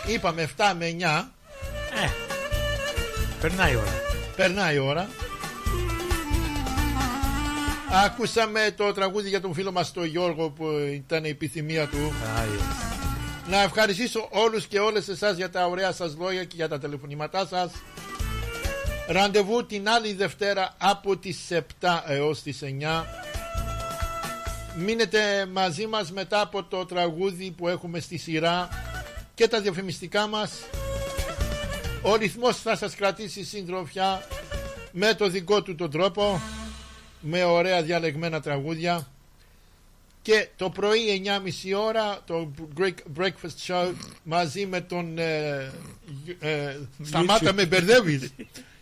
Είπαμε 0.07 0.49
7 0.57 0.73
με 0.77 0.95
9 0.99 1.31
Περνάει 3.41 3.73
η 3.73 3.75
ώρα. 3.75 3.91
Περνάει 4.35 4.75
η 4.75 4.79
ώρα. 4.79 5.09
Ακούσαμε 8.05 8.73
το 8.77 8.93
τραγούδι 8.93 9.29
για 9.29 9.41
τον 9.41 9.53
φίλο 9.53 9.71
μας 9.71 9.91
τον 9.91 10.05
Γιώργο 10.05 10.49
που 10.49 10.67
ήταν 10.93 11.25
η 11.25 11.29
επιθυμία 11.29 11.87
του. 11.87 12.13
Να 13.49 13.61
ευχαριστήσω 13.61 14.27
όλους 14.31 14.67
και 14.67 14.79
όλες 14.79 15.07
εσάς 15.07 15.35
για 15.35 15.49
τα 15.49 15.65
ωραία 15.65 15.91
σας 15.91 16.15
λόγια 16.19 16.43
και 16.43 16.55
για 16.55 16.67
τα 16.67 16.79
τηλεφωνήματά 16.79 17.47
σας. 17.47 17.71
Ραντεβού 19.07 19.65
την 19.65 19.89
άλλη 19.89 20.13
Δευτέρα 20.13 20.75
από 20.77 21.17
τις 21.17 21.37
7 21.51 22.03
έως 22.07 22.41
τις 22.41 22.61
9 22.61 23.05
Μείνετε 24.75 25.45
μαζί 25.51 25.87
μας 25.87 26.11
μετά 26.11 26.41
από 26.41 26.63
το 26.63 26.85
τραγούδι 26.85 27.51
που 27.51 27.67
έχουμε 27.67 27.99
στη 27.99 28.17
σειρά 28.17 28.69
και 29.41 29.47
τα 29.47 29.61
διαφημιστικά 29.61 30.27
μας 30.27 30.51
Ο 32.01 32.15
ρυθμός 32.15 32.57
θα 32.61 32.75
σας 32.75 32.95
κρατήσει 32.95 33.43
συντροφιά 33.43 34.27
με 34.91 35.13
το 35.13 35.29
δικό 35.29 35.61
του 35.61 35.75
τον 35.75 35.91
τρόπο 35.91 36.41
με 37.21 37.43
ωραία 37.43 37.81
διαλεγμένα 37.81 38.41
τραγούδια 38.41 39.07
και 40.21 40.47
το 40.55 40.69
πρωί 40.69 41.23
9.30 41.73 41.77
ώρα 41.85 42.19
το 42.25 42.51
Greek 42.79 42.93
Breakfast 43.19 43.67
Show 43.67 43.91
μαζί 44.23 44.65
με 44.65 44.81
τον 44.81 45.17
ε, 45.17 45.71
ε, 46.39 46.77
σταμάτα 47.03 47.53
με 47.53 47.65
μπερδεύεις 47.65 48.33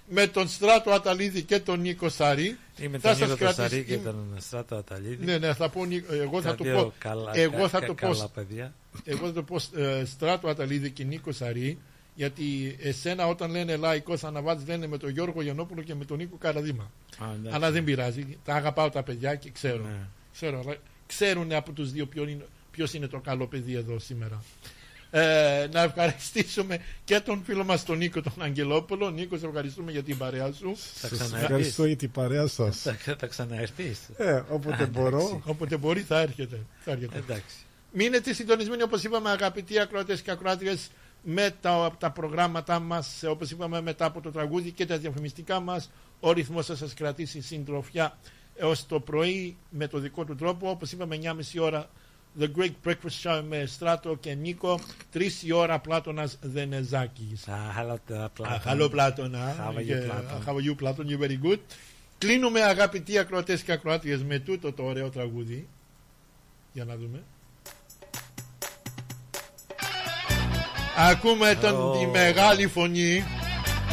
με 0.07 0.27
τον 0.27 0.47
Στράτο 0.47 0.91
Αταλίδη 0.91 1.41
και 1.43 1.59
τον 1.59 1.79
Νίκο 1.79 2.09
Σαρή 2.09 2.57
Είμαι 2.79 2.97
θα 2.99 3.09
τον 3.09 3.17
σας 3.17 3.27
Νίκο 3.27 3.35
κρατήσει- 3.39 3.61
Τασαρή 3.63 3.83
και 3.83 3.97
τον 3.97 4.35
Στράτο 4.39 4.75
Αταλίδη. 4.75 5.25
ναι, 5.25 5.37
ναι, 5.37 5.53
θα 5.53 5.69
πω, 5.69 5.85
Νίκο- 5.85 6.13
εγώ 6.13 6.41
θα 6.41 6.49
Τα 6.49 6.55
το 6.55 6.63
δύο 6.63 6.75
πω 6.75 6.93
καλά- 6.97 7.31
εγώ 7.35 7.67
θα 7.67 7.79
κα- 7.79 7.85
το 7.87 7.93
καλά 7.93 8.13
πω 8.23 8.31
παιδιά. 8.33 8.73
Εγώ 9.03 9.25
θα 9.25 9.33
το 9.33 9.43
πω 9.43 9.55
ε, 9.81 10.05
Στράτο 10.05 10.47
Αταλίδη 10.47 10.91
και 10.91 11.03
Νίκος 11.03 11.35
Σαρή 11.35 11.77
γιατί 12.15 12.75
εσένα 12.81 13.27
όταν 13.27 13.51
λένε 13.51 13.75
λαϊκός 13.75 14.23
αναβάτης 14.23 14.67
λένε 14.67 14.87
με 14.87 14.97
τον 14.97 15.09
Γιώργο 15.09 15.41
Γιαννόπουλο 15.41 15.81
και 15.81 15.95
με 15.95 16.05
τον 16.05 16.17
Νίκο 16.17 16.35
Καραδίμα 16.37 16.91
Α, 17.19 17.25
εντάξει. 17.33 17.55
αλλά 17.55 17.71
δεν 17.71 17.83
πειράζει. 17.83 18.37
Τα 18.45 18.53
αγαπάω 18.55 18.89
τα 18.89 19.03
παιδιά 19.03 19.35
και 19.35 19.49
ξέρω. 19.51 19.83
Ναι. 19.83 20.07
ξέρω 20.33 20.59
αλλά 20.59 20.75
ξέρουν 21.07 21.51
από 21.53 21.71
τους 21.71 21.91
δύο 21.91 22.05
ποιο 22.05 22.27
είναι, 22.27 22.45
ποιος 22.71 22.93
είναι 22.93 23.07
το 23.07 23.19
καλό 23.19 23.47
παιδί 23.47 23.73
εδώ 23.75 23.99
σήμερα. 23.99 24.43
Ε, 25.11 25.67
να 25.71 25.81
ευχαριστήσουμε 25.81 26.77
και 27.03 27.19
τον 27.19 27.43
φίλο 27.43 27.63
μας 27.63 27.83
τον 27.83 27.97
Νίκο 27.97 28.21
τον 28.21 28.33
Αγγελόπουλο. 28.37 29.09
Νίκο, 29.09 29.37
σε 29.37 29.45
ευχαριστούμε 29.45 29.91
για 29.91 30.03
την 30.03 30.17
παρέα 30.17 30.51
σου. 30.51 30.75
Θα 30.75 31.07
Σας 31.07 31.09
ξαναέρθεις. 31.11 31.43
ευχαριστώ 31.43 31.85
για 31.85 31.95
την 31.95 32.11
παρέα 32.11 32.47
σας. 32.47 32.77
Θα, 32.81 32.97
θα 33.19 33.27
ξαναερθείς. 33.27 33.99
Ε, 34.17 34.43
όποτε 34.49 34.83
Α, 34.83 34.87
μπορώ. 34.87 35.17
εντάξει. 35.19 35.41
Όποτε 35.45 35.77
μπορεί 35.77 36.01
θα 36.01 36.19
έρχεται. 36.19 36.59
Θα 36.83 36.91
έρχεται. 36.91 37.17
Εντάξει. 37.17 37.55
Μείνετε 37.91 38.33
συντονισμένοι 38.33 38.83
όπως 38.83 39.03
είπαμε 39.03 39.29
αγαπητοί 39.29 39.79
ακροατές 39.79 40.21
και 40.21 40.31
ακροάτριες 40.31 40.89
με 41.23 41.55
τα, 41.61 41.95
τα 41.99 42.11
προγράμματά 42.11 42.79
μας 42.79 43.23
όπως 43.23 43.51
είπαμε 43.51 43.81
μετά 43.81 44.05
από 44.05 44.21
το 44.21 44.31
τραγούδι 44.31 44.71
και 44.71 44.85
τα 44.85 44.97
διαφημιστικά 44.97 45.59
μας. 45.59 45.91
Ο 46.19 46.31
ρυθμός 46.31 46.65
θα 46.65 46.75
σας 46.75 46.93
κρατήσει 46.93 47.41
συντροφιά 47.41 48.17
έως 48.55 48.85
το 48.85 48.99
πρωί 48.99 49.57
με 49.69 49.87
το 49.87 49.97
δικό 49.99 50.25
του 50.25 50.35
τρόπο. 50.35 50.69
Όπως 50.69 50.91
είπαμε 50.91 51.19
9.30 51.23 51.61
ώρα 51.61 51.89
The 52.39 52.47
Great 52.57 52.71
Breakfast 52.85 53.21
Show 53.23 53.43
με 53.47 53.65
Στράτο 53.65 54.15
και 54.15 54.33
Νίκο. 54.33 54.79
3 55.13 55.21
η 55.43 55.51
ώρα 55.51 55.79
Πλάτωνας 55.79 56.37
Δενεζάκης. 56.41 57.47
Hello, 57.77 57.95
Platon. 58.11 58.61
Hello 58.65 58.87
Πλάτωνα 58.91 59.55
How 59.57 59.77
are 59.77 59.81
you, 59.81 59.89
Yeah, 59.89 60.09
Platon? 60.09 60.45
How 60.45 60.55
are 60.55 60.63
you 60.63 60.75
Platon, 60.83 61.07
you 61.09 61.19
very 61.19 61.49
good. 61.49 61.59
Κλείνουμε 62.17 62.61
αγαπητοί 62.61 63.17
ακροατές 63.17 63.61
και 63.61 63.71
ακροάτριες 63.71 64.23
με 64.23 64.39
τούτο 64.39 64.73
το 64.73 64.83
ωραίο 64.83 65.09
τραγούδι. 65.09 65.67
Για 66.73 66.85
να 66.85 66.95
δούμε 66.95 67.23
Ακούμε 71.01 71.57
τον, 71.61 71.99
τη 71.99 72.05
μεγάλη 72.05 72.67
φωνή. 72.67 73.23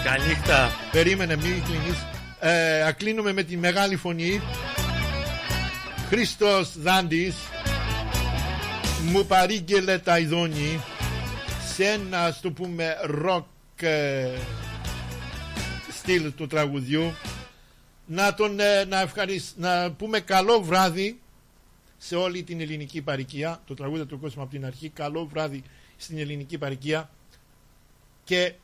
Καληνύχτα. 0.05 0.71
Περίμενε 0.93 1.37
μην 1.37 1.63
κλείνεις. 1.65 2.07
Ε, 2.41 2.93
Κλείνουμε 2.97 3.33
με 3.33 3.43
τη 3.43 3.57
μεγάλη 3.57 3.97
φωνή. 3.97 4.41
Χρήστος 6.09 6.79
Δάντης 6.79 7.35
Μου 9.13 9.27
παρήγγελε 9.27 9.99
τα 9.99 10.19
ειδόνι 10.19 10.81
Σε 11.75 11.85
ένα 11.85 12.25
ας 12.25 12.41
το 12.41 12.51
πούμε 12.51 12.97
ροκ 13.05 13.47
ε, 13.81 14.29
στυλ 15.99 16.33
του 16.35 16.47
τραγουδιού. 16.47 17.15
Να 18.07 18.35
τον 18.35 18.61
ε, 18.61 18.85
να, 18.85 19.01
ευχαρισ... 19.01 19.55
να 19.57 19.93
πούμε 19.93 20.21
καλό 20.21 20.61
βράδυ 20.61 21.21
σε 21.99 22.17
όλη 22.17 22.43
την 22.43 22.61
ελληνική 22.61 23.03
παροικία 23.03 23.61
το 23.67 23.75
τραγούδι 23.75 24.07
του 24.07 24.19
κόσμου 24.21 24.43
από 24.43 24.51
την 24.51 24.67
αρχή 24.67 24.89
καλό 24.89 25.29
βράδυ 25.33 25.63
στην 25.97 26.19
ελληνική 26.19 26.59
παροικία 26.59 27.11
και 28.25 28.55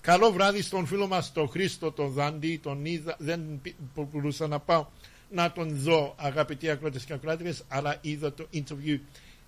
καλό 0.00 0.32
βράδυ 0.32 0.62
στον 0.62 0.86
φίλο 0.86 1.06
μας 1.06 1.32
τον 1.32 1.48
Χρήστο 1.48 1.92
τον 1.92 2.10
Δάντη 2.10 2.58
τον 2.58 2.84
είδα, 2.84 3.16
δεν 3.18 3.58
πη- 3.62 3.74
που- 3.94 4.08
μπορούσα 4.12 4.46
να 4.46 4.58
πάω 4.60 4.86
να 5.30 5.52
τον 5.52 5.76
δω 5.76 6.14
αγαπητοί 6.18 6.70
ακρότες 6.70 7.04
και 7.04 7.12
ακράτριες 7.12 7.64
αλλά 7.68 7.96
είδα 8.00 8.32
το 8.32 8.46
interview 8.52 8.98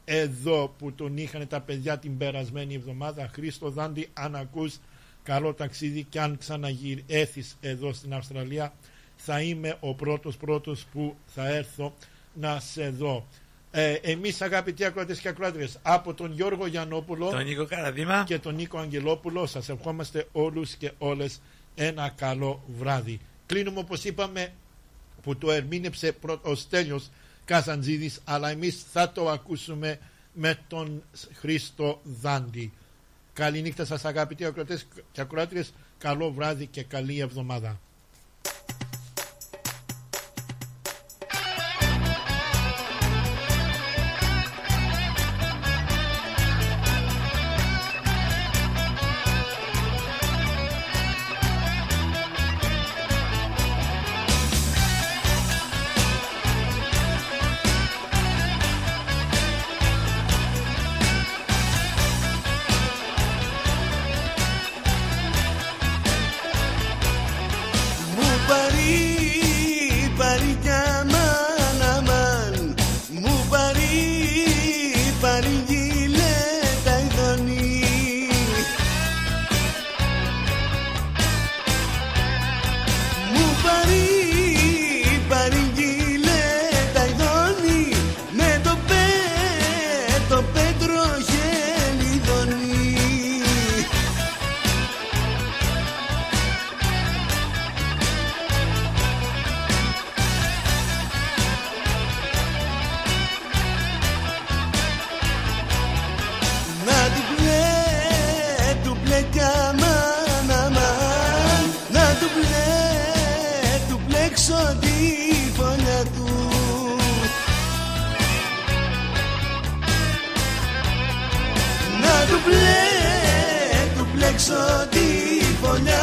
εδώ 0.04 0.74
που 0.78 0.92
τον 0.92 1.16
είχαν 1.16 1.46
τα 1.48 1.60
παιδιά 1.60 1.98
την 1.98 2.16
περασμένη 2.18 2.74
εβδομάδα. 2.74 3.30
Χρήστο 3.32 3.70
Δάντη 3.70 4.08
αν 4.12 4.36
ακούς 4.36 4.78
καλό 5.22 5.54
ταξίδι 5.54 6.04
και 6.04 6.20
αν 6.20 6.38
ξαναγυρέθεις 6.38 7.56
εδώ 7.60 7.92
στην 7.92 8.14
Αυστραλία 8.14 8.72
θα 9.16 9.40
είμαι 9.40 9.76
ο 9.80 9.94
πρώτος 9.94 10.36
πρώτος 10.36 10.84
που 10.92 11.16
θα 11.26 11.48
έρθω 11.48 11.94
να 12.34 12.60
σε 12.60 12.90
δω 12.90 13.26
ε, 13.70 13.92
εμείς 13.92 14.40
αγαπητοί 14.42 14.84
ακροατές 14.84 15.20
και 15.20 15.28
ακροάτριες 15.28 15.78
από 15.82 16.14
τον 16.14 16.32
Γιώργο 16.32 16.66
Γιαννόπουλο 16.66 17.28
Τον 17.30 17.44
Νίκο 17.44 17.66
Καραδίμα. 17.66 18.24
και 18.26 18.38
τον 18.38 18.54
Νίκο 18.54 18.78
Αγγελόπουλο 18.78 19.46
σας 19.46 19.68
ευχόμαστε 19.68 20.28
όλους 20.32 20.74
και 20.74 20.92
όλες 20.98 21.40
ένα 21.74 22.08
καλό 22.16 22.62
βράδυ 22.78 23.20
κλείνουμε 23.46 23.78
όπως 23.78 24.04
είπαμε 24.04 24.52
που 25.22 25.36
το 25.36 25.50
ερμήνεψε 25.50 26.12
πρω- 26.12 26.40
ο 26.42 26.54
Στέλιος 26.54 27.10
Καζαντζίδης 27.44 28.20
αλλά 28.24 28.50
εμείς 28.50 28.84
θα 28.92 29.12
το 29.12 29.30
ακούσουμε 29.30 29.98
με 30.32 30.58
τον 30.68 31.02
Χρήστο 31.34 32.00
Δάντη 32.20 32.72
Καληνύχτα 33.32 33.84
σας 33.84 34.04
αγαπητοί 34.04 34.44
ακροατές 34.44 34.86
και 35.12 35.20
ακροάτριες 35.20 35.72
καλό 35.98 36.32
βράδυ 36.32 36.66
και 36.66 36.82
καλή 36.82 37.20
εβδομάδα. 37.20 37.80